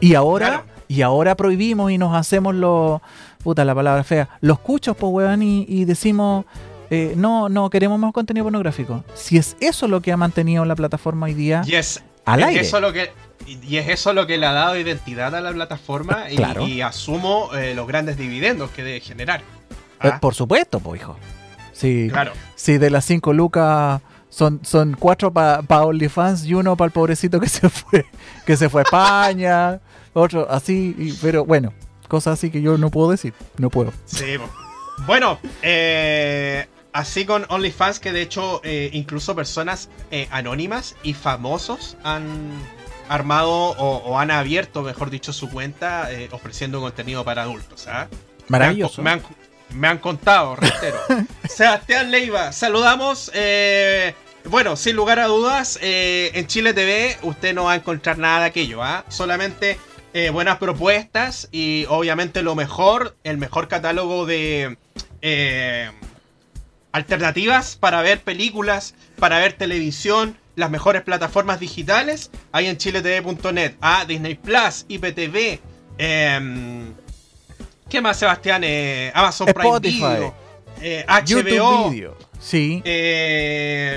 Y 0.05 0.15
ahora, 0.15 0.47
Claro. 0.47 0.65
y 0.89 1.03
ahora 1.03 1.35
prohibimos 1.37 1.91
y 1.91 1.99
nos 1.99 2.15
hacemos 2.15 2.55
los, 2.55 3.01
puta 3.43 3.65
la 3.65 3.75
palabra 3.75 4.05
fea, 4.05 4.29
los 4.41 4.59
cuchos, 4.59 4.97
pues 4.97 5.13
weón, 5.13 5.43
y, 5.43 5.65
y 5.69 5.85
decimos, 5.85 6.45
eh, 6.91 7.15
no, 7.17 7.49
no 7.49 7.71
queremos 7.71 7.99
más 7.99 8.13
contenido 8.13 8.45
pornográfico. 8.45 9.05
Si 9.15 9.37
es 9.39 9.57
eso 9.61 9.89
lo 9.89 10.01
que 10.01 10.13
ha 10.13 10.17
mantenido 10.17 10.65
la 10.65 10.77
plataforma 10.77 11.27
hoy 11.27 11.35
día 11.35 11.63
Y 11.67 11.75
es, 11.75 12.03
al 12.25 12.41
es 12.41 12.47
aire. 12.47 12.61
eso 12.61 12.81
lo 12.81 12.93
que 12.93 13.11
y 13.47 13.77
es 13.77 13.89
eso 13.89 14.13
lo 14.15 14.27
que 14.27 14.39
le 14.39 14.47
ha 14.47 14.53
dado 14.53 14.79
identidad 14.79 15.35
a 15.35 15.41
la 15.43 15.53
plataforma 15.53 16.31
y, 16.31 16.37
Claro. 16.37 16.67
y 16.67 16.81
asumo 16.81 17.51
eh, 17.55 17.75
los 17.75 17.87
grandes 17.87 18.17
dividendos 18.17 18.71
que 18.71 18.83
debe 18.83 19.01
generar. 19.01 19.41
Eh, 19.41 20.11
Ah, 20.13 20.19
por 20.21 20.35
supuesto, 20.35 20.81
pues 20.81 21.01
hijo. 21.03 21.17
Sí, 21.73 22.09
Claro. 22.11 22.33
sí, 22.55 22.79
de 22.79 22.89
las 22.91 23.05
5 23.05 23.33
lucas 23.35 24.01
son, 24.31 24.61
son 24.65 24.97
cuatro 24.99 25.33
para 25.33 25.61
OnlyFans 25.85 26.45
y 26.47 26.55
uno 26.55 26.77
para 26.77 26.87
el 26.87 26.93
pobrecito 26.93 27.39
que 27.41 27.49
se 27.49 27.69
fue, 27.69 28.07
que 28.47 28.57
se 28.57 28.69
fue 28.71 28.81
a 28.81 28.85
España, 28.85 29.81
otro 30.15 30.51
así, 30.51 30.95
y- 30.99 31.13
pero 31.21 31.45
bueno, 31.45 31.73
cosas 32.09 32.35
así 32.39 32.51
que 32.51 32.63
yo 32.63 32.79
no 32.79 32.91
puedo 32.91 33.11
decir, 33.11 33.35
no 33.59 33.69
puedo. 33.71 33.93
Sí, 34.07 34.37
bueno, 35.07 35.39
eh, 35.63 36.67
así 36.93 37.25
con 37.27 37.45
OnlyFans, 37.49 37.99
que 38.01 38.13
de 38.13 38.23
hecho 38.23 38.61
eh, 38.65 38.91
incluso 38.93 39.35
personas 39.35 39.89
eh, 40.11 40.29
anónimas 40.31 40.97
y 41.03 41.13
famosos 41.15 41.97
han 42.05 42.25
armado 43.09 43.51
o, 43.51 43.97
o 43.99 44.19
han 44.19 44.31
abierto, 44.31 44.83
mejor 44.83 45.11
dicho, 45.11 45.33
su 45.33 45.51
cuenta 45.51 46.09
ofreciendo 46.31 46.81
contenido 46.81 47.25
para 47.25 47.43
adultos. 47.43 47.87
¿ah? 47.89 48.09
Maravilloso. 48.49 49.03
Me 49.03 49.11
han, 49.11 49.19
me 49.21 49.25
han- 49.27 49.45
me 49.71 49.89
han 49.89 49.99
contado, 49.99 50.55
reitero. 50.55 50.99
Sebastián 51.49 52.11
Leiva, 52.13 52.53
saludamos. 52.53 53.31
eh, 53.35 54.15
bueno, 54.45 54.77
sin 54.77 54.95
lugar 54.95 55.19
a 55.19 55.27
dudas, 55.27 55.79
eh, 55.83 56.31
en 56.35 56.47
Chile 56.47 56.73
TV 56.75 57.17
usted 57.23 57.55
no 57.55 57.65
va 57.65 57.73
a 57.73 57.77
encontrar 57.77 58.17
nada 58.19 58.41
de 58.41 58.45
aquello, 58.47 58.83
¿ah? 58.85 59.05
Solamente 59.09 59.79
eh, 60.17 60.31
buenas 60.31 60.59
propuestas 60.59 61.49
y 61.51 61.87
obviamente 61.89 62.45
lo 62.45 62.55
mejor, 62.55 63.17
el 63.25 63.37
mejor 63.37 63.67
catálogo 63.67 64.27
de 64.27 64.79
eh, 65.23 65.91
alternativas 66.93 67.75
para 67.75 68.01
ver 68.01 68.21
películas, 68.21 68.95
para 69.19 69.41
ver 69.41 69.55
televisión, 69.55 70.39
las 70.55 70.71
mejores 70.71 71.03
plataformas 71.03 71.59
digitales, 71.59 72.31
hay 72.53 72.69
en 72.69 72.77
chiletv.net, 72.77 73.75
a 73.81 74.05
Disney 74.05 74.37
Plus, 74.37 74.87
IPTV, 74.87 75.59
em, 75.99 76.95
¿qué 77.89 78.01
más 78.01 78.17
Sebastián? 78.17 78.63
Eh, 78.65 79.11
Amazon. 79.17 79.49
Prime 79.53 79.81
Video, 79.81 80.35
HBO, 81.09 81.25
YouTube 81.27 81.91
Video. 81.91 82.17
Sí. 82.39 82.81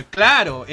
claro, 0.10 0.66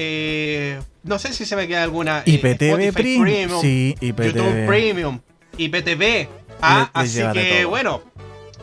no 1.03 1.19
sé 1.19 1.35
si 1.35 1.45
se 1.45 1.55
me 1.55 1.69
queda 1.69 1.83
alguna. 1.83 2.23
IPTV 2.25 2.95
Premium. 2.95 3.61
Sí, 3.61 3.95
IPTV. 4.01 4.25
YouTube 4.25 4.67
Premium, 4.67 5.21
IPTV. 5.59 6.29
Ah, 6.63 6.91
Le- 6.95 7.01
así 7.01 7.23
que 7.33 7.61
todo. 7.61 7.69
bueno, 7.71 8.03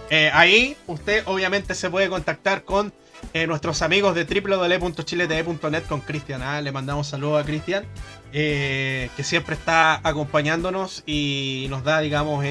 eh, 0.10 0.30
ahí 0.34 0.76
usted 0.88 1.24
obviamente 1.28 1.76
se 1.76 1.90
puede 1.90 2.10
contactar 2.10 2.64
con 2.64 2.94
eh, 3.34 3.46
nuestros 3.48 3.82
amigos 3.82 4.16
de 4.16 4.24
www.chiletv.net 4.26 5.84
con 5.88 6.02
Cristian. 6.02 6.42
ah, 6.42 6.62
Le 6.62 6.72
mandamos 6.72 7.08
saludos 7.08 7.44
a 7.44 7.46
Cristian, 7.46 7.86
eh, 8.34 9.10
que 9.16 9.24
siempre 9.24 9.56
está 9.56 10.00
acompañándonos 10.08 11.04
y 11.06 11.68
nos 11.70 11.84
da, 11.84 12.00
digamos, 12.02 12.44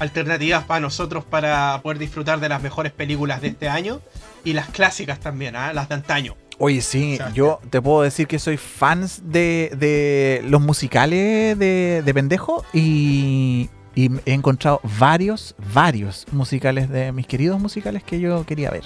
alternativas 0.00 0.64
para 0.64 0.80
nosotros 0.80 1.24
para 1.24 1.80
poder 1.82 1.98
disfrutar 1.98 2.40
de 2.40 2.48
las 2.48 2.60
mejores 2.62 2.92
películas 2.92 3.40
de 3.40 3.48
este 3.48 3.68
año 3.68 4.00
y 4.44 4.52
las 4.52 4.68
clásicas 4.68 5.20
también, 5.20 5.54
ah, 5.56 5.72
las 5.72 5.88
de 5.88 5.94
antaño. 5.94 6.36
Oye, 6.58 6.80
sí, 6.82 7.18
yo 7.34 7.60
te 7.70 7.82
puedo 7.82 8.02
decir 8.02 8.26
que 8.26 8.38
soy 8.38 8.56
fans 8.56 9.22
de, 9.24 9.72
de 9.76 10.42
los 10.48 10.60
musicales 10.60 11.58
de, 11.58 12.02
de 12.04 12.14
pendejo 12.14 12.64
y, 12.72 13.68
y 13.94 14.10
he 14.24 14.32
encontrado 14.32 14.80
varios, 14.98 15.54
varios 15.72 16.26
musicales 16.32 16.88
de 16.88 17.12
mis 17.12 17.26
queridos 17.26 17.60
musicales 17.60 18.02
que 18.04 18.20
yo 18.20 18.44
quería 18.46 18.70
ver. 18.70 18.84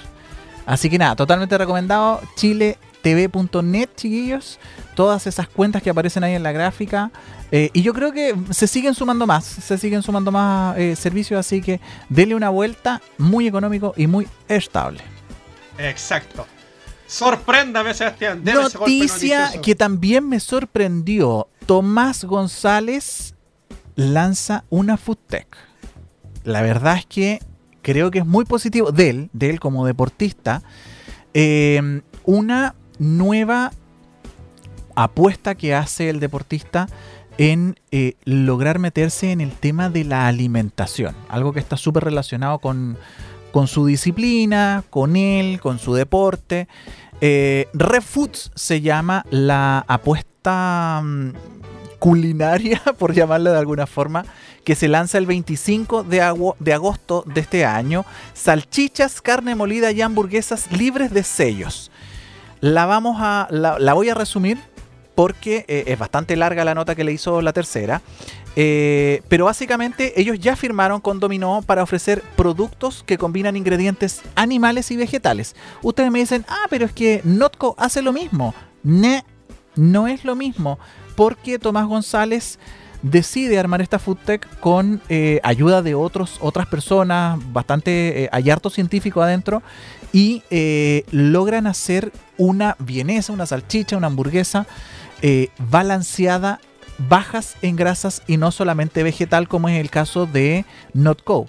Así 0.66 0.90
que 0.90 0.98
nada, 0.98 1.16
totalmente 1.16 1.56
recomendado. 1.56 2.20
chiletv.net, 2.36 3.88
chiquillos. 3.96 4.58
Todas 4.94 5.26
esas 5.26 5.48
cuentas 5.48 5.82
que 5.82 5.88
aparecen 5.88 6.24
ahí 6.24 6.34
en 6.34 6.42
la 6.42 6.52
gráfica. 6.52 7.10
Eh, 7.50 7.70
y 7.72 7.80
yo 7.80 7.94
creo 7.94 8.12
que 8.12 8.34
se 8.50 8.66
siguen 8.66 8.94
sumando 8.94 9.26
más, 9.26 9.44
se 9.44 9.78
siguen 9.78 10.02
sumando 10.02 10.30
más 10.30 10.76
eh, 10.76 10.94
servicios, 10.94 11.40
así 11.40 11.62
que 11.62 11.80
denle 12.10 12.34
una 12.34 12.50
vuelta 12.50 13.00
muy 13.16 13.46
económico 13.46 13.94
y 13.96 14.06
muy 14.06 14.28
estable. 14.48 15.00
Exacto. 15.78 16.46
Sorpréndame, 17.08 17.94
Sebastián. 17.94 18.44
deme 18.44 18.62
Noticia 18.62 19.50
que 19.62 19.74
también 19.74 20.28
me 20.28 20.38
sorprendió. 20.40 21.48
Tomás 21.64 22.24
González 22.24 23.34
lanza 23.96 24.64
una 24.68 24.98
food 24.98 25.16
tech. 25.26 25.48
La 26.44 26.60
verdad 26.60 26.98
es 26.98 27.06
que 27.06 27.40
creo 27.80 28.10
que 28.10 28.18
es 28.18 28.26
muy 28.26 28.44
positivo 28.44 28.92
de 28.92 29.10
él, 29.10 29.30
de 29.32 29.48
él 29.48 29.58
como 29.58 29.86
deportista, 29.86 30.62
eh, 31.32 32.02
una 32.24 32.74
nueva 32.98 33.72
apuesta 34.94 35.54
que 35.54 35.74
hace 35.74 36.10
el 36.10 36.20
deportista 36.20 36.88
en 37.38 37.78
eh, 37.90 38.14
lograr 38.24 38.78
meterse 38.78 39.32
en 39.32 39.40
el 39.40 39.52
tema 39.52 39.88
de 39.88 40.04
la 40.04 40.26
alimentación, 40.26 41.14
algo 41.28 41.54
que 41.54 41.60
está 41.60 41.78
súper 41.78 42.04
relacionado 42.04 42.58
con, 42.58 42.98
con 43.58 43.66
su 43.66 43.86
disciplina, 43.86 44.84
con 44.88 45.16
él, 45.16 45.58
con 45.60 45.80
su 45.80 45.92
deporte. 45.92 46.68
Eh, 47.20 47.66
ReFoods 47.72 48.52
se 48.54 48.82
llama 48.82 49.24
la 49.30 49.84
apuesta 49.88 51.00
mm, 51.02 51.32
culinaria, 51.98 52.80
por 53.00 53.14
llamarlo 53.14 53.50
de 53.50 53.58
alguna 53.58 53.88
forma, 53.88 54.24
que 54.62 54.76
se 54.76 54.86
lanza 54.86 55.18
el 55.18 55.26
25 55.26 56.04
de, 56.04 56.54
de 56.60 56.72
agosto 56.72 57.24
de 57.26 57.40
este 57.40 57.64
año. 57.64 58.04
Salchichas, 58.32 59.20
carne 59.20 59.56
molida 59.56 59.90
y 59.90 60.02
hamburguesas 60.02 60.70
libres 60.70 61.12
de 61.12 61.24
sellos. 61.24 61.90
La 62.60 62.86
vamos 62.86 63.16
a. 63.18 63.48
La 63.50 63.92
voy 63.92 64.08
a 64.08 64.14
resumir 64.14 64.58
porque 65.18 65.64
eh, 65.66 65.82
es 65.88 65.98
bastante 65.98 66.36
larga 66.36 66.64
la 66.64 66.76
nota 66.76 66.94
que 66.94 67.02
le 67.02 67.10
hizo 67.10 67.42
la 67.42 67.52
tercera. 67.52 68.02
Eh, 68.54 69.20
pero 69.26 69.46
básicamente 69.46 70.20
ellos 70.20 70.38
ya 70.38 70.54
firmaron 70.54 71.00
con 71.00 71.18
Dominó 71.18 71.60
para 71.66 71.82
ofrecer 71.82 72.22
productos 72.36 73.02
que 73.04 73.18
combinan 73.18 73.56
ingredientes 73.56 74.22
animales 74.36 74.92
y 74.92 74.96
vegetales. 74.96 75.56
Ustedes 75.82 76.12
me 76.12 76.20
dicen, 76.20 76.46
ah, 76.48 76.66
pero 76.70 76.86
es 76.86 76.92
que 76.92 77.20
Notco 77.24 77.74
hace 77.78 78.00
lo 78.00 78.12
mismo. 78.12 78.54
Ne, 78.84 79.24
no 79.74 80.06
es 80.06 80.24
lo 80.24 80.36
mismo. 80.36 80.78
Porque 81.16 81.58
Tomás 81.58 81.88
González 81.88 82.60
decide 83.02 83.58
armar 83.58 83.82
esta 83.82 83.98
food 83.98 84.18
tech 84.24 84.46
con 84.60 85.02
eh, 85.08 85.40
ayuda 85.42 85.82
de 85.82 85.96
otros, 85.96 86.36
otras 86.40 86.68
personas, 86.68 87.40
bastante, 87.52 88.22
eh, 88.22 88.28
hay 88.30 88.50
harto 88.50 88.70
científico 88.70 89.20
adentro, 89.20 89.64
y 90.12 90.44
logran 91.10 91.66
hacer 91.66 92.12
una 92.38 92.76
vienesa, 92.78 93.32
una 93.32 93.46
salchicha, 93.46 93.96
una 93.96 94.06
hamburguesa 94.06 94.66
eh, 95.22 95.48
balanceada, 95.58 96.60
bajas 97.08 97.56
en 97.62 97.76
grasas 97.76 98.22
y 98.26 98.36
no 98.36 98.50
solamente 98.50 99.02
vegetal, 99.02 99.48
como 99.48 99.68
es 99.68 99.80
el 99.80 99.90
caso 99.90 100.26
de 100.26 100.64
Notco. 100.94 101.46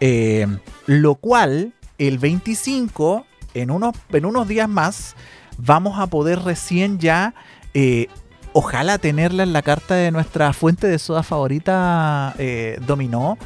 Eh, 0.00 0.46
lo 0.86 1.16
cual, 1.16 1.72
el 1.98 2.18
25, 2.18 3.26
en 3.54 3.70
unos, 3.70 3.94
en 4.10 4.24
unos 4.24 4.46
días 4.48 4.68
más, 4.68 5.16
vamos 5.58 5.98
a 5.98 6.06
poder 6.06 6.40
recién 6.40 6.98
ya 6.98 7.34
eh, 7.74 8.08
ojalá 8.52 8.98
tenerla 8.98 9.42
en 9.42 9.52
la 9.52 9.62
carta 9.62 9.94
de 9.94 10.10
nuestra 10.10 10.52
fuente 10.52 10.86
de 10.86 10.98
soda 10.98 11.22
favorita, 11.22 12.34
eh, 12.38 12.78
Dominó. 12.86 13.38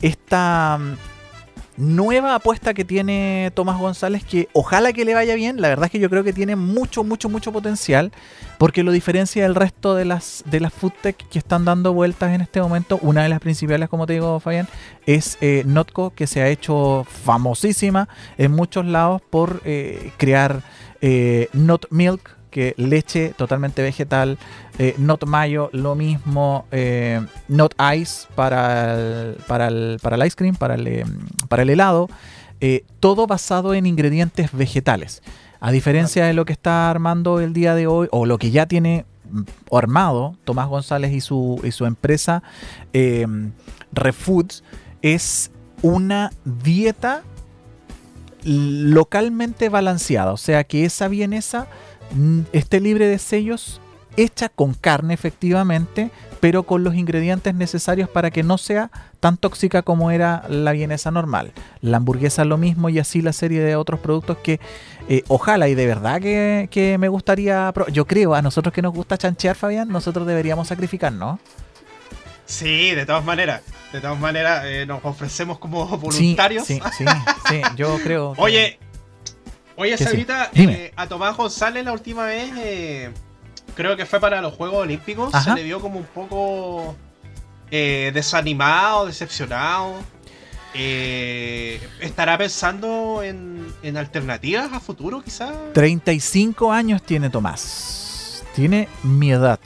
Esta 0.00 0.78
nueva 1.76 2.34
apuesta 2.34 2.74
que 2.74 2.84
tiene 2.84 3.50
Tomás 3.54 3.78
González, 3.78 4.24
que 4.24 4.48
ojalá 4.52 4.92
que 4.92 5.04
le 5.04 5.14
vaya 5.14 5.34
bien. 5.34 5.60
La 5.60 5.68
verdad 5.68 5.86
es 5.86 5.90
que 5.90 5.98
yo 5.98 6.08
creo 6.10 6.24
que 6.24 6.32
tiene 6.32 6.56
mucho, 6.56 7.04
mucho, 7.04 7.28
mucho 7.28 7.52
potencial, 7.52 8.12
porque 8.58 8.82
lo 8.82 8.92
diferencia 8.92 9.42
del 9.42 9.54
resto 9.54 9.94
de 9.94 10.04
las, 10.04 10.44
de 10.46 10.60
las 10.60 10.72
food 10.72 10.92
tech 11.02 11.16
que 11.16 11.38
están 11.38 11.64
dando 11.64 11.92
vueltas 11.92 12.32
en 12.32 12.40
este 12.40 12.60
momento. 12.60 12.98
Una 13.02 13.22
de 13.22 13.28
las 13.28 13.40
principales, 13.40 13.88
como 13.88 14.06
te 14.06 14.14
digo, 14.14 14.40
Fabián, 14.40 14.68
es 15.06 15.38
eh, 15.40 15.62
Notco, 15.66 16.10
que 16.14 16.26
se 16.26 16.42
ha 16.42 16.48
hecho 16.48 17.06
famosísima 17.08 18.08
en 18.38 18.52
muchos 18.52 18.86
lados 18.86 19.22
por 19.30 19.60
eh, 19.64 20.12
crear 20.16 20.62
eh, 21.00 21.48
Not 21.52 21.86
Milk, 21.90 22.36
que 22.54 22.72
leche 22.76 23.34
totalmente 23.36 23.82
vegetal, 23.82 24.38
eh, 24.78 24.94
Not 24.96 25.24
Mayo, 25.26 25.70
lo 25.72 25.96
mismo, 25.96 26.66
eh, 26.70 27.20
Not 27.48 27.74
Ice 27.96 28.28
para 28.36 28.94
el, 28.94 29.34
para, 29.48 29.66
el, 29.66 29.98
para 30.00 30.14
el 30.14 30.24
ice 30.24 30.36
cream, 30.36 30.54
para 30.54 30.76
el, 30.76 30.86
eh, 30.86 31.04
para 31.48 31.64
el 31.64 31.70
helado, 31.70 32.08
eh, 32.60 32.84
todo 33.00 33.26
basado 33.26 33.74
en 33.74 33.86
ingredientes 33.86 34.52
vegetales. 34.52 35.20
A 35.58 35.72
diferencia 35.72 36.26
de 36.26 36.32
lo 36.32 36.44
que 36.44 36.52
está 36.52 36.90
armando 36.90 37.40
el 37.40 37.52
día 37.54 37.74
de 37.74 37.88
hoy, 37.88 38.06
o 38.12 38.24
lo 38.24 38.38
que 38.38 38.52
ya 38.52 38.66
tiene 38.66 39.04
armado, 39.72 40.36
Tomás 40.44 40.68
González 40.68 41.12
y 41.12 41.20
su, 41.20 41.60
y 41.64 41.72
su 41.72 41.86
empresa 41.86 42.44
eh, 42.92 43.26
Refoods, 43.92 44.62
es 45.02 45.50
una 45.82 46.30
dieta 46.44 47.24
localmente 48.44 49.68
balanceada. 49.68 50.32
O 50.32 50.36
sea, 50.36 50.64
que 50.64 50.84
esa 50.84 51.08
vienesa 51.08 51.62
mm, 51.62 51.93
esté 52.52 52.80
libre 52.80 53.06
de 53.06 53.18
sellos, 53.18 53.80
hecha 54.16 54.48
con 54.48 54.74
carne 54.74 55.14
efectivamente, 55.14 56.10
pero 56.40 56.64
con 56.64 56.84
los 56.84 56.94
ingredientes 56.94 57.54
necesarios 57.54 58.08
para 58.08 58.30
que 58.30 58.42
no 58.42 58.58
sea 58.58 58.90
tan 59.20 59.36
tóxica 59.36 59.82
como 59.82 60.10
era 60.10 60.44
la 60.48 60.72
vienesa 60.72 61.10
normal. 61.10 61.52
La 61.80 61.96
hamburguesa 61.96 62.44
lo 62.44 62.58
mismo 62.58 62.88
y 62.90 62.98
así 62.98 63.22
la 63.22 63.32
serie 63.32 63.60
de 63.60 63.76
otros 63.76 64.00
productos 64.00 64.38
que 64.38 64.60
eh, 65.08 65.22
ojalá 65.28 65.68
y 65.68 65.74
de 65.74 65.86
verdad 65.86 66.20
que, 66.20 66.96
me 66.98 67.08
gustaría... 67.08 67.72
Yo 67.92 68.06
creo, 68.06 68.34
a 68.34 68.42
nosotros 68.42 68.74
que 68.74 68.82
nos 68.82 68.92
gusta 68.92 69.16
chanchear, 69.16 69.56
Fabián, 69.56 69.88
nosotros 69.88 70.26
deberíamos 70.26 70.68
sacrificarnos. 70.68 71.40
Sí, 72.46 72.94
de 72.94 73.06
todas 73.06 73.24
maneras. 73.24 73.62
De 73.92 74.00
todas 74.00 74.18
maneras, 74.18 74.64
eh, 74.66 74.84
nos 74.86 75.04
ofrecemos 75.04 75.58
como 75.58 75.86
voluntarios. 75.86 76.66
Sí, 76.66 76.80
sí, 76.96 77.04
sí, 77.48 77.62
yo 77.76 77.98
creo. 78.02 78.34
Oye, 78.38 78.78
oye, 79.76 79.96
Sabrita, 79.96 80.50
eh, 80.54 80.92
a 80.96 81.06
Tomás 81.06 81.36
González 81.36 81.84
la 81.84 81.92
última 81.92 82.24
vez, 82.26 82.52
eh, 82.56 83.10
creo 83.74 83.96
que 83.96 84.06
fue 84.06 84.20
para 84.20 84.40
los 84.40 84.54
Juegos 84.54 84.78
Olímpicos, 84.78 85.32
se 85.42 85.54
le 85.54 85.62
vio 85.62 85.80
como 85.80 85.98
un 85.98 86.06
poco 86.06 86.96
desanimado, 87.70 89.06
decepcionado. 89.06 89.94
¿Estará 90.74 92.36
pensando 92.38 93.22
en, 93.22 93.66
en 93.82 93.96
alternativas 93.96 94.72
a 94.72 94.80
futuro, 94.80 95.22
quizás? 95.22 95.52
35 95.72 96.72
años 96.72 97.02
tiene 97.02 97.30
Tomás. 97.30 98.44
Tiene 98.54 98.88
mi 99.02 99.32
edad. 99.32 99.60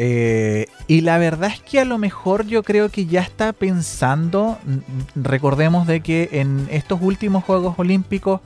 Eh, 0.00 0.66
y 0.86 1.00
la 1.00 1.18
verdad 1.18 1.50
es 1.52 1.60
que 1.60 1.80
a 1.80 1.84
lo 1.84 1.98
mejor 1.98 2.46
yo 2.46 2.62
creo 2.62 2.88
que 2.88 3.06
ya 3.06 3.20
está 3.20 3.52
pensando, 3.52 4.56
recordemos 5.16 5.88
de 5.88 6.00
que 6.02 6.28
en 6.32 6.68
estos 6.70 7.00
últimos 7.02 7.42
Juegos 7.42 7.76
Olímpicos, 7.78 8.40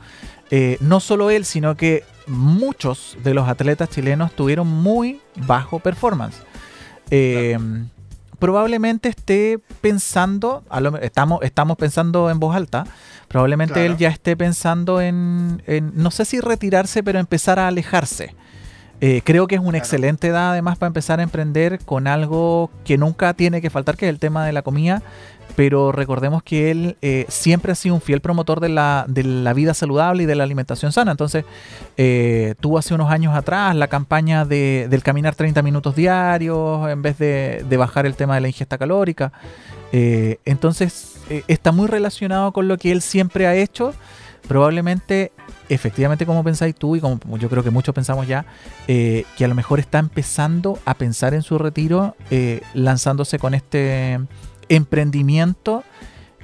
eh, 0.55 0.77
no 0.81 1.01
solo 1.01 1.31
él, 1.31 1.47
sino 1.47 1.79
que 1.79 2.05
muchos 2.27 3.17
de 3.25 3.33
los 3.33 3.49
atletas 3.49 3.89
chilenos 3.89 4.33
tuvieron 4.33 4.69
muy 4.69 5.19
bajo 5.47 5.79
performance. 5.79 6.37
Eh, 7.11 7.59
probablemente 8.39 9.09
esté 9.09 9.59
pensando, 9.81 10.63
estamos, 11.01 11.41
estamos 11.43 11.79
pensando 11.79 12.29
en 12.29 12.39
voz 12.39 12.55
alta, 12.55 12.85
probablemente 13.29 13.87
él 13.87 13.97
ya 13.97 14.11
esté 14.11 14.37
pensando 14.37 15.01
en, 15.01 15.63
no 15.95 16.11
sé 16.11 16.27
si 16.27 16.39
retirarse, 16.39 17.03
pero 17.03 17.19
empezar 17.19 17.59
a 17.59 17.69
alejarse. 17.69 18.35
Eh, 19.05 19.21
creo 19.25 19.49
que 19.49 19.57
es 19.57 19.61
una 19.61 19.79
excelente 19.79 20.29
edad 20.29 20.53
además 20.53 20.79
para 20.79 20.87
empezar 20.87 21.19
a 21.19 21.25
emprender 21.25 21.81
con 21.85 22.07
algo 22.07 22.71
que 22.85 22.99
nunca 22.99 23.35
tiene 23.35 23.61
que 23.61 23.69
faltar, 23.69 23.97
que 23.97 24.07
es 24.07 24.11
el 24.11 24.21
tema 24.21 24.47
de 24.47 24.53
la 24.53 24.63
comida. 24.63 25.03
Pero 25.57 25.93
recordemos 25.93 26.43
que 26.43 26.71
él 26.71 26.97
eh, 27.03 27.27
siempre 27.29 27.73
ha 27.73 27.75
sido 27.75 27.95
un 27.95 28.01
fiel 28.01 28.21
promotor 28.21 28.61
de 28.61 28.69
la, 28.69 29.05
de 29.09 29.23
la, 29.23 29.53
vida 29.53 29.75
saludable 29.75 30.23
y 30.23 30.27
de 30.27 30.35
la 30.35 30.45
alimentación 30.45 30.93
sana. 30.93 31.11
Entonces, 31.11 31.45
eh, 31.97 32.55
tuvo 32.61 32.79
hace 32.79 32.95
unos 32.95 33.11
años 33.11 33.35
atrás 33.35 33.77
la 33.77 33.89
campaña 33.89 34.45
de, 34.45 34.87
del 34.89 35.03
caminar 35.03 35.35
30 35.35 35.63
minutos 35.63 35.95
diarios 35.95 36.89
en 36.89 37.03
vez 37.03 37.19
de, 37.19 37.65
de 37.69 37.77
bajar 37.77 38.07
el 38.07 38.15
tema 38.15 38.35
de 38.37 38.41
la 38.41 38.49
ingesta 38.49 38.79
calórica. 38.79 39.33
entonces, 39.93 41.17
está 41.49 41.71
muy 41.71 41.87
relacionado 41.87 42.53
con 42.53 42.67
lo 42.67 42.79
que 42.79 42.93
él 42.93 43.03
siempre 43.03 43.47
ha 43.47 43.55
hecho. 43.55 43.93
Probablemente 44.49 45.33
efectivamente 45.69 46.27
como 46.27 46.45
pensáis 46.45 46.75
tú 46.75 46.97
y 46.97 47.01
como 47.01 47.19
yo 47.39 47.49
creo 47.49 47.63
que 47.63 47.71
muchos 47.71 47.95
pensamos 47.95 48.27
ya, 48.27 48.45
eh, 48.89 49.25
que 49.37 49.45
a 49.45 49.49
lo 49.49 49.55
mejor 49.55 49.81
está 49.81 49.99
empezando 49.99 50.79
a 50.85 50.95
pensar 50.95 51.35
en 51.35 51.43
su 51.43 51.59
retiro 51.59 52.17
eh, 52.31 52.61
lanzándose 52.75 53.39
con 53.39 53.55
este 53.55 54.21
emprendimiento 54.75 55.85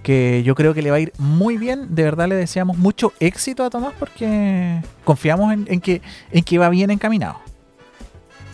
que 0.03 0.43
yo 0.43 0.55
creo 0.55 0.75
que 0.75 0.83
le 0.83 0.91
va 0.91 0.97
a 0.97 1.01
ir 1.01 1.13
muy 1.19 1.59
bien. 1.59 1.95
De 1.95 2.03
verdad 2.03 2.29
le 2.29 2.35
deseamos 2.35 2.79
mucho 2.79 3.13
éxito 3.21 3.65
a 3.65 3.71
Tomás 3.71 3.95
porque 3.99 4.81
confiamos 5.05 5.53
en, 5.53 5.81
que, 5.81 6.03
en 6.31 6.45
que 6.45 6.59
va 6.59 6.69
bien 6.69 6.91
encaminado. 6.91 7.41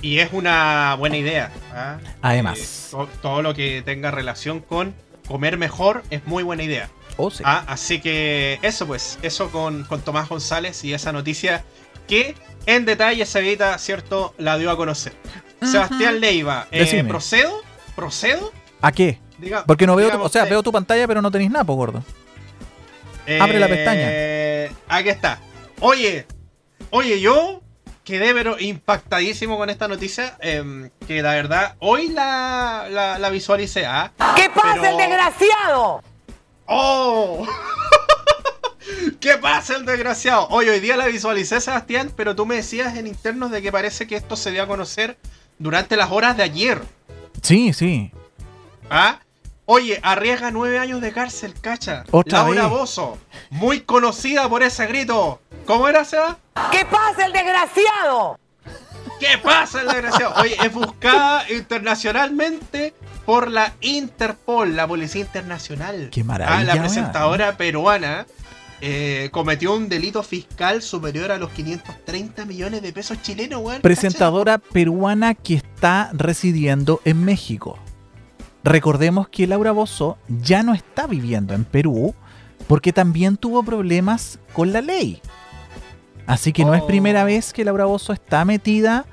Y 0.03 0.19
es 0.19 0.33
una 0.33 0.95
buena 0.99 1.17
idea. 1.17 1.51
¿ah? 1.73 1.99
Además. 2.23 2.93
Eh, 2.93 3.07
todo 3.23 3.43
lo 3.43 3.55
que 3.55 3.83
tenga 3.83 4.11
relación 4.11 4.61
con 4.61 4.95
comer 5.27 5.57
mejor 5.57 6.03
es 6.11 6.27
muy 6.27 6.43
buena 6.43 6.63
idea. 6.63 6.91
Oh, 7.17 7.31
ah, 7.45 7.65
así 7.69 8.01
que 8.01 8.59
eso 8.63 8.87
pues, 8.87 9.19
eso 9.23 9.51
con, 9.51 9.87
Tomás 10.05 10.29
González 10.29 10.83
y 10.85 10.93
esa 10.93 11.13
noticia 11.13 11.65
que 12.09 12.35
en 12.67 12.85
detalle 12.85 13.25
Sevita, 13.25 13.79
¿cierto? 13.79 14.35
La 14.37 14.59
dio 14.59 14.71
a 14.71 14.77
conocer. 14.77 15.13
Sebastián 15.63 16.21
Leiva, 16.21 16.67
eh, 16.73 17.05
¿procedo? 17.05 17.63
¿Procedo? 17.95 18.53
¿A 18.83 18.93
qué? 18.93 19.21
Porque 19.67 19.87
no 19.87 19.97
veo, 19.97 20.11
tu, 20.11 20.23
o 20.23 20.29
sea, 20.29 20.45
veo 20.45 20.63
tu 20.63 20.73
pantalla 20.73 21.07
pero 21.07 21.23
no 21.23 21.31
tenéis 21.31 21.51
nada, 21.51 21.65
gordo. 21.65 22.03
Abre 23.41 23.59
la 23.59 23.69
pestaña. 23.69 24.07
Eh, 24.11 24.73
aquí 24.89 25.09
está. 25.09 25.41
Oye, 25.81 26.27
oye, 26.91 27.21
yo 27.21 27.63
quedé 28.05 28.35
pero 28.35 28.59
impactadísimo 28.59 29.57
con 29.57 29.71
esta 29.71 29.89
noticia. 29.89 30.37
Em, 30.41 30.91
que 31.07 31.23
la 31.23 31.35
verdad, 31.35 31.77
hoy 31.81 32.09
la, 32.09 32.87
la, 32.91 33.31
visualicé. 33.31 33.87
¿ah? 33.87 34.13
¿Qué 34.37 34.51
pasa, 34.51 34.91
el 34.91 34.97
desgraciado? 34.97 36.03
¡Oh! 36.67 37.47
¿Qué 39.21 39.39
pasa 39.39 39.77
el 39.77 39.87
desgraciado? 39.87 40.47
Hoy, 40.51 40.69
hoy 40.69 40.81
día 40.81 40.97
la 40.97 41.07
visualicé, 41.07 41.61
Sebastián, 41.61 42.13
pero 42.15 42.37
tú 42.37 42.47
me 42.47 42.57
decías 42.57 42.97
en 42.97 43.07
internos 43.07 43.51
de 43.51 43.63
que 43.63 43.73
parece 43.73 44.07
que 44.07 44.17
esto 44.17 44.37
se 44.37 44.51
dio 44.51 44.63
a 44.63 44.67
conocer 44.67 45.17
durante 45.59 45.97
las 45.97 46.11
horas 46.11 46.37
de 46.37 46.43
ayer. 46.43 46.83
Sí, 47.43 47.73
sí. 47.73 48.13
¿Ah? 48.91 49.21
Oye, 49.67 49.99
arriesga 50.03 50.51
nueve 50.51 50.79
años 50.79 51.01
de 51.01 51.13
cárcel, 51.13 51.55
cacha. 51.59 52.05
Otra 52.11 52.41
Laura 52.41 52.67
Bozo, 52.67 53.19
muy 53.51 53.81
conocida 53.81 54.49
por 54.49 54.63
ese 54.63 54.87
grito. 54.87 55.41
¿Cómo 55.67 55.89
era, 55.89 56.05
Seba? 56.05 56.39
¿Qué 56.71 56.85
pasa 56.85 57.25
el 57.25 57.33
desgraciado? 57.33 58.39
¿Qué 59.19 59.39
pasa 59.43 59.81
el 59.81 59.89
desgraciado? 59.89 60.35
Oye, 60.43 60.57
es 60.63 60.73
buscada 60.73 61.51
internacionalmente 61.51 62.93
por 63.25 63.51
la 63.51 63.73
Interpol, 63.81 64.77
la 64.77 64.87
Policía 64.87 65.23
Internacional. 65.23 66.11
Qué 66.13 66.25
maravilla. 66.25 66.59
Ah, 66.59 66.65
la 66.65 66.83
presentadora 66.83 67.57
peruana 67.57 68.27
eh, 68.83 69.31
cometió 69.33 69.75
un 69.75 69.89
delito 69.89 70.23
fiscal 70.23 70.83
superior 70.83 71.33
a 71.33 71.39
los 71.39 71.51
530 71.53 72.45
millones 72.45 72.83
de 72.83 72.93
pesos 72.93 73.23
chilenos, 73.23 73.63
weón. 73.63 73.81
Presentadora 73.81 74.59
peruana 74.59 75.35
que 75.35 75.55
está 75.55 76.11
residiendo 76.13 77.01
en 77.07 77.25
México. 77.25 77.79
Recordemos 78.65 79.29
que 79.29 79.47
Laura 79.47 79.73
Bozo 79.73 80.17
ya 80.27 80.63
no 80.63 80.73
está 80.73 81.07
viviendo 81.07 81.53
en 81.53 81.67
Perú 81.67 82.15
porque 82.67 82.95
también 82.95 83.37
tuvo 83.37 83.63
problemas 83.63 84.39
con 84.55 84.73
la 84.73 84.81
ley. 84.81 85.21
Así 86.27 86.55
que 86.55 86.65
no 86.65 86.75
es 86.75 86.81
oh. 86.81 86.87
primera 86.87 87.25
vez 87.25 87.53
que 87.53 87.63
Laura 87.63 87.85
Bozo 87.85 88.15
está 88.15 88.47
metida 88.47 89.05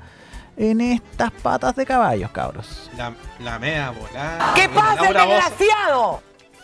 en 0.56 0.80
estas 0.80 1.30
patas 1.30 1.76
de 1.76 1.84
caballos, 1.84 2.30
cabros. 2.30 2.90
La, 2.96 3.12
la 3.40 3.58
mea 3.58 3.90
volada. 3.90 4.54
¿Qué 4.54 4.70
pasa, 4.70 5.02
desgraciado? 5.02 6.22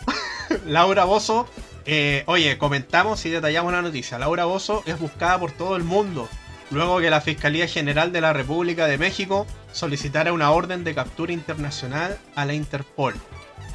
Laura 0.67 1.05
Bozo, 1.05 1.47
eh, 1.85 2.23
oye, 2.25 2.57
comentamos 2.57 3.25
y 3.27 3.29
detallamos 3.29 3.71
la 3.71 3.83
noticia. 3.83 4.19
Laura 4.19 4.47
Bozo 4.47 4.83
es 4.87 4.99
buscada 4.99 5.39
por 5.39 5.53
todo 5.53 5.77
el 5.77 5.85
mundo 5.85 6.27
luego 6.71 7.01
que 7.01 7.11
la 7.11 7.21
Fiscalía 7.21 7.67
General 7.67 8.13
de 8.13 8.21
la 8.21 8.33
República 8.33 8.87
de 8.87 8.99
México 8.99 9.47
solicitara 9.73 10.33
una 10.33 10.51
orden 10.51 10.85
de 10.85 10.95
captura 10.95 11.33
internacional 11.33 12.19
a 12.35 12.45
la 12.45 12.55
Interpol. 12.55 13.15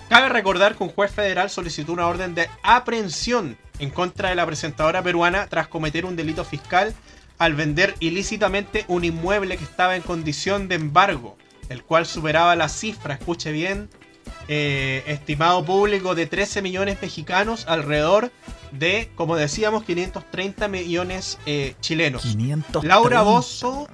Cabe 0.10 0.30
recordar 0.30 0.76
que 0.76 0.84
un 0.84 0.90
juez 0.90 1.12
federal 1.12 1.50
solicitó 1.50 1.94
una 1.94 2.08
orden 2.08 2.36
de 2.36 2.50
aprehensión 2.62 3.58
en 3.80 3.90
contra 3.90 4.30
de 4.30 4.36
la 4.36 4.46
presentadora 4.46 5.02
peruana 5.02 5.48
tras 5.48 5.68
cometer 5.68 6.06
un 6.06 6.16
delito 6.16 6.46
fiscal 6.46 6.94
al 7.40 7.56
vender 7.56 7.96
ilícitamente 8.00 8.86
un 8.88 9.04
inmueble 9.04 9.58
que 9.58 9.64
estaba 9.64 9.96
en 9.96 10.02
condición 10.02 10.68
de 10.68 10.76
embargo, 10.76 11.38
el 11.70 11.84
cual 11.84 12.06
superaba 12.06 12.56
la 12.56 12.70
cifra, 12.70 13.16
escuche 13.16 13.52
bien, 13.52 13.90
eh, 14.48 15.04
estimado 15.08 15.64
público 15.64 16.16
de 16.16 16.26
13 16.26 16.62
millones 16.62 17.02
mexicanos, 17.02 17.66
alrededor 17.68 18.32
de, 18.72 19.10
como 19.16 19.36
decíamos, 19.36 19.84
530 19.84 20.68
millones 20.68 21.40
eh, 21.46 21.76
chilenos. 21.82 22.36
Laura 22.84 23.22
Bozo, 23.22 23.88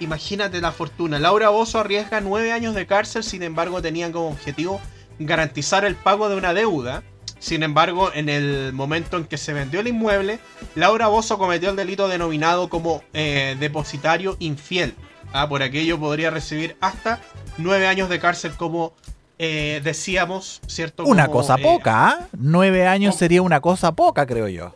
imagínate 0.00 0.60
la 0.60 0.72
fortuna. 0.72 1.18
Laura 1.18 1.48
Bozo 1.48 1.80
arriesga 1.80 2.20
9 2.20 2.52
años 2.52 2.74
de 2.74 2.86
cárcel, 2.86 3.24
sin 3.24 3.42
embargo, 3.42 3.82
tenían 3.82 4.12
como 4.12 4.28
objetivo 4.28 4.80
garantizar 5.18 5.84
el 5.84 5.94
pago 5.94 6.28
de 6.28 6.36
una 6.36 6.54
deuda 6.54 7.02
sin 7.44 7.62
embargo, 7.62 8.10
en 8.14 8.30
el 8.30 8.72
momento 8.72 9.18
en 9.18 9.26
que 9.26 9.36
se 9.36 9.52
vendió 9.52 9.80
el 9.80 9.88
inmueble, 9.88 10.38
Laura 10.74 11.08
Bozo 11.08 11.36
cometió 11.36 11.68
el 11.68 11.76
delito 11.76 12.08
denominado 12.08 12.70
como 12.70 13.02
eh, 13.12 13.54
depositario 13.60 14.38
infiel. 14.38 14.94
Ah, 15.30 15.46
por 15.46 15.62
aquello 15.62 16.00
podría 16.00 16.30
recibir 16.30 16.74
hasta 16.80 17.20
nueve 17.58 17.86
años 17.86 18.08
de 18.08 18.18
cárcel 18.18 18.52
como 18.56 18.94
eh, 19.38 19.80
decíamos, 19.82 20.60
¿cierto? 20.66 21.04
Una 21.04 21.28
cosa 21.28 21.56
eh, 21.58 21.62
poca, 21.62 22.08
¿ah? 22.08 22.28
Nueve 22.32 22.86
años 22.86 23.16
sería 23.16 23.42
una 23.42 23.60
cosa 23.60 23.92
poca, 23.92 24.26
creo 24.26 24.48
yo. 24.48 24.74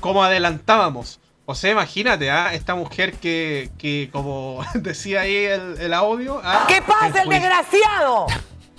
Como 0.00 0.22
adelantábamos. 0.22 1.20
O 1.46 1.54
sea, 1.54 1.72
imagínate, 1.72 2.30
¿ah? 2.30 2.54
esta 2.54 2.74
mujer 2.74 3.14
que, 3.14 3.70
que, 3.78 4.08
como 4.10 4.64
decía 4.74 5.22
ahí 5.22 5.36
el, 5.36 5.78
el 5.78 5.94
audio. 5.94 6.40
¿ah? 6.42 6.64
¿Qué 6.68 6.80
pasa, 6.82 7.22
el 7.22 7.28
desgraciado? 7.28 8.26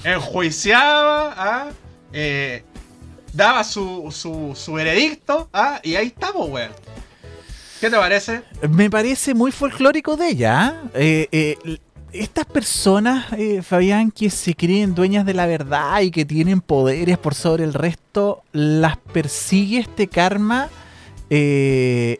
Enjuiciaba, 0.03 1.33
¿ah? 1.37 1.69
Eh, 2.11 2.63
daba 3.33 3.63
su, 3.63 4.11
su, 4.11 4.53
su 4.55 4.73
veredicto, 4.73 5.49
¿ah? 5.53 5.79
y 5.83 5.95
ahí 5.95 6.07
estamos, 6.07 6.49
weón. 6.49 6.71
¿Qué 7.79 7.89
te 7.89 7.97
parece? 7.97 8.41
Me 8.69 8.89
parece 8.89 9.33
muy 9.33 9.51
folclórico 9.51 10.15
de 10.15 10.29
ella. 10.29 10.59
¿ah? 10.59 10.83
Eh, 10.93 11.27
eh, 11.31 11.79
estas 12.19 12.45
personas, 12.45 13.31
eh, 13.33 13.61
Fabián, 13.61 14.11
que 14.11 14.29
se 14.29 14.55
creen 14.55 14.95
dueñas 14.95 15.25
de 15.25 15.33
la 15.33 15.45
verdad 15.45 16.01
y 16.01 16.11
que 16.11 16.25
tienen 16.25 16.61
poderes 16.61 17.17
por 17.17 17.35
sobre 17.35 17.63
el 17.63 17.73
resto, 17.73 18.43
las 18.51 18.97
persigue 18.97 19.79
este 19.79 20.07
karma. 20.07 20.69
eh, 21.29 22.19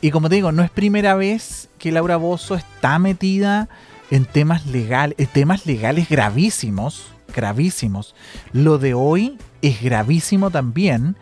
y 0.00 0.10
como 0.10 0.28
te 0.28 0.34
digo, 0.34 0.50
no 0.52 0.62
es 0.62 0.70
primera 0.70 1.14
vez 1.14 1.68
que 1.78 1.92
Laura 1.92 2.16
Bozo 2.16 2.56
está 2.56 2.98
metida 2.98 3.68
en 4.10 4.24
temas 4.24 4.66
legales, 4.66 5.16
en 5.18 5.26
temas 5.26 5.64
legales 5.64 6.08
gravísimos, 6.08 7.06
gravísimos. 7.34 8.14
Lo 8.52 8.78
de 8.78 8.94
hoy 8.94 9.38
es 9.62 9.80
gravísimo 9.80 10.50
también. 10.50 11.16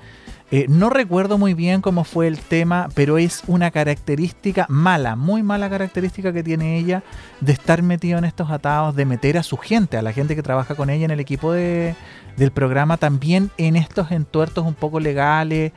Eh, 0.52 0.66
no 0.68 0.90
recuerdo 0.90 1.38
muy 1.38 1.54
bien 1.54 1.80
cómo 1.80 2.02
fue 2.02 2.26
el 2.26 2.38
tema, 2.40 2.88
pero 2.94 3.18
es 3.18 3.42
una 3.46 3.70
característica 3.70 4.66
mala, 4.68 5.14
muy 5.14 5.44
mala 5.44 5.70
característica 5.70 6.32
que 6.32 6.42
tiene 6.42 6.76
ella 6.76 7.04
de 7.40 7.52
estar 7.52 7.82
metido 7.82 8.18
en 8.18 8.24
estos 8.24 8.50
atados, 8.50 8.96
de 8.96 9.04
meter 9.04 9.38
a 9.38 9.44
su 9.44 9.56
gente, 9.56 9.96
a 9.96 10.02
la 10.02 10.12
gente 10.12 10.34
que 10.34 10.42
trabaja 10.42 10.74
con 10.74 10.90
ella 10.90 11.04
en 11.04 11.12
el 11.12 11.20
equipo 11.20 11.52
de- 11.52 11.94
del 12.36 12.50
programa, 12.50 12.96
también 12.96 13.50
en 13.58 13.76
estos 13.76 14.10
entuertos 14.10 14.66
un 14.66 14.74
poco 14.74 14.98
legales. 14.98 15.70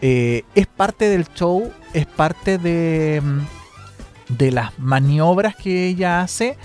Eh, 0.00 0.42
es 0.54 0.66
parte 0.68 1.06
del 1.08 1.26
show, 1.34 1.72
es 1.92 2.06
parte 2.06 2.58
de, 2.58 3.20
mm, 3.24 4.36
de 4.38 4.50
las 4.52 4.78
maniobras 4.78 5.56
que 5.56 5.88
ella 5.88 6.20
hace. 6.22 6.56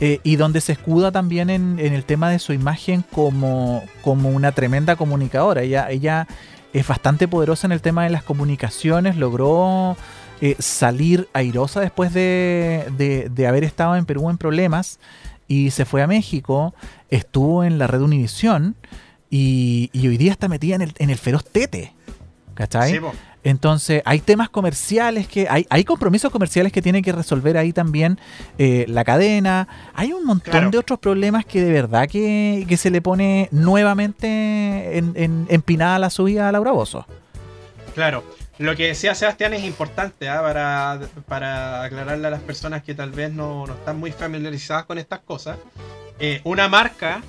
eh, 0.00 0.18
y 0.24 0.34
donde 0.34 0.60
se 0.60 0.72
escuda 0.72 1.12
también 1.12 1.50
en, 1.50 1.78
en 1.78 1.92
el 1.92 2.04
tema 2.04 2.28
de 2.28 2.40
su 2.40 2.52
imagen 2.52 3.04
como, 3.12 3.84
como 4.02 4.30
una 4.30 4.50
tremenda 4.50 4.96
comunicadora. 4.96 5.62
Ella, 5.62 5.88
ella 5.88 6.26
es 6.74 6.86
bastante 6.86 7.26
poderosa 7.28 7.66
en 7.66 7.72
el 7.72 7.80
tema 7.80 8.04
de 8.04 8.10
las 8.10 8.22
comunicaciones, 8.22 9.16
logró 9.16 9.96
eh, 10.42 10.56
salir 10.58 11.28
airosa 11.32 11.80
después 11.80 12.12
de, 12.12 12.84
de- 13.32 13.46
haber 13.46 13.64
estado 13.64 13.96
en 13.96 14.04
Perú 14.04 14.28
en 14.28 14.36
problemas 14.36 14.98
y 15.48 15.70
se 15.70 15.84
fue 15.86 16.02
a 16.02 16.06
México, 16.06 16.74
estuvo 17.10 17.64
en 17.64 17.78
la 17.78 17.86
red 17.86 18.00
Univisión 18.00 18.74
y, 19.30 19.88
y 19.92 20.08
hoy 20.08 20.16
día 20.18 20.32
está 20.32 20.48
metida 20.48 20.74
en 20.74 20.82
el, 20.82 20.92
en 20.98 21.10
el 21.10 21.18
feroz 21.18 21.44
tete. 21.44 21.94
¿Cachai? 22.54 22.90
Sí. 22.92 22.98
Entonces, 23.44 24.02
hay 24.06 24.20
temas 24.20 24.48
comerciales 24.48 25.28
que. 25.28 25.46
Hay, 25.48 25.66
hay 25.70 25.84
compromisos 25.84 26.32
comerciales 26.32 26.72
que 26.72 26.80
tiene 26.82 27.02
que 27.02 27.12
resolver 27.12 27.56
ahí 27.58 27.72
también 27.72 28.18
eh, 28.58 28.86
la 28.88 29.04
cadena. 29.04 29.68
Hay 29.94 30.12
un 30.12 30.24
montón 30.24 30.50
Claro. 30.50 30.70
de 30.70 30.78
otros 30.78 30.98
problemas 30.98 31.44
que 31.44 31.62
de 31.62 31.70
verdad 31.72 32.08
que, 32.08 32.64
que 32.68 32.76
se 32.76 32.90
le 32.90 33.02
pone 33.02 33.48
nuevamente 33.52 34.96
en, 34.98 35.12
en- 35.14 35.46
empinada 35.50 35.98
la 35.98 36.10
subida 36.10 36.48
a 36.48 36.52
Laura 36.52 36.72
Bozo. 36.72 37.06
Claro. 37.94 38.24
Lo 38.58 38.76
que 38.76 38.86
decía 38.86 39.14
Sebastián 39.16 39.52
es 39.52 39.64
importante 39.64 40.28
¿ah? 40.28 40.40
para, 40.40 41.00
para 41.26 41.82
aclararle 41.82 42.28
a 42.28 42.30
las 42.30 42.40
personas 42.40 42.82
que 42.84 42.94
tal 42.94 43.10
vez 43.10 43.32
no, 43.32 43.66
no 43.66 43.74
están 43.74 43.98
muy 43.98 44.12
familiarizadas 44.12 44.84
con 44.84 44.96
estas 44.98 45.18
cosas. 45.20 45.58
Eh, 46.20 46.40
una 46.44 46.68
marca 46.68 47.20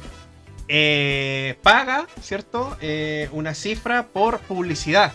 eh, 0.68 1.58
paga, 1.62 2.06
¿cierto? 2.22 2.78
Eh, 2.82 3.30
una 3.32 3.54
cifra 3.54 4.04
por 4.08 4.40
publicidad. 4.40 5.14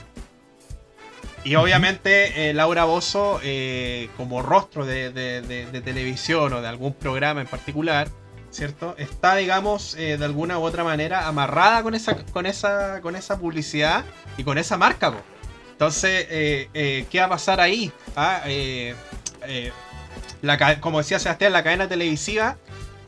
Y 1.43 1.55
obviamente 1.55 2.51
eh, 2.51 2.55
Laura 2.55 2.84
Bozo, 2.84 3.41
eh, 3.43 4.11
como 4.16 4.43
rostro 4.43 4.84
de, 4.84 5.11
de- 5.11 5.41
de- 5.41 5.66
de 5.66 5.80
televisión 5.80 6.53
o 6.53 6.61
de 6.61 6.68
algún 6.68 6.93
programa 6.93 7.41
en 7.41 7.47
particular, 7.47 8.09
¿cierto? 8.51 8.95
Está, 8.99 9.36
digamos, 9.36 9.95
eh, 9.95 10.18
de 10.18 10.24
alguna 10.24 10.59
u 10.59 10.62
otra 10.62 10.84
manera 10.84 11.26
amarrada 11.26 11.82
con 11.82 11.95
esa, 11.95 12.16
con 12.26 12.45
esa, 12.45 13.01
con 13.01 13.16
esa 13.16 13.38
publicidad 13.38 14.05
y 14.36 14.45
con 14.45 14.59
esa 14.59 14.76
marca. 14.76 15.12
po. 15.12 15.22
Entonces, 15.72 16.26
eh, 16.30 16.68
eh, 16.74 17.07
¿qué 17.11 17.20
va 17.20 17.24
a 17.26 17.28
pasar 17.30 17.59
ahí? 17.61 17.91
Ah, 18.16 18.43
la 20.43 20.80
como 20.80 20.99
decía 20.99 21.18
Sebastián, 21.18 21.53
la 21.53 21.62
cadena 21.62 21.88
televisiva 21.88 22.57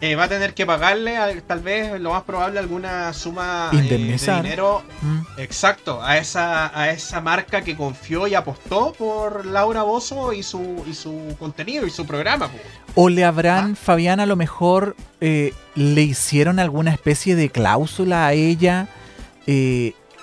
eh, 0.03 0.17
va 0.17 0.25
a 0.25 0.29
tener 0.29 0.53
que 0.53 0.67
pagarle, 0.67 1.17
tal 1.47 1.61
vez, 1.61 2.01
lo 2.01 2.11
más 2.11 2.25
probable, 2.25 2.59
alguna 2.59 3.13
suma 3.13 3.71
eh, 3.73 3.77
de 3.83 3.99
dinero 3.99 4.83
Mm. 5.01 5.21
Exacto, 5.39 6.03
a 6.03 6.19
esa, 6.19 6.77
a 6.79 6.91
esa 6.91 7.21
marca 7.21 7.63
que 7.63 7.77
confió 7.77 8.27
y 8.27 8.35
apostó 8.35 8.93
por 8.93 9.47
Laura 9.47 9.83
Bozo 9.83 10.33
y 10.33 10.43
su, 10.43 10.85
y 10.89 10.95
su 10.95 11.37
contenido 11.39 11.87
y 11.87 11.91
su 11.91 12.05
programa. 12.05 12.51
O 12.97 13.09
le 13.09 13.25
habrán, 13.25 13.77
Fabián, 13.77 14.19
a 14.19 14.27
lo 14.27 14.35
mejor 14.37 14.97
eh, 15.21 15.53
le 15.77 16.03
hicieron 16.03 16.59
alguna 16.59 16.93
especie 16.93 17.37
de 17.37 17.51
cláusula 17.51 18.27
a 18.27 18.33
ella 18.33 18.89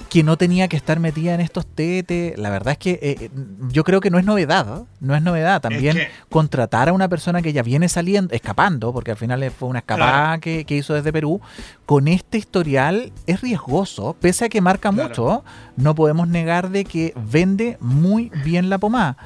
que 0.09 0.23
no 0.23 0.37
tenía 0.37 0.67
que 0.67 0.77
estar 0.77 0.99
metida 0.99 1.33
en 1.35 1.39
estos 1.41 1.67
tetes. 1.67 2.37
La 2.37 2.49
verdad 2.49 2.71
es 2.71 2.77
que 2.79 2.91
eh, 2.93 3.15
eh, 3.21 3.29
yo 3.69 3.83
creo 3.83 4.01
que 4.01 4.09
no 4.09 4.17
es 4.17 4.25
novedad, 4.25 4.65
¿no? 4.65 4.87
No 5.01 5.15
es 5.15 5.21
novedad. 5.21 5.61
También 5.61 5.97
Es 5.97 6.07
que- 6.07 6.11
contratar 6.29 6.89
a 6.89 6.93
una 6.93 7.07
persona 7.09 7.41
que 7.41 7.53
ya 7.53 7.61
viene 7.61 7.89
saliendo, 7.89 8.33
escapando, 8.33 8.91
porque 8.93 9.11
al 9.11 9.17
final 9.17 9.51
fue 9.51 9.69
una 9.69 9.79
escapada 9.79 10.39
que, 10.39 10.65
que 10.65 10.77
hizo 10.77 10.93
desde 10.93 11.11
Perú, 11.13 11.41
con 11.85 12.07
este 12.07 12.37
historial 12.37 13.11
es 13.27 13.41
riesgoso, 13.41 14.15
pese 14.19 14.45
a 14.45 14.49
que 14.49 14.61
marca 14.61 14.89
Claro. 14.91 15.09
mucho. 15.09 15.43
No 15.75 15.93
podemos 15.95 16.27
negar 16.27 16.69
de 16.69 16.85
que 16.85 17.13
vende 17.15 17.77
muy 17.79 18.31
bien 18.43 18.69
la 18.69 18.77
pomada, 18.79 19.17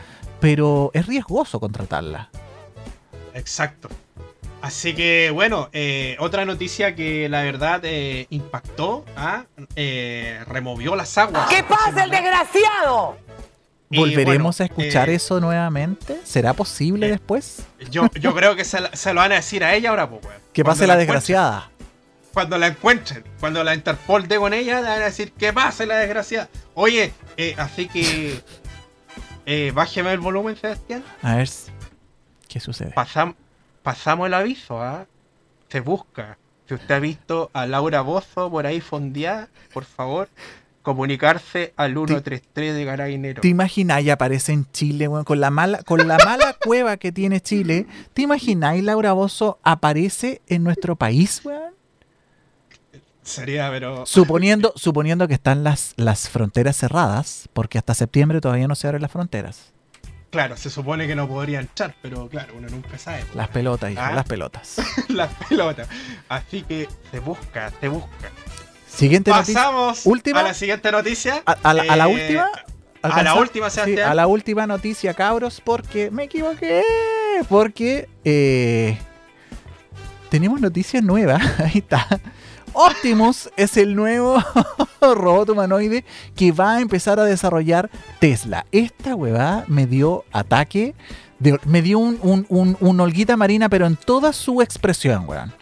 pero 0.42 0.92
es 0.94 1.06
riesgoso 1.08 1.60
contratarla. 1.60 2.30
Exacto. 3.34 3.90
Así 4.64 4.94
que 4.96 5.30
bueno, 5.30 5.70
eh, 5.74 6.16
otra 6.20 6.46
noticia 6.46 6.96
que 6.96 7.28
la 7.28 7.44
verdad 7.44 7.82
eh, 7.84 8.28
impactó, 8.30 9.04
¿ah? 9.18 9.44
Eh, 9.76 10.40
removió 10.48 10.96
las 10.96 11.18
aguas. 11.18 11.50
¿Qué 11.50 11.64
pasa, 11.64 12.06
el 12.06 12.10
desgraciado? 12.10 13.18
¿Volveremos 13.90 14.58
bueno, 14.58 14.64
a 14.64 14.64
escuchar 14.64 15.10
eh, 15.10 15.16
eso 15.16 15.42
nuevamente? 15.42 16.18
¿Será 16.24 16.54
posible 16.54 17.08
eh, 17.08 17.12
después? 17.12 17.64
Yo, 17.92 18.08
yo 18.14 18.34
creo 18.34 18.56
que 18.56 18.64
se, 18.64 18.80
la- 18.80 18.96
se 18.96 19.14
lo 19.14 19.20
van 19.20 19.34
a 19.34 19.36
decir 19.36 19.66
a 19.66 19.74
ella 19.76 19.90
ahora, 19.90 20.10
pues, 20.10 20.24
weón. 20.26 20.42
Que 20.54 20.64
pase 20.64 20.88
la 20.88 20.96
desgraciada. 20.96 21.70
Cuando 22.34 22.58
la 22.58 22.68
encuentren, 22.68 23.26
cuando 23.42 23.64
la 23.66 23.76
Interpol 23.76 24.30
dé 24.30 24.38
con 24.38 24.54
ella, 24.54 24.78
le 24.82 24.88
van 24.88 25.02
a 25.02 25.06
decir 25.06 25.34
que 25.34 25.52
pase 25.52 25.86
la 25.86 25.98
desgraciada. 25.98 26.48
Oye, 26.74 27.12
eh, 27.36 27.54
así 27.58 27.90
que. 27.90 28.42
Eh, 29.46 29.72
bájeme 29.76 30.14
el 30.14 30.20
volumen, 30.22 30.56
Sebastián. 30.56 31.04
A 31.22 31.36
ver, 31.36 31.50
¿qué 32.48 32.60
sucede? 32.62 32.94
Pasam- 32.96 33.36
pasamos 33.84 34.28
el 34.28 34.34
aviso, 34.34 34.82
¿ah? 34.82 35.06
Se 35.70 35.82
busca. 35.82 36.38
Si 36.68 36.74
usted 36.74 36.96
ha 36.96 37.00
visto 37.00 37.52
a 37.54 37.66
Laura 37.66 38.02
Bozo 38.02 38.50
por 38.50 38.66
ahí 38.66 38.80
fondeada, 38.80 39.50
por 39.74 39.84
favor, 39.84 40.30
comunicarse 40.82 41.74
al 41.76 41.94
133 41.94 42.76
de 42.76 42.86
Carabineros. 42.86 43.42
¿Te 43.42 43.50
imagináis 43.50 44.10
aparece 44.10 44.54
en 44.54 44.70
Chile, 44.72 45.08
weón, 45.08 45.26
con 45.26 45.40
la 45.40 45.50
mala, 45.50 45.84
con 45.84 46.08
la 46.08 46.18
mala 46.18 46.56
cueva 46.64 46.98
que 46.98 47.12
tiene 47.12 47.42
Chile? 47.42 47.86
¿Te 48.14 48.22
imagináis 48.22 48.84
Laura 48.84 49.14
Bozo 49.14 49.60
aparece 49.64 50.42
en 50.48 50.64
nuestro 50.64 50.96
país, 50.96 51.42
weón? 51.44 51.74
Sería, 53.24 53.70
pero. 53.72 54.06
Suponiendo, 54.06 54.74
suponiendo 54.76 55.28
que 55.28 55.34
están 55.34 55.64
las, 55.64 55.94
las 55.96 56.30
fronteras 56.30 56.78
cerradas, 56.78 57.50
porque 57.54 57.78
hasta 57.78 57.94
septiembre 57.94 58.42
todavía 58.42 58.68
no 58.68 58.76
se 58.76 58.88
abren 58.88 59.02
las 59.02 59.12
fronteras. 59.12 59.73
Claro, 60.34 60.58
se 60.58 60.70
supone 60.72 61.06
que 61.08 61.16
no 61.16 61.28
podría 61.28 61.60
entrar, 61.60 61.94
pero 62.02 62.28
claro, 62.28 62.56
uno 62.58 62.68
nunca 62.68 62.98
sabe. 62.98 63.20
pues. 63.20 63.36
Las 63.36 63.48
pelotas, 63.50 63.92
hijo, 63.92 64.02
Ah. 64.04 64.14
las 64.14 64.26
pelotas. 64.26 64.76
Las 65.10 65.30
pelotas. 65.48 65.88
Así 66.28 66.64
que 66.64 66.90
se 67.12 67.20
busca, 67.20 67.72
se 67.80 67.88
busca. 67.88 68.32
Siguiente. 68.88 69.30
Pasamos 69.30 70.06
Última. 70.06 70.40
a 70.40 70.44
la 70.44 70.54
siguiente 70.56 70.92
noticia. 70.92 71.44
¿A, 71.46 71.52
a 71.64 71.74
la, 71.76 71.84
a 71.84 71.96
la 71.96 72.08
Eh, 72.10 72.14
última? 72.14 72.50
A 73.04 73.22
la 73.24 73.36
última, 73.36 73.70
Sí, 73.70 73.76
Sebastián. 73.76 74.10
a 74.10 74.16
la 74.16 74.26
última 74.28 74.66
noticia, 74.66 75.14
cabros, 75.14 75.62
porque 75.64 76.10
me 76.10 76.24
equivoqué. 76.24 76.82
Porque 77.48 78.10
eh, 78.26 78.98
tenemos 80.30 80.60
noticias 80.62 81.04
nuevas. 81.04 81.42
Ahí 81.60 81.78
está. 81.80 82.08
Optimus 82.74 83.50
es 83.58 83.78
el 83.78 83.96
nuevo 83.96 84.42
robot 85.02 85.50
humanoide 85.50 86.04
que 86.36 86.52
va 86.52 86.76
a 86.76 86.82
empezar 86.82 87.20
a 87.20 87.24
desarrollar 87.26 87.90
Tesla. 88.20 88.66
Esta 88.72 89.16
huevada 89.16 89.66
me 89.68 89.86
dio 89.86 90.26
ataque. 90.32 90.96
de- 91.40 91.60
me 91.66 91.82
dio 91.82 92.00
un, 92.00 92.18
un, 92.22 92.46
un- 92.50 92.78
un 92.80 93.00
holguita 93.00 93.36
marina, 93.38 93.70
pero 93.70 93.86
en 93.86 93.96
toda 93.96 94.34
su 94.34 94.62
expresión, 94.62 95.28
weón. 95.28 95.54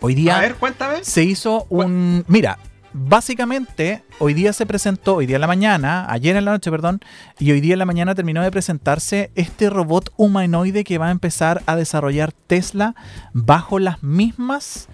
Hoy 0.00 0.14
día 0.14 0.36
A 0.36 0.40
ver, 0.40 0.54
cuéntame. 0.54 1.02
se 1.02 1.24
hizo 1.24 1.66
un... 1.70 2.24
Mira, 2.28 2.58
básicamente 2.92 4.04
hoy 4.20 4.32
día 4.34 4.52
se 4.52 4.64
presentó, 4.66 5.16
hoy 5.16 5.26
día 5.26 5.36
en 5.36 5.40
la 5.40 5.46
mañana, 5.48 6.06
ayer 6.10 6.36
en 6.36 6.44
la 6.44 6.52
noche, 6.52 6.70
perdón, 6.70 7.00
y 7.38 7.50
hoy 7.52 7.60
día 7.60 7.72
en 7.72 7.78
la 7.80 7.84
mañana 7.84 8.14
terminó 8.14 8.42
de 8.42 8.50
presentarse 8.50 9.30
este 9.34 9.70
robot 9.70 10.12
humanoide 10.16 10.84
que 10.84 10.98
va 10.98 11.08
a 11.08 11.10
empezar 11.10 11.62
a 11.66 11.74
desarrollar 11.74 12.32
Tesla 12.32 12.94
bajo 13.32 13.78
las 13.80 14.02
mismas 14.04 14.88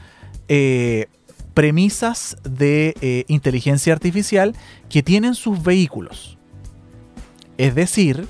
eh, 0.48 1.06
premisas 1.54 2.36
de 2.42 2.94
eh, 3.00 3.24
inteligencia 3.28 3.92
artificial 3.92 4.54
que 4.88 5.02
tienen 5.02 5.34
sus 5.34 5.62
vehículos. 5.62 6.36
Es 7.58 7.74
decir, 7.74 8.26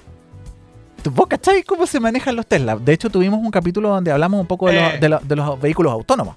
¿Vos 1.12 1.26
cacháis 1.26 1.66
cómo 1.66 1.86
se 1.86 2.00
manejan 2.00 2.34
los 2.34 2.46
Tesla? 2.46 2.76
De 2.76 2.94
hecho, 2.94 3.10
tuvimos 3.10 3.38
un 3.38 3.50
capítulo 3.50 3.90
donde 3.90 4.10
hablamos 4.10 4.40
un 4.40 4.46
poco 4.46 4.68
de, 4.68 4.80
los, 4.80 4.94
Eh. 4.94 4.98
de 5.00 5.08
los- 5.10 5.28
de 5.28 5.36
los 5.36 5.60
vehículos 5.60 5.92
autónomos. 5.92 6.36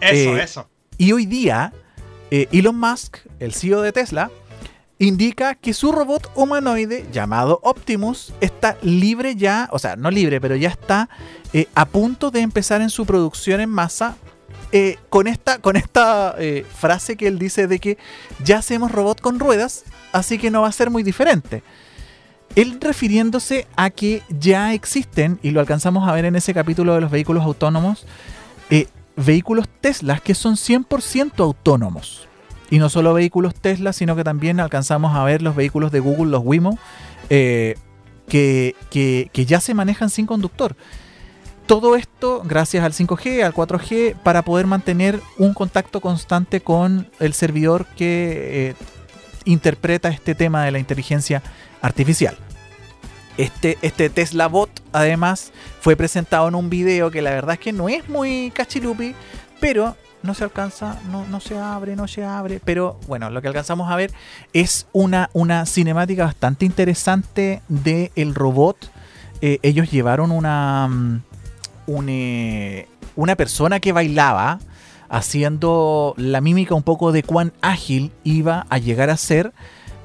Eso, 0.00 0.36
Eh, 0.36 0.42
eso. 0.44 0.68
Y 0.98 1.10
hoy 1.10 1.26
día, 1.26 1.72
Elon 2.30 2.78
Musk, 2.78 3.16
el 3.40 3.52
CEO 3.52 3.82
de 3.82 3.90
Tesla, 3.90 4.30
indica 5.00 5.56
que 5.56 5.74
su 5.74 5.90
robot 5.90 6.30
humanoide 6.36 7.06
llamado 7.12 7.58
Optimus 7.64 8.32
está 8.40 8.76
libre 8.82 9.34
ya, 9.34 9.68
o 9.72 9.80
sea, 9.80 9.96
no 9.96 10.12
libre, 10.12 10.40
pero 10.40 10.54
ya 10.54 10.68
está 10.68 11.08
eh, 11.52 11.66
a 11.74 11.84
punto 11.84 12.30
de 12.30 12.40
empezar 12.40 12.82
en 12.82 12.90
su 12.90 13.04
producción 13.06 13.60
en 13.60 13.70
masa. 13.70 14.16
Eh, 14.76 14.98
con 15.08 15.28
esta, 15.28 15.58
con 15.60 15.76
esta 15.76 16.34
eh, 16.36 16.66
frase 16.76 17.16
que 17.16 17.28
él 17.28 17.38
dice 17.38 17.68
de 17.68 17.78
que 17.78 17.96
ya 18.42 18.58
hacemos 18.58 18.90
robot 18.90 19.20
con 19.20 19.38
ruedas, 19.38 19.84
así 20.12 20.36
que 20.36 20.50
no 20.50 20.62
va 20.62 20.68
a 20.68 20.72
ser 20.72 20.90
muy 20.90 21.04
diferente. 21.04 21.62
Él 22.56 22.78
refiriéndose 22.80 23.68
a 23.76 23.90
que 23.90 24.22
ya 24.28 24.74
existen, 24.74 25.38
y 25.44 25.50
lo 25.52 25.60
alcanzamos 25.60 26.08
a 26.08 26.12
ver 26.12 26.24
en 26.24 26.34
ese 26.34 26.52
capítulo 26.54 26.94
de 26.94 27.00
los 27.02 27.10
vehículos 27.12 27.44
autónomos, 27.44 28.04
eh, 28.70 28.88
vehículos 29.16 29.68
Tesla 29.80 30.18
que 30.18 30.34
son 30.34 30.56
100% 30.56 31.38
autónomos. 31.44 32.26
Y 32.70 32.78
no 32.78 32.88
solo 32.88 33.14
vehículos 33.14 33.54
Tesla, 33.54 33.92
sino 33.92 34.16
que 34.16 34.24
también 34.24 34.58
alcanzamos 34.58 35.14
a 35.14 35.22
ver 35.22 35.40
los 35.40 35.54
vehículos 35.54 35.92
de 35.92 36.00
Google, 36.00 36.32
los 36.32 36.42
Wimo, 36.44 36.78
que, 37.28 38.74
que- 38.90 39.30
que 39.32 39.46
ya 39.46 39.60
se 39.60 39.74
manejan 39.74 40.10
sin 40.10 40.26
conductor. 40.26 40.74
Todo 41.66 41.96
esto 41.96 42.42
gracias 42.44 42.84
al 42.84 42.92
5G, 42.92 43.42
al 43.42 43.54
4G, 43.54 44.16
para 44.16 44.42
poder 44.42 44.66
mantener 44.66 45.20
un 45.38 45.54
contacto 45.54 46.00
constante 46.02 46.60
con 46.60 47.08
el 47.20 47.32
servidor 47.32 47.86
que 47.86 48.70
eh, 48.70 48.74
interpreta 49.46 50.10
este 50.10 50.34
tema 50.34 50.64
de 50.64 50.72
la 50.72 50.78
inteligencia 50.78 51.42
artificial. 51.80 52.36
Este, 53.38 53.78
este 53.80 54.10
Tesla 54.10 54.46
Bot, 54.46 54.70
además, 54.92 55.52
fue 55.80 55.96
presentado 55.96 56.48
en 56.48 56.54
un 56.54 56.68
video 56.68 57.10
que 57.10 57.22
la 57.22 57.30
verdad 57.30 57.54
es 57.54 57.60
que 57.60 57.72
no 57.72 57.88
es 57.88 58.08
muy 58.10 58.52
cachilupi, 58.54 59.14
pero 59.58 59.96
no 60.22 60.34
se 60.34 60.44
alcanza, 60.44 61.00
no, 61.10 61.26
no 61.26 61.40
se 61.40 61.56
abre, 61.56 61.96
no 61.96 62.06
se 62.06 62.24
abre. 62.24 62.60
Pero 62.62 63.00
bueno, 63.06 63.30
lo 63.30 63.40
que 63.40 63.48
alcanzamos 63.48 63.90
a 63.90 63.96
ver 63.96 64.12
es 64.52 64.86
una, 64.92 65.30
una 65.32 65.64
cinemática 65.64 66.24
bastante 66.24 66.66
interesante 66.66 67.62
del 67.68 68.10
el 68.16 68.34
robot. 68.34 68.90
Eh, 69.40 69.58
ellos 69.62 69.90
llevaron 69.90 70.30
una, 70.30 70.88
mm, 70.88 71.22
eh, 71.86 72.88
una 73.16 73.36
persona 73.36 73.80
que 73.80 73.92
bailaba 73.92 74.58
haciendo 75.08 76.14
la 76.16 76.40
mímica 76.40 76.74
un 76.74 76.82
poco 76.82 77.12
de 77.12 77.22
cuán 77.22 77.52
ágil 77.60 78.12
iba 78.24 78.66
a 78.68 78.78
llegar 78.78 79.10
a 79.10 79.16
ser. 79.16 79.52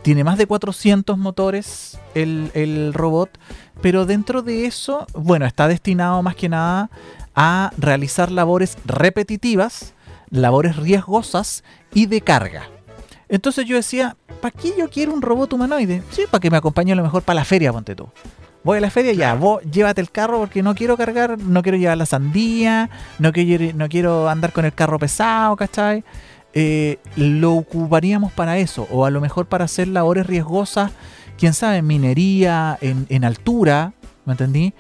Tiene 0.01 0.23
más 0.23 0.38
de 0.38 0.47
400 0.47 1.17
motores 1.17 1.99
el, 2.15 2.51
el 2.53 2.93
robot, 2.93 3.38
pero 3.82 4.05
dentro 4.05 4.41
de 4.41 4.65
eso, 4.65 5.07
bueno, 5.13 5.45
está 5.45 5.67
destinado 5.67 6.21
más 6.23 6.36
que 6.36 6.49
nada 6.49 6.89
a 7.36 7.71
realizar 7.77 8.32
labores 8.32 8.77
repetitivas, 8.86 9.93
labores 10.30 10.75
riesgosas 10.77 11.63
y 11.93 12.05
de 12.05 12.21
carga. 12.21 12.63
Entonces 13.30 13.65
yo 13.65 13.75
decía, 13.75 14.17
¿para 14.41 14.51
qué 14.51 14.73
yo 14.77 14.89
quiero 14.89 15.13
un 15.13 15.21
robot 15.21 15.53
humanoide? 15.53 16.01
Sí, 16.11 16.23
para 16.30 16.41
que 16.41 16.49
me 16.49 16.57
acompañe 16.57 16.93
a 16.93 16.95
lo 16.95 17.03
mejor 17.03 17.21
para 17.21 17.36
la 17.36 17.45
feria, 17.45 17.71
ponte 17.71 17.95
tú. 17.95 18.09
Voy 18.64 18.78
a 18.78 18.82
la 18.82 18.89
feria, 18.89 19.14
ya, 19.14 19.36
vos 19.36 19.62
llévate 19.64 20.01
el 20.01 20.12
carro 20.12 20.39
porque 20.39 20.62
no 20.62 20.76
quiero 20.76 20.97
cargar, 20.97 21.39
no 21.39 21.64
quiero 21.64 21.78
llevar 21.78 21.97
la 21.97 22.05
sandía, 22.05 22.89
no 23.18 23.32
quiero, 23.32 23.74
no 23.76 23.88
quiero 23.88 24.28
andar 24.30 24.51
con 24.51 24.66
el 24.66 24.74
carro 24.74 24.99
pesado, 24.99 25.55
¿cachai? 25.55 26.03
Eh, 26.53 26.97
lo 27.16 27.53
ocuparíamos 27.53 28.34
para 28.34 28.57
eso, 28.57 28.88
o 28.91 29.05
a 29.05 29.12
lo 29.12 29.22
mejor 29.22 29.45
para 29.45 29.66
hacer 29.66 29.88
labores 29.88 30.28
riesgosas, 30.28 30.91
quién 31.38 31.53
sabe, 31.53 31.78
en 31.78 31.88
minería, 31.88 32.78
en, 32.82 33.05
en 33.10 33.24
altura, 33.24 33.93
¿me 34.26 34.34
entendí? 34.34 34.74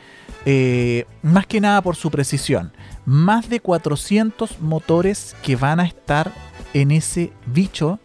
Eh, 0.45 1.05
más 1.21 1.45
que 1.47 1.61
nada 1.61 1.81
por 1.81 1.95
su 1.95 2.11
precisión. 2.11 2.71
Más 3.05 3.49
de 3.49 3.59
400 3.59 4.61
motores 4.61 5.35
que 5.43 5.55
van 5.55 5.79
a 5.79 5.85
estar 5.85 6.31
en 6.73 6.91
ese 6.91 7.31
bicho. 7.45 7.99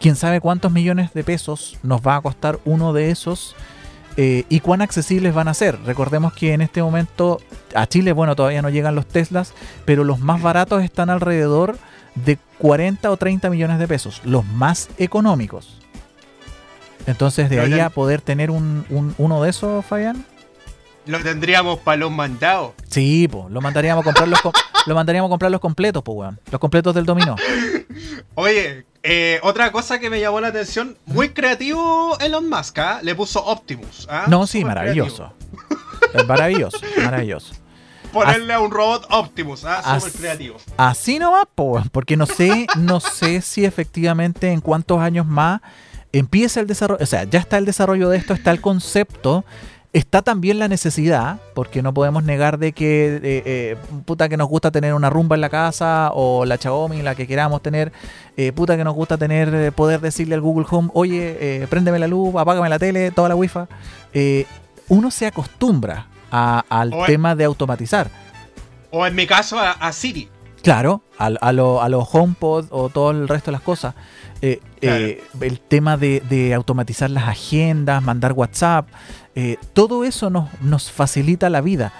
Quién 0.00 0.16
sabe 0.16 0.40
cuántos 0.40 0.72
millones 0.72 1.12
de 1.14 1.24
pesos 1.24 1.78
nos 1.82 2.00
va 2.00 2.16
a 2.16 2.20
costar 2.20 2.58
uno 2.64 2.92
de 2.92 3.10
esos 3.10 3.54
eh, 4.16 4.44
y 4.48 4.60
cuán 4.60 4.82
accesibles 4.82 5.34
van 5.34 5.48
a 5.48 5.54
ser. 5.54 5.78
Recordemos 5.84 6.32
que 6.32 6.52
en 6.52 6.60
este 6.60 6.82
momento 6.82 7.40
a 7.74 7.86
Chile, 7.86 8.12
bueno, 8.12 8.36
todavía 8.36 8.62
no 8.62 8.70
llegan 8.70 8.94
los 8.94 9.06
Teslas, 9.06 9.52
pero 9.84 10.04
los 10.04 10.20
más 10.20 10.40
baratos 10.42 10.82
están 10.82 11.10
alrededor 11.10 11.76
de 12.14 12.38
40 12.58 13.10
o 13.10 13.16
30 13.16 13.50
millones 13.50 13.78
de 13.78 13.88
pesos, 13.88 14.20
los 14.24 14.44
más 14.44 14.88
económicos. 14.98 15.80
Entonces, 17.06 17.50
de 17.50 17.60
ahí 17.60 17.80
a 17.80 17.90
poder 17.90 18.20
tener 18.20 18.50
un, 18.50 18.86
un- 18.88 19.14
uno 19.18 19.42
de 19.42 19.50
esos, 19.50 19.84
Fabián. 19.84 20.24
Lo 21.06 21.20
tendríamos 21.20 21.78
para 21.80 21.98
los 21.98 22.10
mandados. 22.10 22.72
Sí, 22.88 23.28
pues, 23.28 23.50
lo 23.50 23.60
mandaríamos 23.60 24.02
a 24.02 24.04
comprar 24.04 24.28
los, 24.28 24.40
lo 24.86 24.94
mandaríamos 24.94 25.28
a 25.28 25.30
comprar 25.30 25.50
los 25.50 25.60
completos, 25.60 26.02
pues, 26.04 26.16
weón. 26.16 26.40
Los 26.50 26.60
completos 26.60 26.94
del 26.94 27.04
dominó. 27.06 27.36
Oye, 28.34 28.84
eh, 29.02 29.38
otra 29.42 29.70
cosa 29.72 29.98
que 29.98 30.10
me 30.10 30.20
llamó 30.20 30.40
la 30.40 30.48
atención, 30.48 30.96
muy 31.06 31.30
creativo 31.30 32.16
Elon 32.20 32.48
Musk, 32.48 32.78
¿ah? 32.78 33.00
Le 33.02 33.14
puso 33.14 33.44
Optimus. 33.44 34.06
¿ah? 34.10 34.24
No, 34.28 34.46
sí, 34.46 34.64
maravilloso. 34.64 35.32
Es 36.12 36.26
maravilloso, 36.26 36.78
maravilloso. 37.04 37.48
creativo. 37.50 37.64
Ponerle 38.12 38.52
a 38.54 38.60
un 38.60 38.70
robot 38.70 39.06
Optimus, 39.10 39.64
¿ah? 39.64 39.80
As- 39.84 40.04
Súper 40.04 40.20
creativo. 40.20 40.56
Así 40.76 41.18
no 41.18 41.32
va, 41.32 41.44
po, 41.46 41.82
porque 41.92 42.16
no 42.16 42.26
sé, 42.26 42.66
no 42.78 43.00
sé 43.00 43.40
si 43.40 43.64
efectivamente 43.64 44.50
en 44.52 44.60
cuántos 44.60 45.00
años 45.00 45.26
más 45.26 45.60
empieza 46.12 46.60
el 46.60 46.66
desarrollo, 46.68 47.02
o 47.02 47.06
sea, 47.06 47.24
ya 47.24 47.40
está 47.40 47.58
el 47.58 47.64
desarrollo 47.64 48.08
de 48.08 48.18
esto, 48.18 48.32
está 48.34 48.52
el 48.52 48.60
concepto, 48.60 49.44
está 49.94 50.20
también 50.20 50.58
la 50.58 50.68
necesidad, 50.68 51.38
porque 51.54 51.80
no 51.80 51.94
podemos 51.94 52.22
negar 52.24 52.58
de 52.58 52.72
que, 52.72 53.14
eh, 53.16 53.20
eh, 53.22 53.76
puta 54.04 54.28
que 54.28 54.36
nos 54.36 54.48
gusta 54.48 54.70
tener 54.70 54.92
una 54.92 55.08
rumba 55.08 55.36
en 55.36 55.40
la 55.40 55.48
casa, 55.48 56.10
o 56.12 56.44
la 56.44 56.56
Xiaomi, 56.58 57.00
la 57.00 57.14
que 57.14 57.26
queramos 57.26 57.62
tener, 57.62 57.92
eh, 58.36 58.52
puta 58.52 58.76
que 58.76 58.84
nos 58.84 58.94
gusta 58.94 59.16
tener, 59.16 59.54
eh, 59.54 59.72
poder 59.72 60.00
decirle 60.02 60.34
al 60.34 60.40
Google 60.42 60.66
Home, 60.70 60.90
oye, 60.92 61.38
eh, 61.40 61.66
préndeme 61.70 61.98
la 61.98 62.08
luz, 62.08 62.34
apágame 62.36 62.68
la 62.68 62.78
tele, 62.78 63.10
toda 63.12 63.28
la 63.30 63.36
wifi, 63.36 63.60
uno 64.88 65.10
se 65.10 65.26
acostumbra 65.26 66.08
a- 66.30 66.64
al 66.68 66.92
O- 66.92 67.06
tema 67.06 67.34
de 67.34 67.44
automatizar. 67.44 68.10
O 68.90 69.06
en 69.06 69.14
mi 69.14 69.26
caso, 69.26 69.58
a, 69.58 69.70
a 69.72 69.92
Siri. 69.92 70.28
Claro, 70.62 71.02
a, 71.18 71.52
lo- 71.52 71.82
a 71.82 71.88
los 71.88 72.08
HomePod 72.12 72.66
o 72.70 72.88
todo 72.88 73.10
el 73.10 73.28
resto 73.28 73.50
de 73.50 73.52
las 73.52 73.60
cosas. 73.60 73.94
Eh, 74.40 74.60
eh, 74.80 75.22
el 75.40 75.60
tema 75.60 75.96
de, 75.96 76.20
de 76.28 76.52
automatizar 76.54 77.10
las 77.10 77.28
agendas, 77.28 78.02
mandar 78.02 78.32
WhatsApp, 78.32 78.88
eh, 79.34 79.56
todo 79.72 80.04
eso 80.04 80.30
nos, 80.30 80.48
nos 80.62 80.90
facilita 80.90 81.50
la 81.50 81.60
vida. 81.60 81.92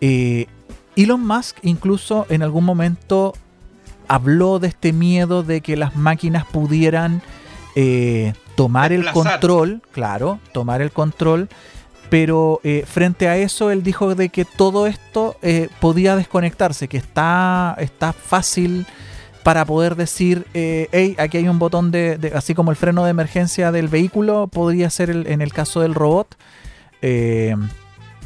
Eh, 0.00 0.46
Elon 0.96 1.26
Musk 1.26 1.56
incluso 1.62 2.26
en 2.28 2.42
algún 2.42 2.64
momento 2.64 3.32
habló 4.08 4.58
de 4.58 4.68
este 4.68 4.92
miedo 4.92 5.42
de 5.42 5.60
que 5.60 5.76
las 5.76 5.96
máquinas 5.96 6.44
pudieran 6.44 7.22
eh, 7.74 8.34
tomar 8.54 8.92
el 8.92 9.02
control, 9.12 9.82
claro, 9.92 10.38
tomar 10.52 10.82
el 10.82 10.92
control, 10.92 11.48
pero 12.10 12.60
eh, 12.62 12.84
frente 12.86 13.28
a 13.28 13.36
eso 13.36 13.70
él 13.70 13.82
dijo 13.82 14.14
de 14.14 14.28
que 14.28 14.44
todo 14.44 14.86
esto 14.86 15.36
podía 15.80 16.14
desconectarse, 16.16 16.86
que 16.86 16.96
está, 16.98 17.74
está 17.78 18.12
fácil 18.12 18.86
para 19.42 19.64
poder 19.64 19.96
decir, 19.96 20.46
eh, 20.54 20.88
hey, 20.92 21.16
aquí 21.18 21.38
hay 21.38 21.48
un 21.48 21.58
botón 21.58 21.90
de, 21.90 22.16
de- 22.18 22.32
así 22.34 22.54
como 22.54 22.70
el 22.70 22.76
freno 22.76 23.04
de 23.04 23.10
emergencia 23.10 23.72
del 23.72 23.88
vehículo, 23.88 24.46
podría 24.46 24.88
ser 24.90 25.10
el- 25.10 25.26
en 25.26 25.42
el 25.42 25.52
caso 25.52 25.80
del 25.80 25.94
robot. 25.94 26.36
Eh, 27.06 27.54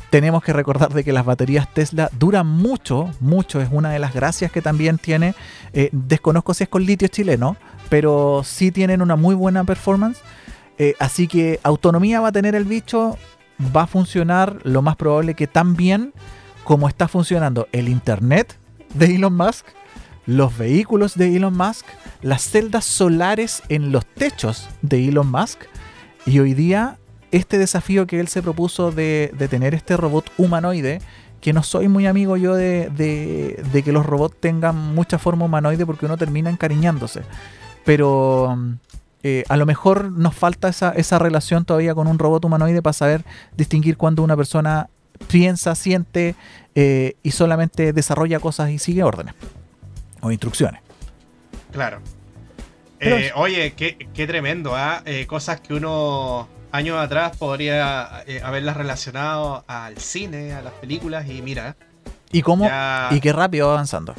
tenemos 0.09 0.41
que 0.45 0.53
recordar 0.53 0.95
de 0.95 1.03
que 1.03 1.13
las 1.13 1.25
baterías 1.25 1.69
Tesla 1.75 2.11
duran 2.17 2.47
mucho, 2.47 3.11
mucho, 3.19 3.61
es 3.61 3.69
una 3.73 3.91
de 3.91 3.99
las 3.99 4.15
gracias 4.15 4.53
que 4.53 4.63
también 4.63 4.99
tiene. 4.99 5.35
Eh, 5.73 5.89
desconozco 5.91 6.55
si 6.55 6.63
es 6.63 6.69
con 6.69 6.85
litio 6.85 7.09
chileno, 7.09 7.57
pero 7.89 8.43
sí 8.45 8.71
tienen 8.71 9.03
una 9.03 9.17
muy 9.17 9.35
buena 9.35 9.65
performance. 9.65 10.21
Eh, 10.79 10.95
así 11.01 11.27
que 11.27 11.59
autonomía 11.65 12.21
va 12.21 12.29
a 12.29 12.33
tener 12.33 12.55
el 12.55 12.67
bicho, 12.67 13.19
va 13.77 13.83
a 13.83 13.87
funcionar 13.89 14.61
lo 14.63 14.81
más 14.81 14.95
probable 14.95 15.35
que 15.35 15.49
tan 15.49 15.75
bien 15.75 16.13
como 16.63 16.89
está 16.89 17.09
funcionando 17.09 17.67
el 17.73 17.89
Internet 17.89 18.57
de 18.95 19.17
Elon 19.17 19.37
Musk, 19.37 19.67
los 20.25 20.57
vehículos 20.57 21.17
de 21.17 21.35
Elon 21.35 21.57
Musk, 21.57 21.85
las 22.23 22.43
celdas 22.43 22.85
solares 22.85 23.61
en 23.71 23.91
los 23.91 24.07
techos 24.07 24.69
de 24.83 25.09
Elon 25.09 25.29
Musk 25.29 25.63
y 26.27 26.39
hoy 26.39 26.55
día 26.55 26.97
este 27.33 27.59
desafío 27.59 28.07
que 28.07 28.21
él 28.21 28.29
se 28.29 28.43
propuso 28.43 28.91
de, 28.91 29.33
de 29.37 29.49
tener 29.49 29.75
este 29.75 29.97
robot 29.97 30.31
humanoide, 30.39 31.01
que 31.41 31.53
no 31.53 31.63
soy 31.63 31.89
muy 31.89 32.07
amigo 32.07 32.37
yo 32.37 32.55
de, 32.55 32.89
de- 32.91 33.63
de 33.73 33.83
que 33.83 33.93
los 33.93 34.05
robots 34.05 34.37
tengan 34.41 34.77
mucha 34.95 35.19
forma 35.19 35.45
humanoide 35.45 35.87
porque 35.87 36.07
uno 36.07 36.17
termina 36.17 36.51
encariñándose. 36.51 37.23
Pero 37.85 38.59
eh, 39.23 39.45
a 39.49 39.57
lo 39.57 39.65
mejor 39.67 40.11
nos 40.13 40.35
falta 40.35 40.69
esa, 40.69 40.91
esa 40.93 41.19
relación 41.19 41.65
todavía 41.65 41.95
con 41.95 42.07
un 42.07 42.19
robot 42.19 42.45
humanoide 42.45 42.83
para 42.83 42.93
saber 42.93 43.25
distinguir 43.57 43.97
cuando 43.97 44.23
una 44.23 44.37
persona 44.37 44.89
piensa, 45.29 45.75
siente 45.75 46.35
eh, 46.75 47.15
y 47.23 47.31
solamente 47.33 47.93
desarrolla 47.93 48.41
cosas 48.41 48.71
y 48.71 48.79
sigue 48.79 49.03
órdenes 49.03 49.35
o 50.21 50.31
instrucciones. 50.33 50.81
Claro. 51.73 52.01
Eh, 53.01 53.31
oye, 53.37 53.75
qué, 53.77 54.09
qué 54.13 54.27
tremendo, 54.27 54.75
¿ah? 54.75 55.03
Cosas 55.29 55.61
que 55.61 55.75
uno 55.75 56.49
años 56.73 56.99
atrás 56.99 57.37
podría 57.37 58.23
eh, 58.27 58.41
haberlas 58.45 58.77
relacionado 58.77 59.65
al 59.67 59.97
cine, 59.99 60.53
a 60.53 60.63
las 60.63 60.73
películas 60.75 61.29
y 61.29 61.43
mira, 61.43 61.77
¿Y 62.31 62.43
cómo? 62.43 62.67
Ya. 62.67 63.09
Y 63.11 63.21
qué 63.21 63.33
rápido 63.33 63.69
va 63.69 63.75
avanzando. 63.75 64.15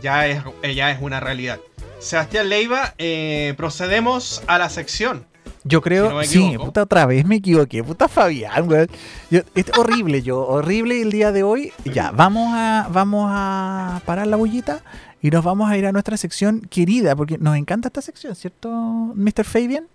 ya 0.00 0.26
es, 0.28 0.42
eh, 0.62 0.74
ya 0.74 0.90
es 0.92 0.98
una 1.02 1.18
realidad. 1.20 1.58
Sebastián 1.98 2.48
Leiva, 2.48 2.94
eh, 2.98 3.54
procedemos 3.56 4.42
a 4.46 4.58
la 4.58 4.68
sección. 4.70 5.26
Yo 5.64 5.80
creo, 5.82 6.22
Si 6.22 6.38
no 6.38 6.50
sí, 6.52 6.58
puta, 6.58 6.82
otra 6.82 7.06
vez 7.06 7.24
me 7.26 7.36
equivoqué, 7.36 7.82
puta 7.82 8.06
Fabián, 8.06 8.68
weón. 8.68 8.88
Yo- 9.32 9.40
es 9.56 9.66
horrible, 9.76 10.22
yo, 10.22 10.46
horrible 10.46 11.02
el 11.02 11.10
día 11.10 11.32
de 11.32 11.42
hoy. 11.42 11.72
Ya, 11.84 12.12
vamos 12.12 12.50
a, 12.54 12.86
vamos 12.92 13.28
a 13.32 14.00
parar 14.06 14.28
la 14.28 14.36
bullita 14.36 14.82
y 15.20 15.30
nos 15.30 15.42
vamos 15.44 15.68
a 15.68 15.76
ir 15.76 15.86
a 15.86 15.90
nuestra 15.90 16.16
sección 16.16 16.60
querida, 16.60 17.16
porque 17.16 17.38
nos 17.38 17.56
encanta 17.56 17.88
esta 17.88 18.00
sección, 18.02 18.36
¿cierto, 18.36 18.70
Mr. 19.16 19.42
Fabian? 19.44 19.86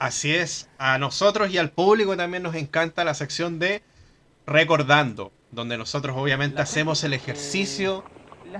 Así 0.00 0.34
es, 0.34 0.68
a 0.78 0.96
nosotros 0.96 1.50
y 1.50 1.58
al 1.58 1.72
público 1.72 2.16
también 2.16 2.42
nos 2.42 2.54
encanta 2.54 3.04
la 3.04 3.12
sección 3.12 3.58
de 3.58 3.82
Recordando, 4.46 5.30
donde 5.50 5.76
nosotros 5.76 6.16
obviamente 6.16 6.62
hacemos 6.62 7.04
el 7.04 7.12
ejercicio 7.12 8.02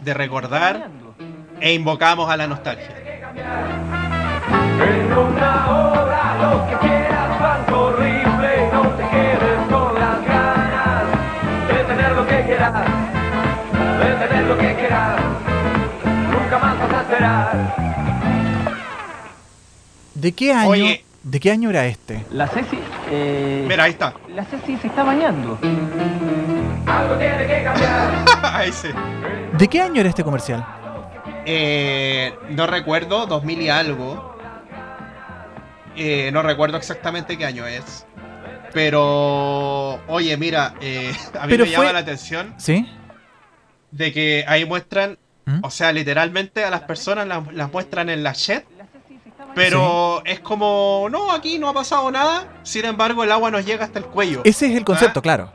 de 0.02 0.12
recordar 0.12 0.90
e 1.62 1.72
invocamos 1.72 2.30
a 2.30 2.36
la 2.36 2.46
nostalgia. 2.46 2.94
En 4.84 5.12
una 5.12 5.70
hora 5.70 6.36
lo 6.42 6.68
que 6.68 6.86
quieras, 6.86 7.40
banco 7.40 7.80
horrible, 7.86 8.70
no 8.74 8.82
te 8.90 9.08
quedes 9.08 9.68
con 9.70 9.94
las 9.94 10.26
ganas 10.26 11.04
de 11.68 11.84
tener 11.84 12.12
lo 12.12 12.26
que 12.26 12.44
quieras, 12.44 12.84
de 13.98 14.26
tener 14.26 14.44
lo 14.44 14.58
que 14.58 14.74
quieras, 14.74 15.20
nunca 16.04 16.58
más 16.58 16.78
vas 16.78 16.92
a 16.92 17.00
esperar. 17.00 17.76
¿De 20.14 20.32
qué 20.32 20.52
año? 20.52 20.68
Oye. 20.68 21.09
¿De 21.22 21.38
qué 21.38 21.50
año 21.50 21.70
era 21.70 21.86
este? 21.86 22.24
La 22.30 22.48
Ceci. 22.48 22.78
Eh, 23.10 23.64
Mira, 23.68 23.84
ahí 23.84 23.90
está. 23.92 24.14
La 24.34 24.44
Ceci 24.44 24.76
se 24.78 24.86
está 24.86 25.04
bañando. 25.04 25.58
Algo 26.86 27.16
tiene 27.18 27.46
que 27.46 27.62
cambiar. 27.62 28.24
ahí 28.42 28.72
sí. 28.72 28.88
¿De 29.58 29.68
qué 29.68 29.80
año 29.82 30.00
era 30.00 30.08
este 30.08 30.24
comercial? 30.24 30.64
Eh, 31.44 32.34
no 32.50 32.66
recuerdo, 32.66 33.26
2000 33.26 33.60
y 33.62 33.68
algo. 33.68 34.36
Eh, 35.96 36.30
no 36.32 36.42
recuerdo 36.42 36.78
exactamente 36.78 37.36
qué 37.36 37.44
año 37.44 37.66
es. 37.66 38.06
Pero, 38.72 40.00
oye, 40.06 40.36
mira, 40.38 40.74
eh, 40.80 41.12
a 41.38 41.46
mí 41.46 41.50
Pero 41.50 41.64
me 41.64 41.70
fue- 41.70 41.78
llama 41.84 41.92
la 41.92 41.98
atención 41.98 42.54
¿Sí? 42.56 42.88
de 43.90 44.12
que 44.12 44.44
ahí 44.48 44.64
muestran, 44.64 45.18
¿Mm? 45.44 45.58
o 45.64 45.70
sea, 45.70 45.92
literalmente 45.92 46.64
a 46.64 46.70
las 46.70 46.82
personas 46.82 47.26
las, 47.26 47.52
las 47.52 47.70
muestran 47.72 48.08
en 48.08 48.22
la 48.22 48.32
shed. 48.32 48.62
Pero 49.54 50.22
es 50.24 50.40
como, 50.40 51.08
no, 51.10 51.32
aquí 51.32 51.58
no 51.58 51.68
ha 51.68 51.72
pasado 51.74 52.10
nada. 52.10 52.48
Sin 52.62 52.84
embargo, 52.84 53.24
el 53.24 53.32
agua 53.32 53.50
nos 53.50 53.64
llega 53.66 53.84
hasta 53.84 53.98
el 53.98 54.04
cuello. 54.06 54.42
Ese 54.44 54.66
es 54.70 54.76
el 54.76 54.84
concepto, 54.84 55.20
Ah. 55.20 55.22
claro. 55.22 55.52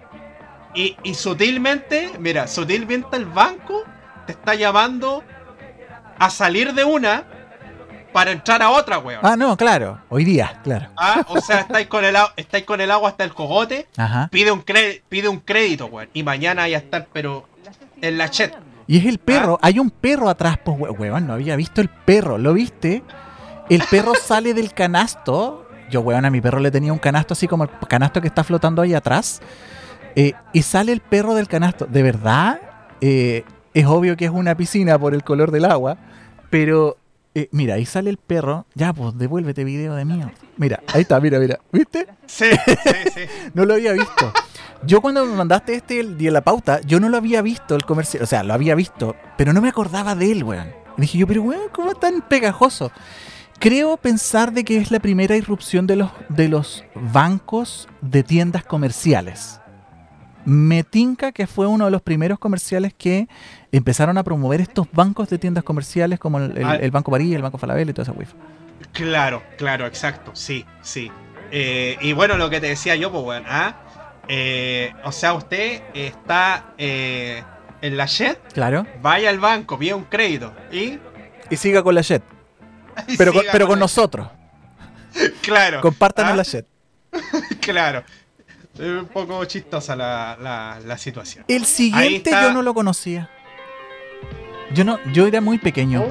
Y, 0.73 0.97
y 1.03 1.13
sutilmente, 1.13 2.11
mira, 2.19 2.47
sutilmente 2.47 3.15
el 3.15 3.25
banco 3.25 3.83
te 4.25 4.33
está 4.33 4.55
llamando 4.55 5.23
a 6.19 6.29
salir 6.29 6.73
de 6.73 6.83
una 6.83 7.23
para 8.11 8.31
entrar 8.31 8.61
a 8.61 8.69
otra, 8.69 8.99
weón. 8.99 9.19
Ah, 9.23 9.35
no, 9.37 9.55
claro. 9.57 9.99
Hoy 10.09 10.23
día, 10.25 10.59
claro. 10.63 10.87
Ah, 10.97 11.23
o 11.27 11.39
sea, 11.39 11.59
estáis 11.61 11.87
con, 11.87 12.03
el, 12.03 12.15
estáis 12.35 12.65
con 12.65 12.81
el 12.81 12.91
agua 12.91 13.09
hasta 13.09 13.23
el 13.23 13.33
cogote, 13.33 13.87
Ajá. 13.97 14.27
pide 14.31 14.51
un, 14.51 14.63
pide 15.09 15.27
un 15.29 15.39
crédito, 15.39 15.85
weón. 15.87 16.09
Y 16.13 16.23
mañana 16.23 16.67
ya 16.67 16.77
estar, 16.77 17.07
pero 17.13 17.47
en 18.01 18.17
la 18.17 18.29
chet. 18.29 18.53
Y 18.87 18.97
es 18.99 19.05
el 19.05 19.15
Ah. 19.15 19.21
perro, 19.25 19.59
hay 19.61 19.79
un 19.79 19.89
perro 19.89 20.29
atrás, 20.29 20.59
pues 20.63 20.77
huevón, 20.77 21.25
no 21.27 21.33
había 21.33 21.55
visto 21.55 21.79
el 21.81 21.89
perro, 21.89 22.37
¿lo 22.37 22.53
viste? 22.53 23.01
El 23.69 23.83
perro 23.89 24.13
sale 24.15 24.53
del 24.53 24.73
canasto. 24.73 25.67
Yo, 25.89 26.01
weón, 26.01 26.25
a 26.25 26.29
mi 26.29 26.41
perro 26.41 26.59
le 26.59 26.71
tenía 26.71 26.93
un 26.93 26.99
canasto 26.99 27.33
así 27.33 27.47
como 27.47 27.63
el 27.65 27.69
canasto 27.87 28.21
que 28.21 28.27
está 28.27 28.43
flotando 28.43 28.81
ahí 28.81 28.93
atrás. 28.93 29.41
eh, 30.15 30.33
y 30.53 30.61
sale 30.61 30.91
el 30.91 31.01
perro 31.01 31.33
del 31.35 31.47
canasto. 31.47 31.85
De 31.85 32.01
verdad, 32.03 32.59
eh, 33.01 33.43
es 33.73 33.85
obvio 33.85 34.15
que 34.15 34.25
es 34.25 34.31
una 34.31 34.55
piscina 34.55 34.97
por 34.97 35.13
el 35.13 35.23
color 35.23 35.51
del 35.51 35.65
agua. 35.65 35.97
Pero, 36.49 36.97
eh, 37.33 37.49
mira, 37.51 37.75
ahí 37.75 37.85
sale 37.85 38.09
el 38.09 38.17
perro. 38.17 38.65
Ya, 38.75 38.93
pues, 38.93 39.17
devuélvete 39.17 39.63
video 39.63 39.95
de 39.95 40.05
mío. 40.05 40.31
Mira, 40.57 40.81
ahí 40.93 41.01
está, 41.01 41.19
mira, 41.19 41.37
mira. 41.39 41.59
¿Viste? 41.71 42.07
Sí, 42.27 42.45
sí, 42.83 43.09
sí. 43.13 43.21
No 43.53 43.65
lo 43.65 43.73
había 43.73 43.91
visto. 43.93 44.31
Yo 44.85 45.01
cuando 45.01 45.25
me 45.25 45.33
mandaste 45.35 45.73
este 45.75 45.99
el 45.99 46.17
día 46.17 46.29
de 46.29 46.33
la 46.33 46.41
pauta, 46.41 46.79
yo 46.81 46.99
no 46.99 47.09
lo 47.09 47.17
había 47.17 47.41
visto 47.41 47.75
el 47.75 47.83
comercial. 47.85 48.23
O 48.23 48.27
sea, 48.27 48.43
lo 48.43 48.53
había 48.53 48.75
visto, 48.75 49.15
pero 49.37 49.51
no 49.51 49.61
me 49.61 49.69
acordaba 49.69 50.15
de 50.15 50.31
él, 50.31 50.43
weón. 50.43 50.69
Y 50.97 51.01
dije 51.01 51.17
yo, 51.17 51.27
pero 51.27 51.41
weón, 51.41 51.69
¿cómo 51.73 51.91
es 51.91 51.99
tan 51.99 52.21
pegajoso? 52.21 52.91
Creo 53.59 53.97
pensar 53.97 54.51
de 54.51 54.63
que 54.63 54.77
es 54.77 54.91
la 54.91 54.99
primera 54.99 55.35
irrupción 55.35 55.87
de 55.87 55.95
los, 55.95 56.11
de 56.29 56.49
los 56.49 56.83
bancos 56.93 57.87
de 58.01 58.21
tiendas 58.23 58.63
comerciales. 58.63 59.59
Me 60.43 60.83
tinca 60.83 61.31
que 61.31 61.47
fue 61.47 61.65
uno 61.65 61.85
de 61.85 61.91
los 61.91 62.01
primeros 62.03 62.37
comerciales 62.37 62.93
que 62.93 63.27
empezaron 63.71 64.17
a 64.19 64.23
promover 64.23 64.61
estos 64.61 64.87
bancos 64.91 65.29
de 65.29 65.39
tiendas 65.39 65.63
comerciales 65.63 66.19
como 66.19 66.37
el, 66.39 66.55
el- 66.57 66.65
Ah. 66.65 66.75
el 66.75 66.91
Banco 66.91 67.09
París, 67.11 67.33
el 67.35 67.41
Banco 67.41 67.57
Falabella 67.57 67.89
y 67.89 67.93
toda 67.93 68.03
esa 68.03 68.11
wifi. 68.11 68.33
Claro, 68.91 69.41
claro, 69.57 69.87
exacto, 69.87 70.31
sí, 70.35 70.65
sí. 70.81 71.11
Eh, 71.51 71.97
y 72.01 72.13
bueno, 72.13 72.37
lo 72.37 72.49
que 72.49 72.59
te 72.61 72.67
decía 72.67 72.95
yo, 72.95 73.11
pues, 73.11 73.23
weón, 73.23 73.43
¿ah? 73.47 73.75
Eh, 74.27 74.93
o 75.03 75.11
sea, 75.11 75.33
usted 75.33 75.81
está 75.93 76.73
eh, 76.77 77.43
en 77.81 77.97
la 77.97 78.05
jet, 78.05 78.39
Claro. 78.53 78.85
vaya 79.01 79.29
al 79.29 79.39
banco, 79.39 79.79
pide 79.79 79.93
un 79.95 80.03
crédito 80.03 80.53
y... 80.71 80.99
Y 81.49 81.55
siga 81.57 81.81
con 81.83 81.93
la 81.95 82.01
Jet. 82.01 82.23
Pero, 83.17 83.33
con, 83.33 83.43
pero 83.51 83.67
con 83.67 83.79
nosotros. 83.79 84.27
Claro. 85.41 85.79
Compártanos 85.79 86.33
¿ah? 86.33 86.35
la 86.35 86.43
Jet. 86.43 86.67
Claro. 87.61 88.03
Es 88.73 88.81
un 88.81 89.07
poco 89.07 89.45
chistosa 89.45 89.95
la, 89.95 90.37
la, 90.41 90.79
la 90.85 90.97
situación. 90.97 91.45
El 91.47 91.65
siguiente 91.65 92.31
yo 92.31 92.51
no 92.51 92.61
lo 92.61 92.73
conocía. 92.73 93.29
Yo 94.73 94.83
no, 94.83 94.99
yo 95.13 95.25
era 95.25 95.39
muy 95.39 95.57
pequeño. 95.57 96.03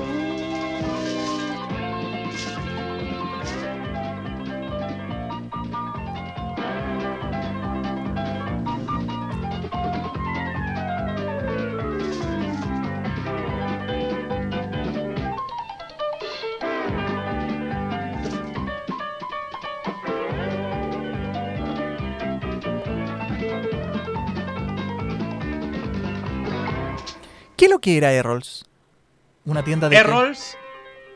¿Qué 27.65 27.69
es 27.69 27.73
lo 27.73 27.81
que 27.81 27.97
era 27.97 28.12
Errols? 28.12 28.67
Una 29.47 29.65
tienda 29.65 29.89
de. 29.89 29.97
qué? 29.97 30.01
Errols 30.03 30.55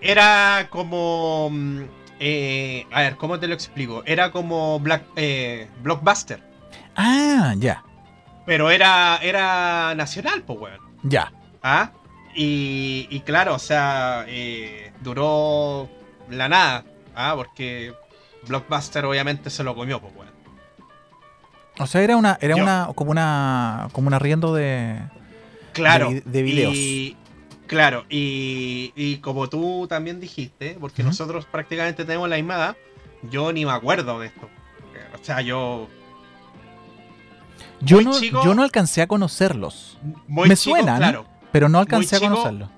era 0.00 0.68
como... 0.70 1.50
mm, 1.52 1.82
eh, 2.20 2.86
a 2.90 3.02
ver, 3.02 3.16
¿cómo 3.16 3.38
te 3.38 3.46
lo 3.46 3.52
explico? 3.52 4.02
Era 4.06 4.30
como 4.30 4.80
Black, 4.80 5.02
eh, 5.16 5.68
Blockbuster. 5.82 6.42
Ah, 6.96 7.52
ya, 7.58 7.84
Pero 8.46 8.70
era, 8.70 9.18
era 9.20 9.94
nacional, 9.94 10.42
pues, 10.42 10.58
weón. 10.58 10.80
ya. 11.02 11.30
¿Ah? 11.62 11.90
Y, 12.34 13.06
y 13.10 13.20
claro, 13.20 13.54
o 13.54 13.58
sea, 13.58 14.24
eh, 14.26 14.90
duró 15.02 15.86
la 16.30 16.48
nada. 16.48 16.84
¿Ah? 17.14 17.34
Porque 17.36 17.92
Blockbuster 18.46 19.04
obviamente 19.04 19.50
se 19.50 19.62
lo 19.64 19.74
comió, 19.74 20.00
pues, 20.00 20.14
weón. 20.16 20.32
O 21.78 21.86
sea, 21.86 22.00
era 22.00 22.16
una, 22.16 22.38
era 22.40 22.56
Yo- 22.56 22.62
una, 22.62 22.88
como 22.94 23.10
una, 23.10 23.88
como 23.92 24.08
un 24.08 24.14
arriendo 24.14 24.54
de. 24.54 24.98
Claro. 25.78 26.08
De 26.08 26.14
vi- 26.14 26.22
de 26.24 26.42
videos. 26.42 26.74
Y, 26.74 27.16
claro, 27.66 28.04
y, 28.10 28.92
y 28.96 29.16
como 29.18 29.48
tú 29.48 29.86
también 29.88 30.20
dijiste, 30.20 30.76
porque 30.80 31.02
nosotros 31.02 31.44
prácticamente 31.46 32.04
tenemos 32.04 32.28
la 32.28 32.36
misma 32.36 32.54
edad, 32.56 32.76
yo 33.30 33.52
ni 33.52 33.64
me 33.64 33.72
acuerdo 33.72 34.20
de 34.20 34.28
esto. 34.28 34.48
O 35.20 35.24
sea, 35.24 35.40
yo 35.40 35.88
Yo 37.80 38.00
no, 38.02 38.18
chico. 38.18 38.42
yo 38.44 38.54
no 38.54 38.62
alcancé 38.62 39.02
a 39.02 39.06
conocerlos, 39.06 39.98
muy 40.26 40.48
Me 40.48 40.56
chico, 40.56 40.76
suenan, 40.76 40.98
claro, 40.98 41.26
pero 41.52 41.68
no 41.68 41.78
alcancé 41.78 42.16
a 42.16 42.20
conocerlos. 42.20 42.68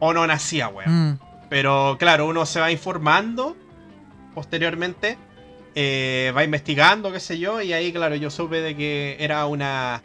o 0.00 0.12
no 0.12 0.26
nacía, 0.26 0.68
weón. 0.68 1.10
Mm, 1.12 1.18
Pero 1.48 1.96
claro, 1.98 2.26
uno 2.26 2.44
se 2.46 2.58
va 2.60 2.70
informando 2.72 3.56
posteriormente, 4.34 5.18
eh, 5.74 6.32
va 6.36 6.42
investigando, 6.44 7.12
qué 7.12 7.20
sé 7.20 7.38
yo, 7.38 7.60
y 7.62 7.72
ahí, 7.72 7.92
claro, 7.92 8.14
yo 8.16 8.30
supe 8.30 8.60
de 8.60 8.74
que 8.76 9.16
era 9.20 9.46
una 9.46 10.02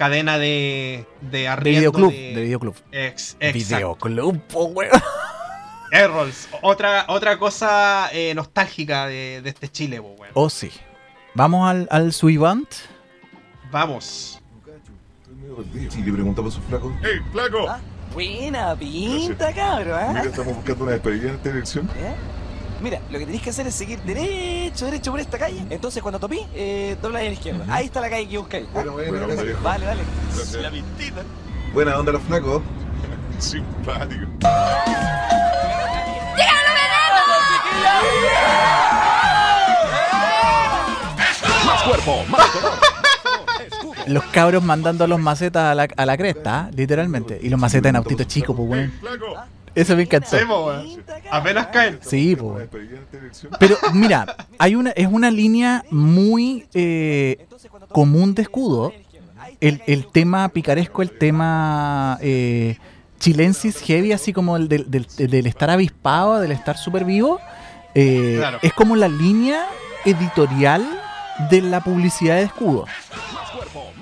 cadena 0.00 0.38
de, 0.38 1.04
de 1.20 1.28
de 1.40 1.48
arriendo 1.48 1.80
videoclub, 1.92 2.10
de- 2.10 2.34
de 2.34 2.42
videoclub. 2.42 2.74
Ex. 2.90 3.36
Videoclub, 3.38 4.40
po, 4.48 4.64
weón. 4.64 4.98
Errols, 5.92 6.48
otra, 6.62 7.04
otra 7.08 7.38
cosa 7.38 8.08
eh, 8.12 8.32
nostálgica 8.34 9.06
de, 9.08 9.42
de 9.42 9.50
este 9.50 9.68
Chile, 9.68 10.00
po, 10.00 10.14
weón. 10.18 10.32
Oh, 10.32 10.48
sí. 10.48 10.70
Vamos 11.34 11.68
al, 11.68 11.86
al 11.90 12.14
Suivant. 12.14 12.66
Vamos. 13.70 14.40
Si 15.90 16.02
le 16.02 16.12
preguntamos 16.14 16.54
a 16.54 16.56
su 16.56 16.62
flaco. 16.66 16.90
¡Ey, 17.04 17.20
flaco! 17.32 17.66
Buena 18.14 18.74
pinta, 18.74 19.48
Mira, 19.50 20.22
¿eh? 20.24 20.28
estamos 20.28 20.56
buscando 20.56 20.84
una 20.84 20.92
despedida 20.94 21.28
en 21.28 21.34
esta 21.34 21.48
dirección. 21.50 21.90
¿Eh? 21.98 22.14
Mira, 22.80 23.00
lo 23.10 23.18
que 23.18 23.26
tenéis 23.26 23.42
que 23.42 23.50
hacer 23.50 23.66
es 23.66 23.74
seguir 23.74 24.00
derecho, 24.02 24.86
derecho 24.86 25.10
por 25.10 25.20
esta 25.20 25.38
calle. 25.38 25.62
Entonces, 25.68 26.02
cuando 26.02 26.18
topí, 26.18 26.40
eh, 26.54 26.96
dobla 27.02 27.18
ahí 27.18 27.26
a 27.26 27.30
la 27.30 27.34
izquierda. 27.34 27.64
Ahí 27.68 27.86
está 27.86 28.00
la 28.00 28.08
calle 28.08 28.28
que 28.28 28.38
buscáis. 28.38 28.72
Bueno, 28.72 28.92
bueno, 28.92 29.12
gracias, 29.12 29.44
viejo. 29.44 29.62
Vale, 29.62 29.86
vale. 29.86 30.02
Gracias. 30.34 30.62
La 30.62 30.70
pintita. 30.70 31.22
Buena 31.74 31.98
onda 31.98 32.12
los 32.12 32.22
flacos. 32.22 32.62
Simpático. 33.38 34.26
Los 44.06 44.24
cabros 44.24 44.62
mandando 44.62 45.04
a 45.04 45.06
los 45.06 45.20
macetas 45.20 45.64
a 45.64 45.74
la, 45.74 45.88
a 45.96 46.06
la 46.06 46.16
cresta, 46.16 46.70
literalmente. 46.74 47.38
Y 47.42 47.48
los 47.48 47.60
macetas 47.60 47.90
en 47.90 47.96
autito 47.96 48.24
chico, 48.24 48.54
pues, 48.54 48.68
weón. 48.68 48.92
Eso 49.74 49.96
me 49.96 50.02
encantó. 50.02 50.36
Sí, 50.38 50.44
po. 50.46 50.72
Apenas 51.30 51.66
caen. 51.68 51.98
Sí, 52.02 52.34
pues. 52.36 52.68
Pero 53.58 53.76
mira, 53.92 54.36
hay 54.58 54.74
una, 54.74 54.90
es 54.90 55.06
una 55.06 55.30
línea 55.30 55.84
muy 55.90 56.66
eh, 56.74 57.46
común 57.92 58.34
de 58.34 58.42
escudo. 58.42 58.92
El, 59.60 59.82
el 59.86 60.06
tema 60.10 60.48
picaresco, 60.48 61.02
el 61.02 61.16
tema 61.18 62.18
eh, 62.22 62.78
chilensis 63.18 63.78
heavy, 63.82 64.12
así 64.12 64.32
como 64.32 64.56
el 64.56 64.68
del, 64.68 64.90
del- 64.90 65.06
del 65.16 65.46
estar 65.46 65.70
avispado, 65.70 66.40
del 66.40 66.52
estar 66.52 66.76
súper 66.78 67.04
vivo. 67.04 67.38
eh, 67.94 68.36
Claro. 68.38 68.58
Es 68.62 68.72
como 68.72 68.96
la 68.96 69.08
línea 69.08 69.66
editorial 70.04 70.84
de 71.50 71.60
la 71.62 71.80
publicidad 71.82 72.36
de 72.36 72.42
escudo. 72.44 72.86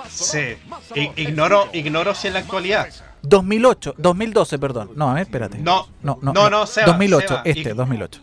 Sí. 0.09 0.57
I- 0.95 1.11
Ignoro, 1.17 1.69
ignoro 1.73 2.15
si 2.15 2.29
en 2.29 2.35
la 2.35 2.39
actualidad. 2.41 2.89
2008, 3.29 3.95
2012, 3.99 4.59
perdón. 4.59 4.91
No, 4.97 5.11
a 5.11 5.15
ver, 5.15 5.23
espérate. 5.25 5.59
No, 5.59 5.87
no, 6.03 6.19
no. 6.23 6.33
no, 6.33 6.51
no, 6.51 6.67
Seba, 6.67 6.87
2008, 6.87 7.29
Seba, 7.29 7.43
este, 7.45 7.73
ig- 7.73 7.75
2008. 7.75 8.21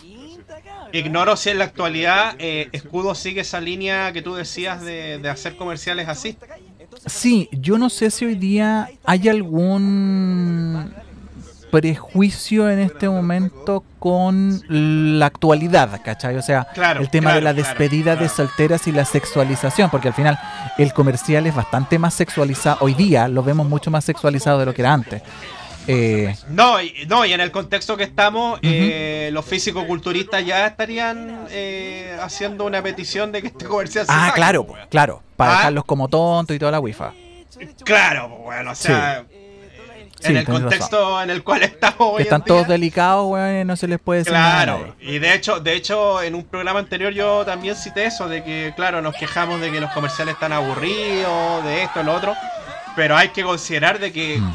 Ignoro 0.93 1.35
si 1.35 1.49
en 1.49 1.59
la 1.59 1.65
actualidad 1.65 2.35
eh, 2.39 2.69
Escudo 2.71 3.15
sigue 3.15 3.41
esa 3.41 3.59
línea 3.59 4.13
que 4.13 4.21
tú 4.21 4.35
decías 4.35 4.81
de, 4.81 5.17
de 5.17 5.29
hacer 5.29 5.57
comerciales 5.57 6.07
así. 6.07 6.37
Sí, 7.05 7.49
yo 7.51 7.77
no 7.77 7.89
sé 7.89 8.09
si 8.11 8.25
hoy 8.25 8.35
día 8.35 8.89
hay 9.03 9.27
algún 9.27 10.93
prejuicio 11.79 12.69
en 12.69 12.79
este 12.79 13.09
momento 13.09 13.83
con 13.99 14.61
la 15.19 15.25
actualidad, 15.25 15.99
¿cachai? 16.03 16.37
O 16.37 16.41
sea, 16.41 16.65
Claro, 16.73 17.01
el 17.01 17.09
tema 17.09 17.33
de 17.33 17.41
la 17.41 17.51
claro, 17.53 17.67
despedida 17.67 18.15
de 18.15 18.29
solteras 18.29 18.87
y 18.87 18.93
la 18.93 19.03
sexualización, 19.03 19.89
porque 19.89 20.07
al 20.07 20.13
final 20.13 20.39
el 20.77 20.93
comercial 20.93 21.45
es 21.47 21.53
bastante 21.53 21.99
más 21.99 22.13
sexualizado, 22.13 22.77
hoy 22.79 22.93
día 22.93 23.27
lo 23.27 23.43
vemos 23.43 23.67
mucho 23.67 23.91
más 23.91 24.05
sexualizado 24.05 24.59
de 24.59 24.65
lo 24.67 24.73
que 24.73 24.81
era 24.83 24.93
antes. 24.93 25.21
Eh, 25.87 26.33
No, 26.47 26.81
y, 26.81 26.93
no, 27.09 27.25
y 27.25 27.33
en 27.33 27.41
el 27.41 27.51
contexto 27.51 27.97
que 27.97 28.05
estamos, 28.05 28.57
eh, 28.63 29.29
los 29.33 29.43
físico-culturistas 29.45 30.45
ya 30.45 30.65
estarían 30.67 31.45
eh, 31.51 32.17
haciendo 32.21 32.65
una 32.65 32.81
petición 32.81 33.31
de 33.33 33.41
que 33.41 33.49
este 33.49 33.65
comercial 33.65 34.05
se 34.05 34.11
ah, 34.13 34.27
saque, 34.27 34.35
claro, 34.35 34.61
weón. 34.61 34.87
claro, 34.89 35.21
para 35.35 35.51
Ah. 35.51 35.57
dejarlos 35.57 35.83
como 35.85 36.07
tontos 36.07 36.55
y 36.55 36.59
toda 36.59 36.71
la 36.71 36.79
wifa. 36.79 37.11
Claro, 37.83 38.29
po, 38.29 38.37
bueno, 38.45 38.71
o 38.71 38.75
sea, 38.75 39.23
Sí, 39.29 39.34
en 40.25 40.37
el 40.37 40.45
contexto 40.45 41.21
en 41.21 41.29
el 41.29 41.43
cual 41.43 41.63
estamos 41.63 41.99
hoy 41.99 42.15
Que 42.17 42.21
en 42.21 42.25
están 42.27 42.41
día, 42.41 42.47
todos 42.47 42.67
delicados, 42.67 43.25
weón, 43.31 43.67
no 43.67 43.75
se 43.75 43.87
les 43.87 43.99
puede 43.99 44.19
decir 44.19 44.31
Claro, 44.33 44.95
y 44.99 45.19
de 45.19 45.33
hecho, 45.33 45.59
de 45.59 45.73
hecho, 45.73 46.21
en 46.21 46.35
un 46.35 46.43
programa 46.43 46.79
anterior 46.79 47.13
yo 47.13 47.45
también 47.45 47.75
cité 47.75 48.05
eso, 48.05 48.27
de 48.27 48.43
que, 48.43 48.73
claro, 48.75 49.01
nos 49.01 49.15
quejamos 49.15 49.61
de 49.61 49.71
que 49.71 49.79
los 49.81 49.91
comerciales 49.91 50.33
están 50.35 50.53
aburridos, 50.53 51.63
de 51.63 51.83
esto, 51.83 52.03
lo 52.03 52.13
otro, 52.13 52.33
pero 52.95 53.15
hay 53.17 53.29
que 53.29 53.43
considerar 53.43 53.99
de 53.99 54.11
que 54.11 54.37
Mm. 54.39 54.53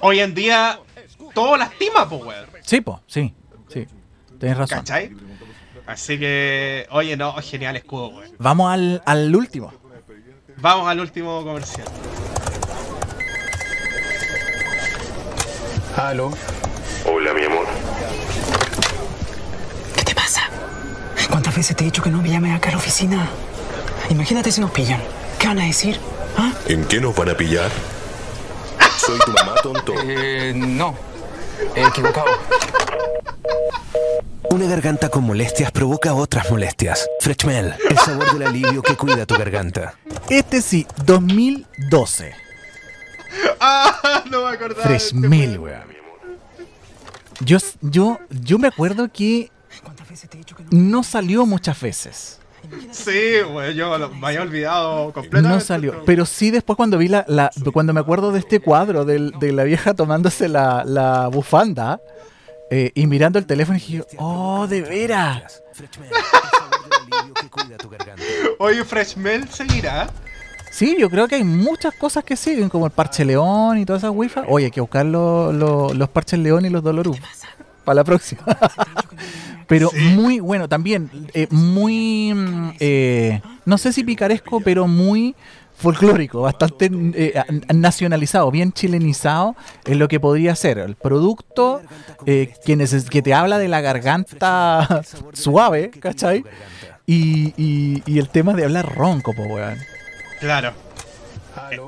hoy 0.00 0.20
en 0.20 0.34
día 0.34 0.78
todo 1.34 1.56
lastima, 1.56 2.08
pues, 2.08 2.22
weón, 2.22 2.46
Sí, 2.62 2.80
po, 2.80 3.00
sí, 3.06 3.34
sí. 3.68 3.86
Tienes 4.38 4.58
razón. 4.58 4.78
¿cachai? 4.78 5.12
Así 5.86 6.18
que, 6.18 6.86
oye, 6.90 7.16
no, 7.16 7.32
genial 7.42 7.76
escudo, 7.76 8.08
weón. 8.08 8.30
Vamos 8.38 8.70
al, 8.72 9.02
al 9.06 9.34
último. 9.34 9.72
Vamos 10.58 10.88
al 10.88 11.00
último 11.00 11.42
comercial. 11.44 11.86
Aló. 15.98 16.30
Hola, 17.06 17.34
mi 17.34 17.44
amor. 17.44 17.66
¿Qué 19.96 20.04
te 20.04 20.14
pasa? 20.14 20.42
¿Cuántas 21.28 21.56
veces 21.56 21.74
te 21.76 21.82
he 21.82 21.86
dicho 21.86 22.02
que 22.02 22.10
no 22.10 22.22
me 22.22 22.30
llames 22.30 22.56
acá 22.56 22.68
a 22.68 22.72
la 22.72 22.78
oficina? 22.78 23.28
Imagínate 24.08 24.52
si 24.52 24.60
nos 24.60 24.70
pillan. 24.70 25.02
¿Qué 25.38 25.48
van 25.48 25.58
a 25.58 25.64
decir? 25.66 25.98
¿Ah? 26.36 26.52
¿En 26.66 26.84
qué 26.84 27.00
nos 27.00 27.16
van 27.16 27.30
a 27.30 27.34
pillar? 27.36 27.70
Soy 28.96 29.18
tu 29.18 29.32
mamá, 29.32 29.54
tonto. 29.62 29.94
Eh, 30.04 30.52
no. 30.54 30.94
He 31.74 31.84
equivocado. 31.84 32.26
Una 34.50 34.66
garganta 34.66 35.08
con 35.08 35.24
molestias 35.24 35.72
provoca 35.72 36.14
otras 36.14 36.48
molestias. 36.50 37.08
Freshmel, 37.20 37.74
el 37.90 37.98
sabor 37.98 38.32
del 38.32 38.46
alivio 38.46 38.82
que 38.82 38.94
cuida 38.96 39.26
tu 39.26 39.36
garganta. 39.36 39.94
Este 40.30 40.62
sí, 40.62 40.86
2012. 41.04 42.34
¡Ah! 43.60 44.22
No 44.30 44.44
me 44.44 44.54
acordaba. 44.54 44.82
este 44.82 44.88
Freshmel, 45.10 45.58
weón. 45.58 45.87
Yo, 47.40 47.58
yo, 47.80 48.18
yo 48.30 48.58
me 48.58 48.68
acuerdo 48.68 49.08
que 49.12 49.50
¿Cuántas 49.82 50.08
veces 50.08 50.28
te 50.28 50.36
he 50.36 50.38
dicho 50.38 50.56
que 50.56 50.64
no? 50.70 51.02
salió 51.02 51.46
muchas 51.46 51.80
veces. 51.80 52.40
Sí, 52.90 53.36
weón, 53.52 53.74
yo 53.74 53.96
lo- 53.96 54.10
me 54.10 54.26
había 54.26 54.42
olvidado 54.42 55.12
completamente. 55.12 55.48
No 55.48 55.60
salió. 55.60 56.02
Pero 56.04 56.26
sí 56.26 56.50
después 56.50 56.76
cuando 56.76 56.98
vi 56.98 57.08
la, 57.08 57.24
la- 57.28 57.50
cuando 57.72 57.92
me 57.94 58.00
acuerdo 58.00 58.32
de 58.32 58.40
este 58.40 58.60
cuadro 58.60 59.04
del- 59.04 59.32
de 59.38 59.52
la 59.52 59.64
vieja 59.64 59.94
tomándose 59.94 60.48
la, 60.48 60.84
la 60.84 61.28
bufanda 61.28 62.00
eh, 62.70 62.90
y 62.94 63.06
mirando 63.06 63.38
el 63.38 63.46
teléfono 63.46 63.78
dije, 63.78 64.04
oh, 64.18 64.66
de 64.66 64.82
veras. 64.82 65.62
Oye, 68.58 68.84
Freshmel 68.84 69.48
seguirá. 69.48 70.10
Sí, 70.78 70.96
yo 70.98 71.10
creo 71.10 71.26
que 71.26 71.34
hay 71.34 71.42
muchas 71.44 71.92
cosas 71.94 72.22
que 72.22 72.36
siguen, 72.36 72.68
como 72.68 72.86
el 72.86 72.92
parche 72.92 73.24
león 73.24 73.78
y 73.78 73.84
todas 73.84 74.02
esas 74.02 74.14
wifas. 74.14 74.44
Oye, 74.48 74.66
hay 74.66 74.70
que 74.70 74.80
buscar 74.80 75.04
lo- 75.04 75.52
lo- 75.52 75.92
los 75.92 76.08
parches 76.08 76.38
león 76.38 76.64
y 76.66 76.68
los 76.70 76.84
dolorú 76.84 77.16
para 77.84 77.96
la 77.96 78.04
próxima. 78.04 78.42
pero 79.66 79.90
muy 80.14 80.38
bueno, 80.38 80.68
también 80.68 81.10
eh, 81.34 81.48
muy, 81.50 82.32
mm, 82.32 82.70
eh, 82.78 83.40
no 83.64 83.76
sé 83.76 83.92
si 83.92 84.04
picaresco, 84.04 84.60
pero 84.60 84.86
muy 84.86 85.34
folclórico, 85.76 86.42
bastante 86.42 86.88
eh, 86.92 87.34
nacionalizado, 87.74 88.48
bien 88.52 88.72
chilenizado 88.72 89.56
en 89.84 89.98
lo 89.98 90.06
que 90.06 90.20
podría 90.20 90.54
ser 90.54 90.78
el 90.78 90.94
producto 90.94 91.80
eh, 92.26 92.54
que, 92.64 92.76
neces- 92.76 93.08
que 93.08 93.20
te 93.22 93.34
habla 93.34 93.58
de 93.58 93.66
la 93.68 93.80
garganta 93.80 95.02
suave, 95.32 95.90
¿cachai? 95.90 96.44
Y, 97.06 97.52
y- 97.56 98.02
y 98.06 98.18
el 98.20 98.28
tema 98.28 98.54
de 98.54 98.64
hablar 98.64 98.94
ronco, 98.94 99.32
po, 99.32 99.42
weón. 99.42 99.78
Claro. 100.40 100.72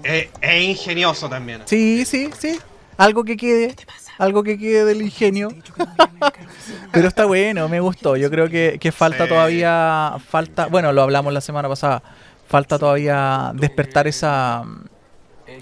Es 0.02 0.28
es 0.40 0.62
ingenioso 0.62 1.28
también. 1.28 1.62
Sí, 1.66 2.04
sí, 2.04 2.30
sí. 2.38 2.58
Algo 2.96 3.24
que 3.24 3.36
quede. 3.36 3.74
Algo 4.18 4.42
que 4.42 4.58
quede 4.58 4.84
del 4.84 5.00
ingenio. 5.02 5.48
Pero 6.92 7.08
está 7.08 7.24
bueno, 7.24 7.68
me 7.68 7.80
gustó. 7.80 8.16
Yo 8.16 8.30
creo 8.30 8.48
que, 8.50 8.78
que 8.80 8.92
falta 8.92 9.24
Sí. 9.24 9.28
todavía. 9.30 10.14
Falta. 10.28 10.66
Bueno, 10.66 10.92
lo 10.92 11.02
hablamos 11.02 11.32
la 11.32 11.40
semana 11.40 11.68
pasada. 11.68 12.02
Falta 12.48 12.78
todavía 12.78 13.52
despertar 13.54 14.06
esa. 14.06 14.64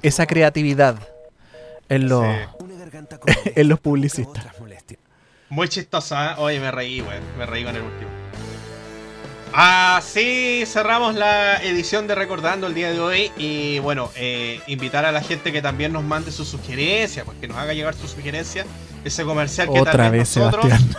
Esa 0.03 0.27
creatividad 0.27 0.97
en 1.89 2.09
los, 2.09 2.25
Sí. 2.25 3.43
En 3.57 3.69
los 3.69 3.81
publicistas. 3.81 4.47
Muy 5.51 5.69
chistosa, 5.69 6.33
¿eh? 6.33 6.35
Oye, 6.39 6.61
me 6.61 6.71
reí, 6.71 7.01
weón. 7.01 7.23
Me 7.39 7.47
reí 7.47 7.65
con 7.65 7.75
el 7.75 7.83
último. 7.83 8.11
Así 9.53 10.65
cerramos 10.67 11.15
la 11.15 11.57
edición 11.63 12.07
de 12.07 12.15
Recordando 12.15 12.67
el 12.67 12.75
día 12.75 12.91
de 12.93 13.01
hoy. 13.01 13.33
Y 13.37 13.79
bueno, 13.81 14.11
eh, 14.17 14.61
invitar 14.67 15.05
a 15.05 15.13
la 15.13 15.21
gente 15.23 15.53
que 15.53 15.63
también 15.63 15.93
nos 15.93 16.05
mande 16.05 16.31
sus 16.31 16.49
sugerencias, 16.49 17.25
pues 17.25 17.39
que 17.41 17.49
nos 17.49 17.57
haga 17.57 17.73
llegar 17.73 17.95
sus 17.95 18.11
sugerencias. 18.11 18.67
Ese 19.05 19.25
comercial 19.25 19.69
que 19.73 19.81
Otra 19.81 19.93
tal 19.93 20.13
vez, 20.13 20.37
nosotros, 20.37 20.67
Sebastián. 20.67 20.97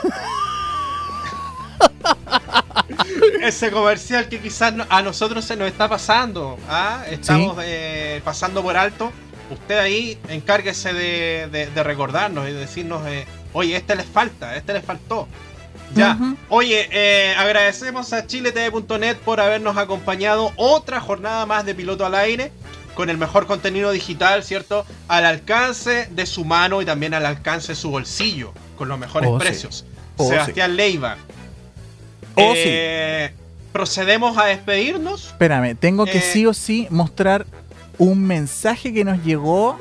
ese 3.44 3.72
comercial 3.72 4.28
que 4.30 4.40
quizás 4.40 4.74
a 4.90 5.02
nosotros 5.02 5.46
se 5.46 5.56
nos 5.56 5.68
está 5.68 5.88
pasando. 5.88 6.58
¿ah? 6.70 7.04
Estamos 7.10 7.58
eh, 7.64 8.22
pasando 8.24 8.62
por 8.64 8.76
alto. 8.78 9.12
Usted 9.52 9.78
ahí 9.80 10.18
encárguese 10.30 10.94
de, 10.94 11.50
de- 11.52 11.68
de 11.68 11.84
recordarnos 11.84 12.48
y 12.48 12.52
decirnos, 12.52 13.06
eh, 13.08 13.26
oye, 13.54 13.76
este 13.76 13.96
les 13.96 14.06
falta, 14.06 14.56
este 14.56 14.74
les 14.74 14.84
faltó. 14.84 15.28
Ya. 15.96 16.18
Oye, 16.50 16.88
eh, 16.92 17.34
agradecemos 17.38 18.14
a 18.14 18.26
chiletv.net 18.28 19.18
por 19.18 19.40
habernos 19.40 19.76
acompañado 19.78 20.52
otra 20.56 21.00
jornada 21.02 21.46
más 21.46 21.66
de 21.66 21.74
Piloto 21.76 22.06
al 22.06 22.16
Aire 22.16 22.52
con 22.96 23.10
el 23.10 23.18
mejor 23.18 23.48
contenido 23.48 23.92
digital, 23.92 24.44
¿cierto? 24.44 24.86
Al 25.08 25.26
alcance 25.26 26.08
de 26.12 26.26
su 26.26 26.46
mano 26.46 26.82
y 26.82 26.86
también 26.86 27.14
al 27.14 27.26
alcance 27.26 27.70
de 27.70 27.76
su 27.76 27.90
bolsillo, 27.90 28.54
con 28.78 28.88
los 28.90 29.00
mejores 29.00 29.30
Oh, 29.32 29.40
sí. 29.40 29.46
precios. 29.46 29.86
Oh, 30.18 30.28
Sebastián 30.30 30.76
Leiva. 30.76 31.18
Oh, 32.36 32.54
Eh, 32.56 33.34
Procedemos 33.72 34.38
a 34.38 34.46
despedirnos. 34.46 35.28
Espérame, 35.28 35.76
tengo 35.76 36.06
que 36.06 36.18
Eh, 36.18 36.22
sí 36.34 36.46
o 36.46 36.54
sí 36.54 36.88
mostrar 36.90 37.46
un 38.00 38.22
mensaje 38.26 38.92
que 38.92 39.04
nos 39.06 39.24
llegó 39.24 39.78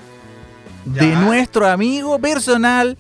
de 0.85 1.07
nuestro 1.17 1.67
amigo 1.67 2.19
personal, 2.19 2.97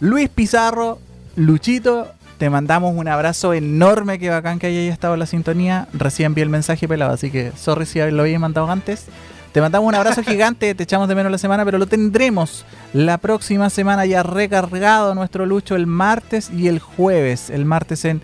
Luis 0.00 0.28
Pizarro, 0.28 0.98
Luchito, 1.36 2.12
Te 2.38 2.50
mandamos 2.50 2.94
un 2.94 3.08
abrazo 3.08 3.52
enorme, 3.52 4.20
que 4.20 4.30
bacán 4.30 4.60
que 4.60 4.68
hayas 4.68 4.92
estado 4.92 5.14
en 5.14 5.20
la 5.20 5.26
sintonía. 5.26 5.88
Recién 5.92 6.34
vi 6.34 6.42
el 6.42 6.48
mensaje 6.48 6.86
pelado, 6.86 7.12
así 7.12 7.32
que 7.32 7.50
sorry 7.56 7.84
si 7.84 7.98
lo 7.98 8.22
había 8.22 8.38
mandado 8.38 8.70
antes. 8.70 9.06
Te 9.50 9.60
mandamos 9.60 9.88
un 9.88 9.96
abrazo 9.96 10.22
gigante, 10.22 10.72
te 10.76 10.84
echamos 10.84 11.08
de 11.08 11.16
menos 11.16 11.32
la 11.32 11.38
semana, 11.38 11.64
pero 11.64 11.78
lo 11.78 11.86
tendremos 11.86 12.64
la 12.92 13.18
próxima 13.18 13.70
semana 13.70 14.06
ya 14.06 14.22
recargado 14.22 15.16
nuestro 15.16 15.46
Lucho 15.46 15.74
el 15.74 15.88
martes 15.88 16.50
y 16.50 16.68
el 16.68 16.78
jueves. 16.78 17.50
El 17.50 17.64
martes 17.64 18.04
en 18.04 18.22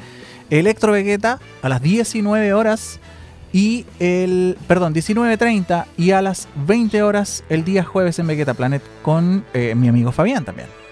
Electro 0.49 0.93
Vegeta 0.93 1.41
a 1.63 1.69
las 1.69 1.83
19 1.83 2.53
horas 2.53 3.01
y 3.53 3.85
el, 3.99 4.57
perdón, 4.69 4.95
19.30 4.95 5.87
y 5.97 6.13
a 6.13 6.23
las 6.23 6.47
20 6.67 7.03
horas 7.03 7.43
el 7.49 7.65
día 7.65 7.83
jueves 7.83 8.21
en 8.21 8.29
Vegeta 8.29 8.55
Planet 8.55 8.83
con 9.03 9.45
eh, 9.55 9.75
mi 9.75 9.89
amigo 9.89 10.13
Fabián 10.13 10.45
también. 10.45 10.84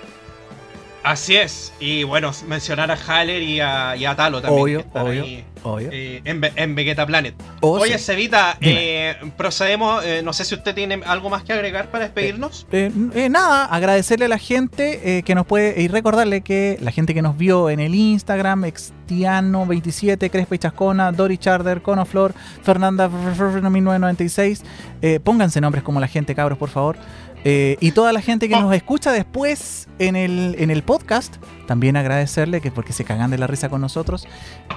Así 1.05 1.37
es. 1.37 1.73
Y 1.81 2.05
bueno, 2.05 2.31
mencionar 2.47 2.91
a 2.91 2.95
Haller 2.97 3.43
y 3.43 3.61
a, 3.61 3.97
y 3.97 4.05
a 4.05 4.15
Talo 4.15 4.41
también. 4.41 4.63
Obvio, 4.63 4.85
obvio, 4.95 5.23
ahí, 5.25 5.45
obvio. 5.65 5.89
eh, 5.93 6.21
en, 6.25 6.41
Ve- 6.41 6.53
en 6.55 6.75
Vegeta 6.77 7.05
Planet. 7.07 7.35
Oh, 7.61 7.79
Oye, 7.81 7.99
sí. 7.99 8.05
Cevita, 8.05 8.57
eh, 8.61 9.17
procedemos. 9.37 10.05
eh, 10.05 10.23
no 10.23 10.33
sé 10.33 10.45
si 10.45 10.55
usted 10.55 10.75
tiene 10.75 11.01
algo 11.05 11.29
más 11.29 11.43
que 11.43 11.53
agregar 11.53 11.91
para 11.91 12.05
despedirnos. 12.05 12.67
Eh, 12.71 12.91
nada, 13.31 13.65
agradecerle 13.65 14.27
a 14.27 14.29
la 14.29 14.39
gente 14.39 15.23
que 15.27 15.35
nos 15.35 15.45
puede 15.47 15.81
y 15.83 15.89
recordarle 15.89 16.43
que 16.43 16.79
la 16.81 16.93
gente 16.93 17.15
que 17.15 17.23
nos 17.23 17.37
vio 17.37 17.69
en 17.69 17.81
el 17.81 17.95
Instagram, 17.95 18.65
Extiano27, 18.65 20.31
Crespa 20.31 20.55
y 20.55 20.59
Chascona, 20.59 21.13
Dori 21.13 21.37
Charder, 21.39 21.83
Conoflor, 21.83 22.33
Fernanda 22.63 23.09
1996, 23.09 24.63
eh, 25.03 25.21
pónganse 25.23 25.61
nombres 25.61 25.83
como 25.83 26.01
la 26.01 26.09
gente, 26.09 26.35
cabros, 26.35 26.59
por 26.59 26.69
favor. 26.71 26.97
Eh, 27.45 27.77
y 27.81 27.91
toda 27.93 28.13
la 28.13 28.21
gente 28.21 28.49
que 28.49 28.55
nos 28.61 28.73
escucha 28.75 29.11
después 29.13 29.89
en 29.99 30.15
el, 30.17 30.55
en 30.59 30.71
el 30.71 30.83
podcast, 30.83 31.37
también 31.67 31.97
agradecerle 31.97 32.61
que 32.61 32.71
porque 32.71 32.93
se 32.93 33.05
cagan 33.05 33.31
de 33.31 33.39
la 33.39 33.47
risa 33.49 33.69
con 33.69 33.81
nosotros. 33.81 34.27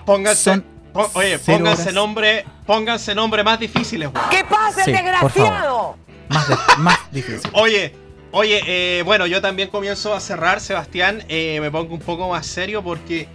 Pónganse. 0.05 0.43
Son 0.43 0.65
oye, 1.13 1.37
pónganse 1.39 1.81
horas. 1.83 1.93
nombre, 1.93 2.45
pónganse 2.65 3.13
nombre 3.13 3.43
más 3.43 3.59
difíciles, 3.59 4.09
weón. 4.13 4.29
¿Qué 4.31 4.43
pasa, 4.45 4.83
Sí, 4.83 4.91
por 4.91 5.01
desgraciado? 5.03 5.97
Más, 6.29 6.49
de- 6.49 6.55
más 6.79 6.99
difícil. 7.11 7.49
Oye, 7.53 7.93
oye, 8.31 8.61
eh, 8.65 9.03
bueno, 9.03 9.27
yo 9.27 9.41
también 9.41 9.69
comienzo 9.69 10.13
a 10.15 10.19
cerrar, 10.19 10.59
Sebastián. 10.59 11.23
eh, 11.29 11.59
me 11.61 11.69
pongo 11.69 11.93
un 11.93 11.99
poco 11.99 12.29
más 12.29 12.47
serio 12.47 12.81
porque, 12.83 13.27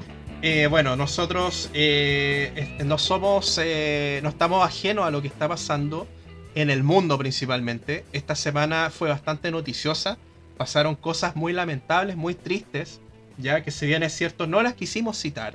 eh, 0.43 0.67
bueno, 0.69 0.97
nosotros 0.97 1.71
eh, 1.73 2.77
no 2.85 2.99
somos, 2.99 3.61
eh, 3.63 4.19
no 4.25 4.31
estamos 4.31 4.67
ajenos 4.67 5.07
a 5.07 5.11
lo 5.11 5.23
que 5.23 5.29
está 5.29 5.47
pasando 5.49 6.09
en 6.55 6.71
el 6.71 6.83
mundo 6.83 7.19
principalmente. 7.19 8.05
Esta 8.13 8.35
semana 8.35 8.91
fue 8.91 9.09
bastante 9.09 9.51
noticiosa. 9.51 10.19
Pasaron 10.57 10.95
cosas 10.95 11.37
muy 11.37 11.53
lamentables, 11.53 12.17
muy 12.17 12.35
tristes, 12.35 13.01
ya 13.39 13.63
que 13.63 13.71
si 13.71 13.87
bien 13.87 14.03
es 14.03 14.15
cierto, 14.15 14.47
no 14.47 14.63
las 14.63 14.75
quisimos 14.75 15.19
citar. 15.19 15.55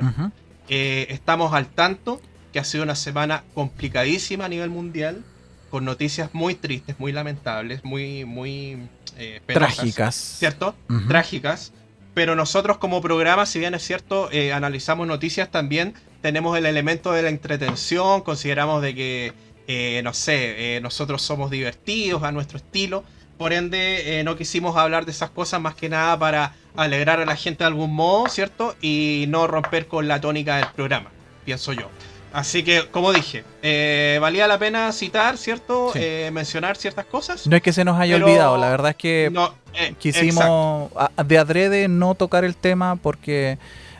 Eh, 0.67 1.07
estamos 1.09 1.53
al 1.53 1.67
tanto 1.67 2.21
que 2.51 2.59
ha 2.59 2.63
sido 2.63 2.83
una 2.83 2.95
semana 2.95 3.43
complicadísima 3.53 4.45
a 4.45 4.49
nivel 4.49 4.69
mundial, 4.69 5.23
con 5.69 5.85
noticias 5.85 6.29
muy 6.33 6.55
tristes, 6.55 6.99
muy 6.99 7.11
lamentables, 7.11 7.83
muy, 7.83 8.23
muy 8.25 8.87
eh, 9.17 9.41
penosas, 9.45 9.75
Trágicas. 9.75 10.15
¿Cierto? 10.15 10.75
Trágicas. 11.07 11.73
Pero 12.13 12.35
nosotros 12.35 12.77
como 12.77 13.01
programa, 13.01 13.45
si 13.45 13.59
bien 13.59 13.73
es 13.73 13.83
cierto, 13.83 14.31
eh, 14.31 14.53
analizamos 14.53 15.05
noticias 15.05 15.51
también, 15.51 15.93
tenemos 16.21 16.57
el 16.57 16.65
elemento 16.65 17.11
de 17.11 17.23
la 17.23 17.29
entretención, 17.29 18.21
consideramos 18.21 18.81
de 18.81 18.95
que, 18.95 19.33
eh, 19.68 20.01
no 20.03 20.13
sé, 20.13 20.76
eh, 20.78 20.82
nosotros 20.82 21.22
somos 21.22 21.49
divertidos 21.51 22.24
a 22.24 22.32
nuestro 22.32 22.57
estilo, 22.57 23.03
por 23.38 23.51
ende 23.53 24.20
eh, 24.20 24.24
no 24.24 24.36
quisimos 24.38 24.78
hablar 24.78 25.05
de 25.05 25.11
esas 25.11 25.30
cosas 25.30 25.59
más 25.59 25.76
que 25.76 25.89
nada 25.89 26.18
para 26.18 26.53
alegrar 26.76 27.20
a 27.20 27.26
la 27.26 27.36
gente 27.36 27.63
de 27.63 27.68
algún 27.68 27.93
modo, 27.93 28.28
¿cierto? 28.30 28.76
Y 28.82 29.26
no 29.30 29.47
romper 29.47 29.88
con 29.88 30.07
la 30.07 30.22
tónica 30.22 30.57
del 30.57 30.68
programa, 30.76 31.09
pienso 31.45 31.74
yo. 31.74 31.89
Así 32.34 32.63
que, 32.63 32.88
como 32.91 33.13
dije, 33.13 33.45
eh, 33.61 34.18
valía 34.22 34.45
la 34.47 34.59
pena 34.59 34.91
citar, 34.91 35.38
¿cierto? 35.38 35.91
Sí. 35.93 35.99
Eh, 36.01 36.30
mencionar 36.34 36.76
ciertas 36.76 37.05
cosas. 37.05 37.47
No 37.47 37.55
es 37.55 37.61
que 37.61 37.72
se 37.72 37.86
nos 37.86 37.97
haya 37.97 38.18
olvidado, 38.18 38.57
la 38.57 38.70
verdad 38.70 38.89
es 38.91 38.97
que 38.97 39.30
No, 39.32 39.53
eh, 39.74 39.95
quisimos 39.97 40.91
a- 40.97 41.24
de 41.24 41.38
adrede 41.38 41.88
no 41.88 42.13
tocar 42.16 42.43
el 42.43 42.55
tema 42.57 42.97
porque 42.97 43.57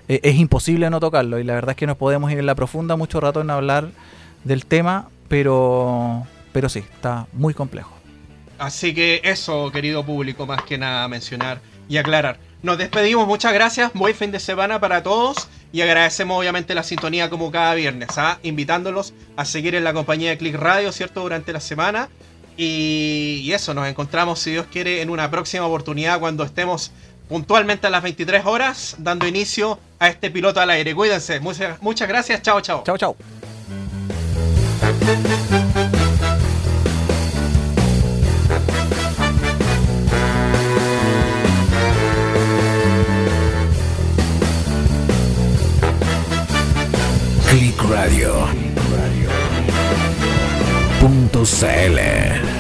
es 0.08 0.36
imposible 0.36 0.90
no 0.90 1.00
tocarlo 1.00 1.40
y 1.40 1.44
la 1.46 1.54
verdad 1.56 1.72
es 1.72 1.78
que 1.78 1.88
nos 1.88 1.98
podemos 1.98 2.32
ir 2.32 2.38
en 2.40 2.46
la 2.46 2.56
profunda 2.56 2.96
mucho 2.98 3.20
rato 3.22 3.40
en 3.42 3.50
hablar 3.50 3.90
del 4.44 4.66
tema, 4.66 5.08
pero 5.28 6.26
pero 6.56 6.70
sí, 6.70 6.80
está 6.80 7.28
muy 7.34 7.54
complejo. 7.54 7.92
Así 8.58 8.94
que 8.94 9.20
eso, 9.26 9.72
querido 9.72 10.06
público, 10.06 10.46
más 10.46 10.64
que 10.64 10.78
nada 10.78 11.06
mencionar 11.10 11.60
y 11.90 11.98
aclarar. 11.98 12.40
Nos 12.64 12.78
despedimos, 12.78 13.28
muchas 13.28 13.54
gracias, 13.54 13.92
buen 13.94 14.16
fin 14.16 14.32
de 14.32 14.40
semana 14.40 14.80
para 14.80 15.04
todos 15.04 15.50
y 15.74 15.82
agradecemos 15.82 16.40
obviamente 16.40 16.74
la 16.74 16.84
sintonía 16.84 17.30
como 17.30 17.52
cada 17.52 17.76
viernes, 17.76 18.08
¿ah? 18.16 18.40
invitándolos 18.42 19.14
a 19.36 19.44
seguir 19.44 19.76
en 19.76 19.84
la 19.84 19.92
compañía 19.92 20.30
de 20.30 20.38
Click 20.38 20.56
Radio, 20.56 20.94
¿cierto? 20.94 21.22
Durante 21.22 21.52
la 21.52 21.60
semana. 21.60 22.08
Y, 22.56 23.42
y 23.44 23.52
eso, 23.52 23.74
nos 23.74 23.90
encontramos, 23.90 24.40
si 24.40 24.52
Dios 24.52 24.66
quiere, 24.72 25.02
en 25.02 25.10
una 25.10 25.30
próxima 25.30 25.66
oportunidad 25.66 26.22
cuando 26.22 26.46
estemos 26.46 26.94
puntualmente 27.28 27.88
a 27.88 27.90
las 27.90 28.02
23 28.02 28.46
horas 28.46 28.96
dando 29.00 29.28
inicio 29.28 29.78
a 30.00 30.08
este 30.08 30.32
piloto 30.32 30.62
al 30.62 30.70
aire. 30.70 30.96
Cuídense, 30.96 31.42
muchas, 31.42 31.82
muchas 31.82 32.08
gracias, 32.08 32.42
chao, 32.42 32.62
chao. 32.62 32.84
Chao, 32.86 32.98
chao. 32.98 33.18
Click 47.46 47.82
Radio. 47.88 48.48
Punto 51.00 51.44
CL. 51.44 52.55